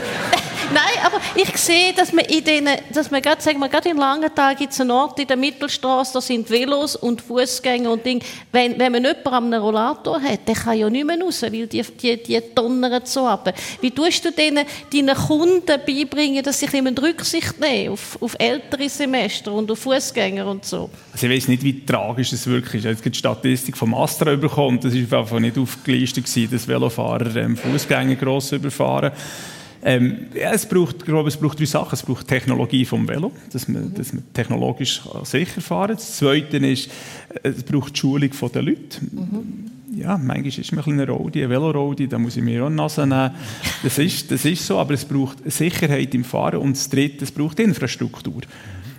Nein, 0.73 1.05
aber 1.05 1.21
ich 1.35 1.55
sehe, 1.59 1.93
dass 1.93 2.13
man 2.13 2.25
in 2.25 2.43
denen, 2.43 2.79
dass 2.95 3.11
man 3.11 3.21
gerade, 3.21 3.43
sagen 3.43 3.59
wir, 3.59 3.69
gerade 3.69 3.91
in 3.91 3.99
Langenthal 3.99 4.55
gibt 4.55 4.73
es 4.73 4.81
einen 4.81 4.91
Ort 4.91 5.19
in 5.19 5.27
der 5.27 5.37
Mittelstraße, 5.37 6.15
da 6.15 6.21
sind 6.23 6.49
Velos 6.49 6.97
und 6.97 7.21
Fußgänger 7.21 7.91
und 7.91 8.07
Ding. 8.07 8.23
Wenn, 8.53 8.79
wenn 8.79 8.93
man 8.93 9.05
jemanden 9.05 9.55
am 9.55 9.55
Rollator 9.55 10.21
hat, 10.21 10.49
der 10.49 10.55
kann 10.55 10.79
ja 10.79 10.89
nicht 10.89 11.07
mehr 11.07 11.21
raus, 11.21 11.43
weil 11.43 11.67
die, 11.67 11.83
die, 11.83 12.23
die 12.23 12.41
donnern 12.55 13.03
so 13.05 13.27
ab. 13.27 13.53
Wie 13.83 13.91
tust 13.91 14.25
du 14.25 14.33
denen, 14.33 14.65
deinen 14.91 15.15
Kunden 15.15 15.81
beibringen, 15.87 16.43
dass 16.43 16.61
sie 16.61 16.69
ein 16.73 16.97
Rücksicht 16.97 17.61
nehmen 17.61 17.93
auf, 17.93 18.17
auf 18.23 18.35
ältere 18.39 18.89
Semester 18.89 19.53
und 19.53 19.71
auf 19.71 19.79
Fußgänger 19.79 20.47
und 20.47 20.65
so? 20.65 20.89
Also 21.13 21.27
ich 21.27 21.37
weiß 21.37 21.49
nicht, 21.49 21.63
wie 21.63 21.85
tragisch 21.85 22.33
es 22.33 22.47
wirklich 22.47 22.85
ist. 22.85 22.97
Es 22.99 23.03
gibt 23.03 23.17
die 23.17 23.19
Statistik 23.19 23.77
vom 23.77 23.95
Astra 23.95 24.37
bekommen, 24.37 24.81
das 24.81 24.95
war 25.11 25.21
einfach 25.21 25.39
nicht 25.39 25.59
aufgelistet, 25.59 26.25
dass 26.51 26.67
Velofahrer 26.67 27.37
ähm, 27.37 27.59
Fußgänger 27.59 28.17
gross 28.17 28.53
überfahren. 28.53 29.13
Ähm, 29.85 30.27
ja, 30.35 30.53
es 30.53 30.67
braucht, 30.67 30.97
ich 30.99 31.05
glaube, 31.05 31.29
es 31.29 31.37
braucht 31.37 31.59
drei 31.59 31.65
Sachen. 31.65 31.95
Es 31.95 32.03
braucht 32.03 32.29
Technologie 32.29 32.85
vom 32.85 33.09
Velo, 33.09 33.33
dass 33.53 33.67
man, 33.67 33.93
dass 33.95 34.13
man 34.13 34.23
technologisch 34.33 35.03
sicher 35.25 35.61
fahren 35.61 35.97
Das 35.97 36.17
Zweite 36.17 36.59
ist, 36.59 36.91
es 37.43 37.63
braucht 37.65 37.97
die 37.97 38.01
Schulung 38.01 38.31
der 38.55 38.63
Leute. 38.63 39.01
Mhm. 39.11 39.73
Ja, 39.95 40.17
manchmal 40.17 40.47
ist 40.47 40.73
man 40.73 40.85
ein 40.85 40.93
eine 40.93 41.09
Rodi, 41.09 41.41
eine 41.41 41.51
Velorodi, 41.51 42.09
da 42.09 42.19
muss 42.19 42.37
ich 42.37 42.43
mir 42.43 42.63
auch 42.63 42.67
eine 42.67 42.77
Nase 42.77 43.07
nehmen. 43.07 43.33
Das 43.83 43.99
ist, 43.99 44.31
das 44.31 44.45
ist 44.45 44.67
so, 44.67 44.79
aber 44.79 44.95
es 44.95 45.05
braucht 45.05 45.39
Sicherheit 45.51 46.15
im 46.15 46.25
Fahren. 46.25 46.61
Und 46.61 46.77
das 46.77 46.89
Dritte, 46.89 47.25
es 47.25 47.31
braucht 47.31 47.61
Infrastruktur. 47.61 48.41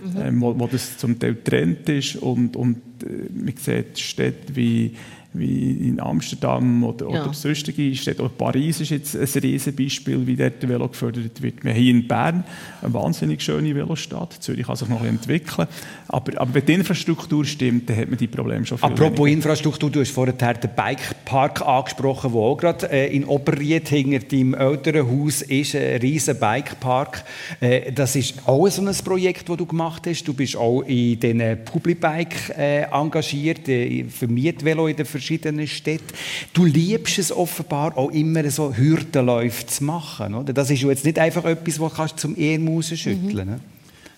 Mhm. 0.03 0.21
Ähm, 0.21 0.41
wo, 0.41 0.59
wo, 0.59 0.67
das 0.67 0.97
zum 0.97 1.17
Teil 1.17 1.37
Trend 1.43 1.87
ist 1.89 2.17
und, 2.17 2.55
und 2.55 2.77
äh, 3.03 3.31
man 3.33 3.55
sieht 3.57 3.97
Städte 3.97 4.55
wie 4.55 4.95
wie 5.33 5.89
in 5.89 5.99
Amsterdam 5.99 6.83
oder, 6.83 7.09
ja. 7.09 7.23
oder 7.23 7.33
sonstige 7.33 7.95
Städte. 7.95 8.23
Auch 8.23 8.31
Paris 8.37 8.81
ist 8.81 8.91
jetzt 8.91 9.15
ein 9.15 9.41
Riesenbeispiel, 9.41 10.25
wie 10.27 10.35
dort 10.35 10.61
der 10.61 10.69
Velo 10.69 10.87
gefördert 10.87 11.41
wird. 11.41 11.63
Wir 11.63 11.71
haben 11.71 11.79
hier 11.79 11.91
in 11.91 12.07
Bern 12.07 12.43
eine 12.81 12.93
wahnsinnig 12.93 13.41
schöne 13.41 13.73
Velostadt. 13.73 14.33
Zürich 14.33 14.65
kann 14.65 14.75
sich 14.75 14.89
noch 14.89 15.01
ein 15.01 15.09
entwickeln. 15.09 15.67
Aber, 16.07 16.39
aber 16.39 16.53
wenn 16.53 16.65
die 16.65 16.73
Infrastruktur 16.73 17.45
stimmt, 17.45 17.89
dann 17.89 17.97
hat 17.97 18.09
man 18.09 18.17
die 18.17 18.27
Probleme 18.27 18.65
schon 18.65 18.77
viel 18.77 18.85
Apropos 18.85 19.25
weniger. 19.25 19.37
Infrastruktur, 19.37 19.89
du 19.89 20.01
hast 20.01 20.11
vorher 20.11 20.33
den 20.33 20.69
Bikepark 20.75 21.61
angesprochen, 21.61 22.31
der 22.31 22.41
auch 22.41 22.57
gerade 22.57 22.91
äh, 22.91 23.15
in 23.15 23.25
Oberried 23.25 23.89
hinter 23.89 24.19
deinem 24.19 24.53
älteren 24.53 25.09
Haus 25.09 25.41
ist, 25.41 25.75
ein 25.75 25.99
riesen 26.01 26.37
Bikepark. 26.39 27.23
Äh, 27.59 27.91
das 27.91 28.15
ist 28.15 28.35
auch 28.45 28.67
so 28.67 28.81
ein 28.81 28.95
Projekt, 29.03 29.49
das 29.49 29.57
du 29.57 29.65
gemacht 29.65 30.03
hast. 30.07 30.27
Du 30.27 30.33
bist 30.33 30.55
auch 30.55 30.81
in 30.81 31.19
den 31.19 31.63
Publibike 31.65 32.55
äh, 32.57 32.83
engagiert, 32.83 33.61
für 33.65 34.27
Mietvelo 34.27 34.87
in 34.87 34.95
den 34.95 35.05
verschiedenen 35.23 35.67
Städten. 35.67 36.13
Du 36.53 36.65
liebst 36.65 37.17
es 37.17 37.31
offenbar 37.31 37.97
auch 37.97 38.11
immer 38.11 38.49
so 38.51 38.75
Hürdenläufe 38.75 39.65
zu 39.65 39.83
machen. 39.85 40.33
Oder? 40.35 40.51
Das 40.51 40.69
ist 40.69 40.81
jetzt 40.81 41.05
nicht 41.05 41.17
einfach 41.17 41.45
etwas, 41.45 41.77
das 41.77 41.93
kannst 41.93 42.19
zum 42.19 42.35
Ehrmaus 42.37 42.89
schütteln 42.89 43.47
mhm. 43.49 43.59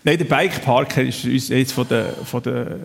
Nein, 0.03 0.18
der 0.18 0.26
Bikepark 0.26 0.97
ist 0.97 1.26
uns 1.26 1.51
eines 1.51 1.72
von 1.72 1.88
der, 1.88 2.14
von 2.14 2.41
der 2.43 2.78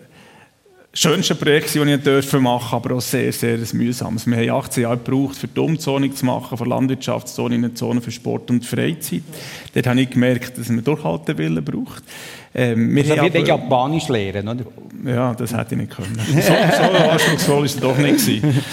schönsten 0.93 1.37
Projekte, 1.37 1.83
die 1.83 2.19
ich 2.19 2.33
machen, 2.33 2.75
aber 2.75 2.95
auch 2.95 3.01
sehr, 3.01 3.31
sehr 3.31 3.59
mühsames. 3.73 4.25
Wir 4.27 4.37
haben 4.37 4.49
18 4.49 4.83
Jahre 4.83 4.97
gebraucht, 4.97 5.37
für 5.37 5.47
die 5.47 5.59
Umzonung 5.59 6.15
zu 6.15 6.25
machen, 6.25 6.57
von 6.57 6.67
Landwirtschaftszone 6.67 7.55
in 7.55 7.63
eine 7.63 7.73
Zone 7.75 8.01
für 8.01 8.11
Sport 8.11 8.49
und 8.49 8.65
Freizeit. 8.65 9.21
Dort 9.73 9.87
habe 9.87 10.01
ich 10.01 10.09
gemerkt, 10.09 10.57
dass 10.57 10.69
man 10.69 10.83
Durchhaltewillen 10.83 11.63
braucht. 11.63 12.03
Ähm, 12.53 12.95
wir 12.95 13.19
also 13.19 13.33
wie 13.33 13.39
Japanisch 13.39 14.07
lernen, 14.09 14.47
oder? 14.47 14.65
Ja, 15.05 15.33
das 15.33 15.53
hätte 15.55 15.75
ich 15.75 15.81
nicht 15.81 15.91
können. 15.91 16.19
So, 16.27 16.41
so 16.41 17.09
anspruchsvoll 17.09 17.57
war 17.57 17.63
es 17.63 17.77
doch 17.77 17.97
nicht. 17.97 18.25
Gewesen. 18.25 18.63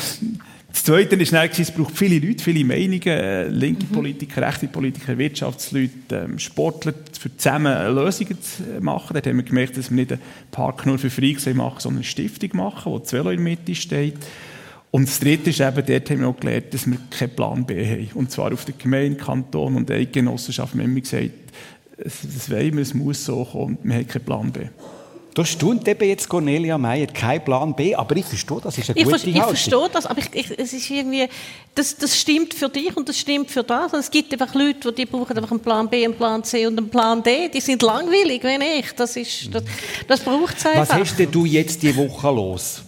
Das 0.70 0.84
Zweite 0.84 1.16
ist, 1.16 1.32
es 1.58 1.70
braucht 1.70 1.96
viele 1.96 2.24
Leute, 2.24 2.44
viele 2.44 2.64
Meinungen, 2.64 3.50
linke 3.50 3.84
mhm. 3.84 3.92
Politiker, 3.92 4.42
rechte 4.42 4.68
Politiker, 4.68 5.16
Wirtschaftsleute, 5.16 5.92
ähm, 6.12 6.38
Sportler, 6.38 6.92
für 7.18 7.34
zusammen 7.36 7.94
Lösungen 7.94 8.38
zu 8.40 8.62
machen. 8.80 9.14
Dort 9.14 9.26
haben 9.26 9.38
wir 9.38 9.44
gemerkt, 9.44 9.76
dass 9.76 9.90
wir 9.90 9.96
nicht 9.96 10.12
einen 10.12 10.20
Park 10.50 10.84
nur 10.86 10.98
für 10.98 11.10
Freaks 11.10 11.46
machen, 11.46 11.80
sondern 11.80 11.98
eine 11.98 12.04
Stiftung 12.04 12.50
machen, 12.54 12.92
wo 12.92 12.98
das 12.98 13.12
Velo 13.12 13.30
in 13.30 13.38
der 13.38 13.44
Mitte 13.44 13.74
steht. 13.74 14.18
Und 14.90 15.08
das 15.08 15.20
Dritte 15.20 15.50
ist 15.50 15.60
eben, 15.60 15.84
dort 15.86 16.10
haben 16.10 16.20
wir 16.20 16.28
auch 16.28 16.38
gelernt, 16.38 16.72
dass 16.72 16.86
wir 16.86 16.98
keinen 17.10 17.30
Plan 17.30 17.66
B 17.66 17.84
haben. 17.84 18.10
Und 18.14 18.30
zwar 18.30 18.52
auf 18.52 18.64
der 18.64 18.74
Gemeinde, 18.74 19.18
Kanton 19.18 19.76
und 19.76 19.90
Eidgenossenschaft 19.90 20.72
haben 20.72 20.78
wir 20.78 20.86
immer 20.86 21.00
gesagt, 21.00 21.30
das 21.98 22.50
wollen 22.50 22.74
wir, 22.74 22.82
es 22.82 22.94
muss 22.94 23.24
so 23.24 23.44
kommen, 23.44 23.78
wir 23.82 23.96
haben 23.96 24.06
keinen 24.08 24.24
Plan 24.24 24.52
B. 24.52 24.60
Da 25.34 25.44
stund 25.44 25.86
eben 25.86 26.08
jetzt 26.08 26.28
Cornelia 26.28 26.76
Meyer, 26.76 27.06
kein 27.06 27.44
Plan 27.44 27.72
B, 27.72 27.94
aber 27.94 28.16
ich 28.16 28.24
verstehe, 28.24 28.60
das 28.60 28.76
ist 28.76 28.90
eine 28.90 29.04
gute 29.04 29.16
ich, 29.18 29.26
ich 29.28 29.34
Haltung. 29.34 29.54
Ich 29.54 29.60
verstehe 29.60 29.88
das, 29.92 30.06
aber 30.06 30.18
ich, 30.18 30.34
ich, 30.34 30.58
es 30.58 30.72
ist 30.72 30.90
irgendwie, 30.90 31.28
das, 31.76 31.96
das 31.96 32.18
stimmt 32.18 32.54
für 32.54 32.68
dich 32.68 32.96
und 32.96 33.08
das 33.08 33.18
stimmt 33.18 33.48
für 33.48 33.62
das. 33.62 33.92
Und 33.92 34.00
es 34.00 34.10
gibt 34.10 34.32
einfach 34.32 34.52
Leute, 34.54 34.92
die 34.92 35.06
brauchen 35.06 35.36
einfach 35.36 35.52
einen 35.52 35.60
Plan 35.60 35.88
B, 35.88 36.04
einen 36.04 36.14
Plan 36.14 36.42
C 36.42 36.66
und 36.66 36.76
einen 36.76 36.88
Plan 36.88 37.22
D. 37.22 37.48
Die 37.50 37.60
sind 37.60 37.82
langweilig, 37.82 38.42
wenn 38.42 38.62
ich. 38.62 38.92
Das, 38.96 39.14
ist, 39.14 39.54
das, 39.54 39.62
das 40.08 40.20
braucht 40.20 40.56
es 40.56 40.66
einfach. 40.66 40.80
Was 40.80 40.92
hast 40.92 41.16
denn 41.16 41.30
du 41.30 41.44
jetzt 41.44 41.82
die 41.84 41.94
Woche 41.94 42.30
los? 42.30 42.82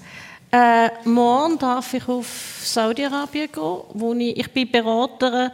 Äh, 0.50 0.88
morgen 1.04 1.56
darf 1.56 1.94
ich 1.94 2.08
auf 2.08 2.26
Saudi-Arabien 2.64 3.48
gehen, 3.52 3.78
wo 3.94 4.12
ich, 4.14 4.36
ich 4.36 4.50
bin 4.50 4.68
Beraterin 4.68 5.50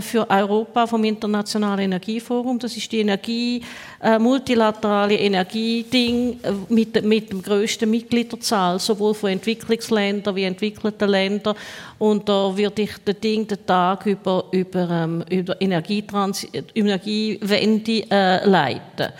für 0.00 0.30
Europa 0.30 0.86
vom 0.86 1.04
Internationalen 1.04 1.80
Energieforum. 1.80 2.58
Das 2.58 2.74
ist 2.74 2.90
die 2.90 3.00
Energie, 3.00 3.62
äh, 4.02 4.18
multilaterale 4.18 5.14
Energieding 5.14 6.40
äh, 6.42 6.52
mit, 6.70 7.04
mit 7.04 7.30
dem 7.30 7.42
größten 7.42 7.90
Mitgliederzahl, 7.90 8.78
sowohl 8.78 9.12
von 9.12 9.30
Entwicklungsländern 9.30 10.34
wie 10.36 10.44
entwickelten 10.44 11.10
Ländern. 11.10 11.54
Und 11.98 12.26
da 12.28 12.56
wird 12.56 12.78
ich 12.78 12.96
den 12.98 13.20
Ding 13.20 13.46
den 13.46 13.66
Tag 13.66 14.06
über, 14.06 14.44
über, 14.52 14.88
ähm, 14.88 15.24
über 15.28 15.60
Energietrans 15.60 16.46
Energiewende 16.74 18.10
äh, 18.10 18.48
leiten. 18.48 19.12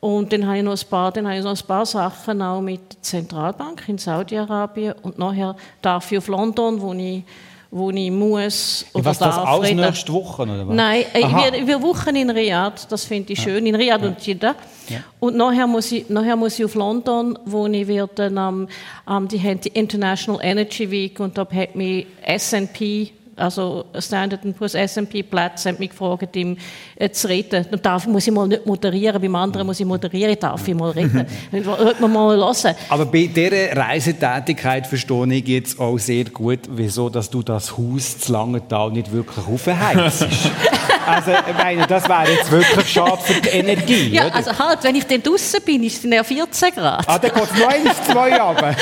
Und 0.00 0.32
dann 0.32 0.46
habe 0.46 0.58
ich 0.58 0.64
noch 0.64 0.78
ein 0.78 0.88
paar, 0.88 1.12
dann 1.12 1.26
habe 1.26 1.38
ich 1.38 1.44
noch 1.44 1.58
ein 1.58 1.66
paar 1.66 1.86
Sachen 1.86 2.42
auch 2.42 2.60
mit 2.60 2.80
der 2.92 3.02
Zentralbank 3.02 3.86
in 3.86 3.98
Saudi-Arabien 3.98 4.94
und 5.02 5.18
nachher 5.18 5.56
darf 5.82 6.10
ich 6.10 6.18
auf 6.18 6.28
London, 6.28 6.80
wo 6.80 6.92
ich 6.94 7.22
wo 7.70 7.90
ich 7.90 8.10
muss 8.10 8.84
oder 8.92 9.04
was, 9.04 9.18
darf 9.18 9.36
das 9.36 9.46
auch 9.46 9.62
nächste 9.62 10.12
Woche 10.12 10.42
oder 10.42 10.66
was? 10.66 10.74
Nein, 10.74 11.04
äh, 11.12 11.22
wir, 11.22 11.66
wir 11.66 11.82
Wochen 11.82 12.16
in 12.16 12.30
Riyadh, 12.30 12.86
das 12.88 13.04
finde 13.04 13.32
ich 13.32 13.40
schön, 13.40 13.64
in 13.64 13.74
Riyadh 13.74 14.02
ja. 14.02 14.08
und 14.08 14.26
Jeddah. 14.26 14.54
Ja. 14.88 14.98
Und 15.20 15.36
nachher 15.36 15.68
muss, 15.68 15.92
ich, 15.92 16.08
nachher 16.08 16.34
muss 16.34 16.58
ich 16.58 16.64
auf 16.64 16.74
London, 16.74 17.38
wo 17.44 17.66
ich 17.68 17.86
werde, 17.86 18.26
ähm, 18.26 18.68
ähm, 19.08 19.28
die 19.28 19.40
haben 19.40 19.60
die 19.60 19.68
International 19.68 20.40
Energy 20.42 20.90
Week 20.90 21.20
und 21.20 21.38
da 21.38 21.46
hat 21.48 21.76
mich 21.76 22.06
S&P 22.22 23.12
also 23.40 23.86
Standard 23.98 24.40
Poor's 24.56 24.74
S&P 24.74 25.22
Platz 25.22 25.66
haben 25.66 25.78
mich 25.78 25.90
gefragt, 25.90 26.34
ihm 26.36 26.56
äh, 26.96 27.10
zu 27.10 27.28
reden. 27.28 27.66
Dann 27.70 27.82
darf, 27.82 28.06
muss 28.06 28.26
ich 28.26 28.32
mal 28.32 28.46
nicht 28.46 28.66
moderieren, 28.66 29.20
beim 29.20 29.34
anderen 29.34 29.66
muss 29.66 29.80
ich 29.80 29.86
moderieren, 29.86 30.36
darf 30.38 30.66
ich 30.66 30.74
mal 30.74 30.90
reden. 30.90 31.26
Hört 31.50 32.00
man 32.00 32.12
mal 32.12 32.36
hören. 32.36 32.74
Aber 32.88 33.06
bei 33.06 33.26
dieser 33.26 33.76
Reisetätigkeit 33.76 34.86
verstehe 34.86 35.34
ich 35.34 35.48
jetzt 35.48 35.80
auch 35.80 35.98
sehr 35.98 36.24
gut, 36.24 36.60
wieso 36.68 37.08
dass 37.08 37.30
du 37.30 37.42
das 37.42 37.76
Haus 37.76 38.18
zu 38.18 38.32
Langenthal 38.32 38.90
nicht 38.90 39.12
wirklich 39.12 39.46
aufheizt. 39.46 40.26
also, 41.16 41.30
ich 41.30 41.56
meine, 41.56 41.86
das 41.86 42.08
wäre 42.08 42.30
jetzt 42.30 42.50
wirklich 42.50 42.88
schade 42.92 43.18
für 43.22 43.40
die 43.40 43.48
Energie, 43.48 44.08
Ja, 44.10 44.26
oder? 44.26 44.36
also 44.36 44.58
halt, 44.58 44.82
wenn 44.82 44.94
ich 44.94 45.04
dann 45.06 45.22
draußen 45.22 45.60
bin, 45.62 45.82
ist 45.84 46.04
es 46.04 46.10
ja 46.10 46.22
14 46.24 46.74
Grad. 46.74 47.04
Ah, 47.06 47.18
dann 47.18 47.32
geht 47.32 47.42
es 47.42 47.58
noch 47.58 47.68
eins, 47.68 48.04
zwei 48.10 48.40
runter. 48.40 48.76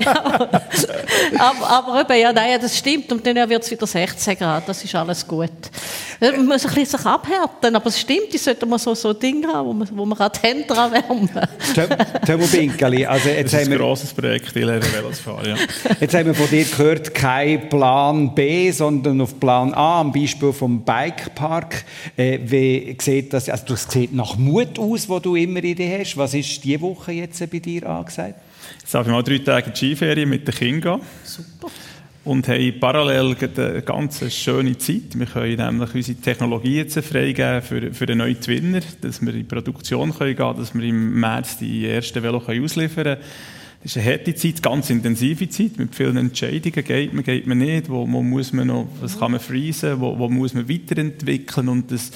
ja, 0.00 0.14
aber, 1.38 1.68
aber 1.68 2.00
eben, 2.00 2.20
ja, 2.20 2.32
nein, 2.32 2.58
das 2.60 2.76
stimmt. 2.78 3.10
Und 3.12 3.26
dann 3.26 3.48
wird 3.48 3.62
es 3.62 3.70
wieder 3.70 3.86
16 3.86 4.36
Grad, 4.38 4.68
das 4.68 4.82
ist 4.84 4.94
alles 4.94 5.26
gut. 5.26 5.50
Man 6.20 6.46
muss 6.46 6.64
ein 6.64 6.74
bisschen 6.74 6.98
sich 6.98 7.06
abhärten, 7.06 7.74
aber 7.74 7.86
es 7.86 8.00
stimmt, 8.00 8.32
ich 8.32 8.40
sollte 8.42 8.64
mal 8.64 8.78
so, 8.78 8.94
so 8.94 9.12
Dinge 9.12 9.48
haben, 9.48 9.66
wo 9.66 9.72
man, 9.72 9.88
wo 9.92 10.04
man 10.04 10.30
die 10.32 10.46
Hände 10.46 10.64
dran 10.64 10.92
wärmen 10.92 11.28
kann. 11.32 12.24
Tömo 12.24 12.46
Binkeli, 12.46 13.04
also 13.04 13.28
jetzt 13.28 13.52
das 13.52 13.62
ist 13.62 13.68
ein 13.70 13.76
grosses 13.76 14.12
Projekt, 14.12 14.54
ich 14.54 14.64
lerne 14.64 14.84
Velos 14.92 15.18
fahren, 15.18 15.46
ja. 15.46 15.56
Jetzt 16.00 16.14
haben 16.14 16.26
wir 16.26 16.34
von 16.34 16.48
dir 16.48 16.64
gehört, 16.64 17.12
kein 17.14 17.68
Plan 17.68 18.34
B, 18.34 18.70
sondern 18.70 19.20
auf 19.20 19.38
Plan 19.40 19.74
A, 19.74 20.00
am 20.00 20.12
Beispiel 20.12 20.52
vom 20.52 20.84
Bikepark. 20.84 21.71
Äh, 22.16 22.38
wie 22.42 22.96
sieht 23.00 23.32
das, 23.32 23.48
also 23.48 23.64
das 23.68 23.90
sieht 23.90 24.12
nach 24.12 24.36
Mut 24.36 24.78
aus, 24.78 25.08
wo 25.08 25.18
du 25.18 25.36
immer 25.36 25.62
in 25.62 25.76
dir 25.76 25.98
hast. 25.98 26.16
Was 26.16 26.34
ist 26.34 26.62
diese 26.64 26.80
Woche 26.80 27.12
jetzt 27.12 27.38
bei 27.50 27.58
dir 27.58 27.88
angesagt? 27.88 28.34
Jetzt 28.80 28.94
darf 28.94 29.06
ich 29.06 29.12
mal 29.12 29.22
drei 29.22 29.38
Tage 29.38 29.66
in 29.66 29.72
die 29.72 29.78
Skiferien 29.78 30.28
mit 30.28 30.46
den 30.46 30.54
Kindern 30.54 31.00
gehen. 31.00 31.08
Super 31.24 31.68
und 32.24 32.46
haben 32.46 32.78
parallel 32.78 33.36
eine 33.56 33.82
ganz 33.82 34.32
schöne 34.32 34.78
Zeit. 34.78 35.18
Wir 35.18 35.26
können 35.26 35.56
nämlich 35.56 35.94
unsere 35.94 36.20
Technologie 36.20 36.76
jetzt 36.76 36.98
freigeben 37.00 37.62
für, 37.62 37.92
für 37.92 38.06
den 38.06 38.18
neuen 38.18 38.40
Twinner, 38.40 38.80
dass 39.00 39.20
wir 39.20 39.32
in 39.32 39.38
die 39.38 39.44
Produktion 39.44 40.14
können 40.14 40.36
gehen 40.36 40.56
dass 40.56 40.74
wir 40.74 40.84
im 40.84 41.18
März 41.18 41.58
die 41.58 41.88
ersten 41.88 42.22
Velo 42.22 42.38
ausliefern 42.38 43.04
können. 43.04 43.16
Das 43.82 43.96
ist 43.96 44.02
eine 44.02 44.12
harte 44.12 44.34
Zeit, 44.36 44.62
ganz 44.62 44.90
intensive 44.90 45.48
Zeit, 45.48 45.76
mit 45.76 45.94
vielen 45.94 46.16
Entscheidungen. 46.16 46.84
Geht 46.84 47.12
man, 47.12 47.24
geht 47.24 47.46
man 47.48 47.58
nicht? 47.58 47.88
Wo, 47.88 48.06
wo 48.08 48.22
muss 48.22 48.52
man 48.52 48.68
noch, 48.68 48.86
was 49.00 49.18
kann 49.18 49.32
man 49.32 49.40
freezen? 49.40 50.00
Wo, 50.00 50.16
wo 50.16 50.28
muss 50.28 50.54
man 50.54 50.68
weiterentwickeln? 50.68 51.68
Und 51.68 51.90
das, 51.90 52.12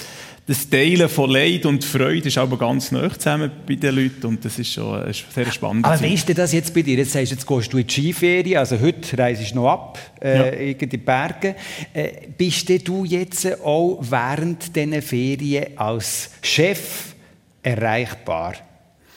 das 0.46 0.70
Teilen 0.70 1.08
von 1.08 1.28
Leid 1.28 1.66
und 1.66 1.84
Freude 1.84 2.28
ist 2.28 2.38
aber 2.38 2.56
ganz 2.56 2.92
nah 2.92 3.10
zusammen 3.10 3.50
bei 3.66 3.74
den 3.74 3.96
Leuten 3.96 4.26
und 4.26 4.44
das 4.44 4.60
ist 4.60 4.74
schon 4.74 5.02
eine 5.02 5.12
sehr 5.12 5.50
spannend. 5.50 5.84
Aber 5.84 6.00
wie 6.00 6.14
ist 6.14 6.28
denn 6.28 6.36
das 6.36 6.52
jetzt 6.52 6.72
bei 6.72 6.82
dir? 6.82 6.98
Jetzt 6.98 7.10
sagst 7.10 7.32
du, 7.32 7.34
jetzt 7.34 7.46
gehst 7.48 7.72
du 7.72 7.78
in 7.78 7.86
die 7.88 7.92
Skiferien, 7.92 8.58
also 8.58 8.80
heute 8.80 9.18
reist 9.18 9.50
du 9.50 9.56
noch 9.56 9.68
ab 9.68 9.98
äh, 10.22 10.36
ja. 10.36 10.44
in 10.68 10.88
die 10.88 10.98
Berge. 10.98 11.56
Äh, 11.92 12.28
bist 12.38 12.68
du 12.86 13.04
jetzt 13.04 13.60
auch 13.60 13.98
während 14.02 14.76
diesen 14.76 15.02
Ferien 15.02 15.76
als 15.76 16.30
Chef 16.42 17.16
erreichbar? 17.60 18.54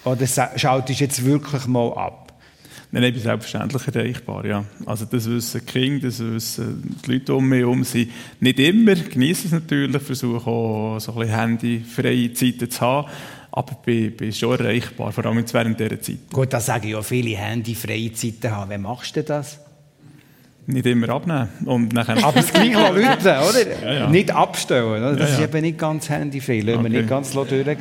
Oder 0.03 0.25
schaltest 0.25 0.99
du 0.99 1.03
jetzt 1.03 1.23
wirklich 1.23 1.67
mal 1.67 1.93
ab? 1.93 2.18
Nein, 2.91 3.03
ich 3.03 3.13
bin 3.13 3.21
selbstverständlich 3.21 3.87
erreichbar, 3.87 4.45
ja. 4.45 4.65
Also 4.85 5.05
das 5.05 5.29
wissen 5.29 5.61
die 5.63 5.71
Kinder, 5.71 6.07
das 6.07 6.19
wissen 6.19 6.97
die 7.05 7.11
Leute 7.11 7.35
um 7.35 7.47
mich 7.47 7.59
herum. 7.59 7.85
Nicht 8.39 8.59
immer, 8.59 8.95
genießen 8.95 9.45
es 9.45 9.51
natürlich, 9.51 10.01
versuchen 10.01 10.47
auch 10.47 10.99
so 10.99 11.11
ein 11.11 11.19
bisschen 11.19 11.35
handyfreie 11.35 12.33
Zeiten 12.33 12.69
zu 12.69 12.81
haben. 12.81 13.07
Aber 13.51 13.75
ich 13.85 14.17
bin 14.17 14.33
schon 14.33 14.57
erreichbar, 14.59 15.11
vor 15.11 15.25
allem 15.25 15.43
während 15.51 15.79
dieser 15.79 16.01
Zeit. 16.01 16.31
Gut, 16.31 16.51
da 16.51 16.59
sage 16.59 16.87
ich 16.87 16.93
ja 16.93 17.01
viele 17.01 17.37
handyfreie 17.37 18.11
Zeiten 18.13 18.51
haben. 18.51 18.71
Wie 18.71 18.77
machst 18.77 19.15
du 19.15 19.23
das? 19.23 19.59
Nicht 20.67 20.85
immer 20.85 21.09
abnehmen. 21.09 21.49
Und 21.65 21.93
nachher 21.93 22.23
Aber 22.23 22.33
das 22.33 22.51
gleich 22.51 22.73
Leute, 22.73 23.19
oder? 23.21 23.83
Ja, 23.83 23.93
ja. 23.93 24.09
Nicht 24.09 24.31
abstellen. 24.31 24.87
Oder? 24.87 25.15
Das 25.15 25.31
ja, 25.31 25.37
ist 25.37 25.43
eben 25.43 25.61
nicht 25.61 25.77
ganz 25.77 26.09
handyfrei. 26.09 26.59
Lassen 26.59 26.79
okay. 26.79 26.83
wir 26.83 26.99
nicht 26.99 27.09
ganz 27.09 27.31
durchgehen. 27.31 27.77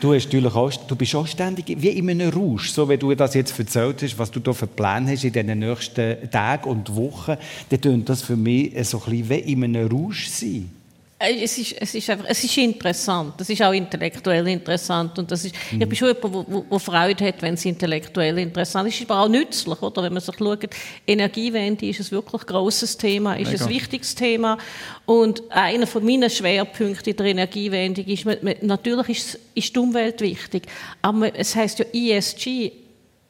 Du, 0.00 0.14
hast 0.14 0.26
natürlich 0.26 0.54
auch, 0.54 0.70
du 0.70 0.96
bist 0.96 1.14
auch 1.14 1.26
ständig 1.26 1.64
wie 1.78 1.88
in 1.88 2.10
einem 2.10 2.30
Rausch. 2.30 2.70
So 2.70 2.88
wie 2.88 2.98
du 2.98 3.14
das 3.14 3.34
jetzt 3.34 3.58
erzählt 3.58 4.02
hast, 4.02 4.18
was 4.18 4.30
du 4.30 4.40
da 4.40 4.52
für 4.52 4.66
Pläne 4.66 5.12
hast 5.12 5.24
in 5.24 5.32
den 5.32 5.58
nächsten 5.58 6.30
Tagen 6.30 6.68
und 6.68 6.94
Wochen, 6.94 7.36
dann 7.70 7.80
tönt 7.80 8.08
das 8.08 8.22
für 8.22 8.36
mich 8.36 8.72
so 8.86 9.02
ein 9.06 9.10
bisschen 9.10 9.30
wie 9.30 9.52
in 9.52 9.64
einem 9.64 9.88
Rausch 9.88 10.28
sein. 10.28 10.70
Äh, 11.18 11.42
es 11.42 11.58
ist, 11.58 11.74
es, 11.80 11.94
ist 11.94 12.08
einfach, 12.10 12.26
es 12.28 12.44
ist 12.44 12.56
interessant, 12.58 13.40
es 13.40 13.50
ist 13.50 13.60
auch 13.62 13.72
intellektuell 13.72 14.46
interessant 14.46 15.18
und 15.18 15.30
das 15.30 15.44
ist, 15.44 15.54
mhm. 15.72 15.82
ich 15.82 15.88
bin 15.88 15.96
schon 15.96 16.14
jemand, 16.14 16.70
der 16.70 16.78
Freude 16.78 17.26
hat, 17.26 17.42
wenn 17.42 17.54
es 17.54 17.64
intellektuell 17.64 18.38
interessant 18.38 18.88
ist. 18.88 18.94
Es 18.94 19.00
ist 19.00 19.10
aber 19.10 19.22
auch 19.22 19.28
nützlich, 19.28 19.82
oder? 19.82 20.04
wenn 20.04 20.12
man 20.12 20.22
sich 20.22 20.36
schaut, 20.36 20.68
Energiewende 21.06 21.86
ist 21.86 22.00
ein 22.00 22.10
wirklich 22.12 22.46
grosses 22.46 22.96
Thema, 22.96 23.34
ist 23.34 23.50
Mega. 23.50 23.64
ein 23.64 23.70
wichtiges 23.70 24.14
Thema 24.14 24.58
und 25.06 25.42
einer 25.50 25.88
von 25.88 26.04
meinen 26.04 26.30
Schwerpunkten 26.30 27.10
in 27.10 27.16
der 27.16 27.26
Energiewende 27.26 28.02
ist, 28.02 28.24
natürlich 28.62 29.08
ist, 29.08 29.40
ist 29.54 29.74
die 29.74 29.78
Umwelt 29.78 30.20
wichtig, 30.20 30.68
aber 31.02 31.34
es 31.34 31.56
heißt 31.56 31.80
ja 31.80 31.84
ESG, 31.92 32.70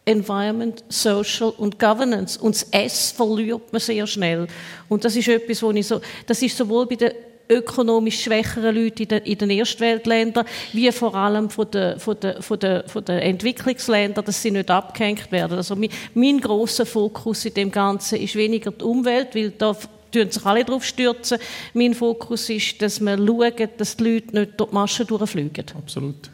Environment, 0.05 0.83
Social 0.89 1.51
und 1.51 1.79
Governance. 1.79 2.41
Und 2.41 2.55
das 2.55 2.63
S 2.71 3.11
verliert 3.11 3.71
man 3.71 3.79
sehr 3.79 4.07
schnell. 4.07 4.47
Und 4.89 5.05
das 5.05 5.15
ist 5.15 5.29
etwas, 5.29 5.63
wo 5.63 5.71
ich 5.71 5.87
so, 5.87 6.01
das 6.27 6.41
ist 6.41 6.57
sowohl 6.57 6.87
bei 6.87 6.95
den 6.95 7.13
ökonomisch 7.49 8.23
schwächeren 8.23 8.75
Leute 8.75 9.03
in 9.03 9.09
den, 9.09 9.23
in 9.25 9.39
den 9.39 9.51
Erstweltländern, 9.51 10.47
wie 10.73 10.91
vor 10.93 11.15
allem 11.15 11.51
von 11.51 11.71
den, 11.71 11.99
von 11.99 12.19
den, 12.21 12.43
von 12.43 12.59
den, 12.59 12.83
von 12.87 13.05
den 13.05 13.19
Entwicklungsländern, 13.19 14.25
dass 14.25 14.43
sie 14.43 14.51
nicht 14.51 14.71
abgehängt 14.71 15.31
werden. 15.33 15.57
Also 15.57 15.77
mein, 15.77 15.91
mein 16.15 16.41
großer 16.41 16.87
Fokus 16.87 17.45
in 17.45 17.55
dem 17.55 17.71
Ganzen 17.71 18.21
ist 18.21 18.35
weniger 18.37 18.71
die 18.71 18.85
Umwelt, 18.85 19.35
weil 19.35 19.51
da 19.51 19.77
tun 20.11 20.31
sich 20.31 20.45
alle 20.45 20.65
drauf 20.65 20.85
stürzen. 20.85 21.39
Mein 21.75 21.95
Fokus 21.95 22.49
ist, 22.51 22.81
dass 22.83 23.01
wir 23.01 23.17
schauen, 23.17 23.69
dass 23.77 23.97
die 23.97 24.05
Leute 24.05 24.39
nicht 24.39 24.59
durch 24.59 24.71
die 24.71 24.75
Maschen 24.75 25.07
durchfliegen. 25.07 25.65
Absolut. 25.77 26.31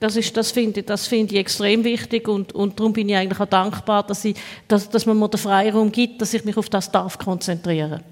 Das, 0.00 0.16
ist, 0.16 0.36
das 0.36 0.50
finde 0.50 0.80
ich, 0.80 0.86
das 0.86 1.06
find 1.06 1.30
ich 1.30 1.38
extrem 1.38 1.84
wichtig 1.84 2.26
und, 2.26 2.52
und 2.54 2.78
darum 2.78 2.92
bin 2.92 3.08
ich 3.08 3.14
eigentlich 3.14 3.38
auch 3.38 3.46
dankbar, 3.46 4.02
dass, 4.02 4.24
ich, 4.24 4.34
dass, 4.66 4.90
dass 4.90 5.06
man 5.06 5.16
mir 5.16 5.28
den 5.28 5.38
Freiraum 5.38 5.92
gibt, 5.92 6.20
dass 6.20 6.34
ich 6.34 6.44
mich 6.44 6.56
auf 6.56 6.68
das 6.68 6.90
darf 6.90 7.18
konzentrieren 7.18 8.02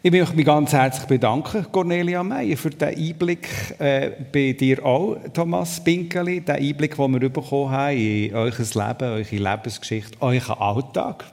Ich 0.00 0.12
möchte 0.12 0.36
mich 0.36 0.46
ganz 0.46 0.72
herzlich 0.72 1.06
bedanken, 1.06 1.66
Cornelia 1.72 2.22
Meyer, 2.22 2.56
für 2.56 2.70
den 2.70 2.96
Einblick 2.96 3.48
äh, 3.80 4.10
bei 4.32 4.52
dir 4.52 4.84
auch, 4.86 5.16
Thomas 5.34 5.82
Pinkeli, 5.82 6.40
den 6.40 6.54
Einblick, 6.54 6.94
den 6.94 7.20
wir 7.20 7.28
bekommen 7.28 7.70
haben 7.70 7.96
in 7.96 8.32
euer 8.32 8.52
Leben, 8.52 9.02
eure 9.02 9.22
Lebensgeschichte, 9.36 10.16
euren 10.20 10.58
Alltag. 10.60 11.24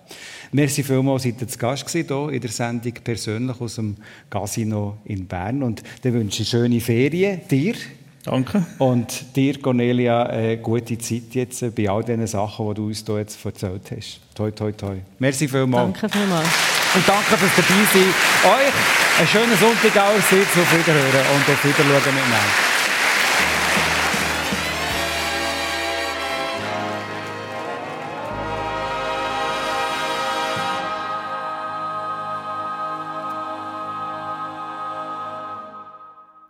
Merci 0.52 0.82
vielmals, 0.82 1.24
seid 1.24 1.40
ihr 1.42 1.48
zu 1.48 1.60
Gast 1.60 1.86
gewesen, 1.86 2.08
hier 2.08 2.30
in 2.34 2.42
der 2.42 2.50
Sendung 2.50 2.94
persönlich 3.04 3.62
aus 3.62 3.76
dem 3.76 3.98
Casino 4.32 4.98
in 5.06 5.28
Bern. 5.28 5.62
Und 5.62 5.84
dann 6.02 6.14
wünsche 6.14 6.42
ich 6.42 6.50
schöne 6.50 6.80
Ferien 6.80 7.42
dir. 7.48 7.76
Danke. 8.24 8.66
Und 8.80 9.36
dir, 9.36 9.62
Cornelia, 9.62 10.24
eine 10.24 10.58
gute 10.58 10.98
Zeit 10.98 11.36
jetzt 11.36 11.76
bei 11.76 11.88
all 11.88 12.04
diesen 12.04 12.26
Sachen, 12.26 12.68
die 12.70 12.74
du 12.74 12.88
uns 12.88 13.04
hier 13.06 13.20
jetzt 13.20 13.46
erzählt 13.46 13.92
hast. 13.96 14.22
Toi, 14.34 14.50
toi, 14.50 14.72
toi. 14.72 14.96
Merci 15.20 15.48
vielmals. 15.48 16.00
Danke 16.00 16.10
vielmals. 16.10 16.75
Und 16.96 17.06
danke 17.06 17.38
fürs 17.38 17.52
Dabeisein. 17.58 18.14
Euch 18.46 18.74
einen 19.20 19.28
schönen 19.28 19.58
Sonntag 19.58 19.98
auch. 19.98 20.16
Auf 20.16 20.32
Wiederhören 20.32 21.26
und 21.36 21.50
auf 21.50 21.64
Wiederschauen 21.66 22.16
miteinander. 22.16 22.76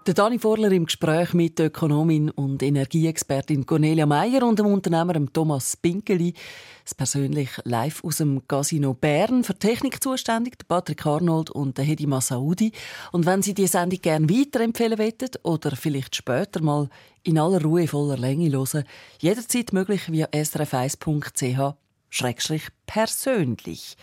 Der 0.05 0.13
Dani 0.13 0.37
Vorler 0.37 0.71
im 0.71 0.85
Gespräch 0.85 1.33
mit 1.33 1.59
Ökonomin 1.59 2.29
und 2.29 2.61
Energieexpertin 2.61 3.65
Cornelia 3.65 4.05
Meyer 4.05 4.43
und 4.43 4.59
dem 4.59 4.67
Unternehmer 4.67 5.15
Thomas 5.33 5.75
Pinkeli. 5.75 6.35
Das 6.85 6.93
persönlich 6.93 7.49
live 7.63 8.03
aus 8.03 8.17
dem 8.17 8.47
Casino 8.47 8.93
Bern. 8.93 9.43
Für 9.43 9.57
Technik 9.57 10.03
zuständig 10.03 10.67
Patrick 10.67 11.03
Arnold 11.07 11.49
und 11.49 11.79
Hedi 11.79 12.05
Massaudi. 12.05 12.73
Und 13.11 13.25
wenn 13.25 13.41
Sie 13.41 13.55
die 13.55 13.65
Sendung 13.65 13.99
gerne 14.01 14.29
weiterempfehlen 14.29 14.99
wollen 14.99 15.31
oder 15.41 15.75
vielleicht 15.75 16.15
später 16.15 16.61
mal 16.61 16.87
in 17.23 17.39
aller 17.39 17.59
Ruhe 17.63 17.87
voller 17.87 18.17
Länge 18.17 18.51
hören, 18.51 18.83
jederzeit 19.19 19.73
möglich 19.73 20.11
via 20.11 20.27
srf1.ch 20.27 21.75
schrägstrich 22.11 22.67
persönlich. 22.85 23.97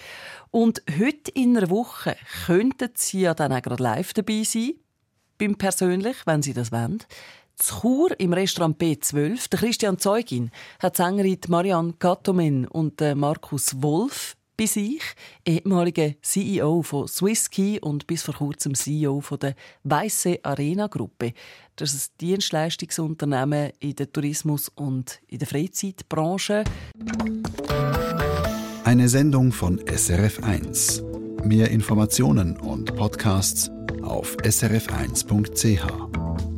Und 0.51 0.83
heute 0.99 1.31
in 1.35 1.57
einer 1.57 1.71
Woche 1.71 2.17
könnten 2.47 2.91
Sie 2.97 3.21
ja 3.21 3.35
dann 3.35 3.53
auch 3.53 3.63
gerade 3.63 3.81
live 3.81 4.13
dabei 4.13 4.43
sein 4.43 4.73
beim 5.39 5.55
Persönlich, 5.55 6.17
wenn 6.27 6.43
Sie 6.43 6.53
das 6.53 6.73
wollen. 6.73 6.99
Zu 7.57 7.81
Chur 7.81 8.19
im 8.19 8.33
Restaurant 8.33 8.81
B12, 8.81 9.51
der 9.51 9.59
Christian 9.59 9.99
Zeugin 9.99 10.51
hat 10.79 10.97
Sängerin 10.97 11.39
Marianne 11.49 11.95
Gattomen 11.99 12.67
und 12.67 13.01
Markus 13.15 13.83
Wolf 13.83 14.37
bei 14.57 14.67
sich, 14.67 15.03
ehemaliger 15.47 16.13
CEO 16.21 16.83
von 16.83 17.09
Swisskey 17.09 17.81
und 17.81 18.07
bis 18.07 18.23
vor 18.23 18.35
kurzem 18.35 18.75
CEO 18.75 19.21
von 19.21 19.39
der 19.39 19.55
Weisse 19.83 20.39
Arena 20.43 20.87
Gruppe. 20.87 21.33
Das 21.77 21.95
ist 21.95 22.13
ein 22.13 22.19
Dienstleistungsunternehmen 22.21 23.73
in 23.81 23.97
der 23.97 24.13
Tourismus- 24.13 24.69
und 24.69 25.21
in 25.27 25.39
der 25.39 25.49
Freizeitbranche. 25.49 26.65
Eine 28.85 29.09
Sendung 29.09 29.53
von 29.53 29.81
SRF1. 29.81 31.03
Mehr 31.45 31.71
Informationen 31.71 32.57
und 32.57 32.95
Podcasts 32.95 33.71
auf 34.03 34.37
srf1.ch. 34.37 36.52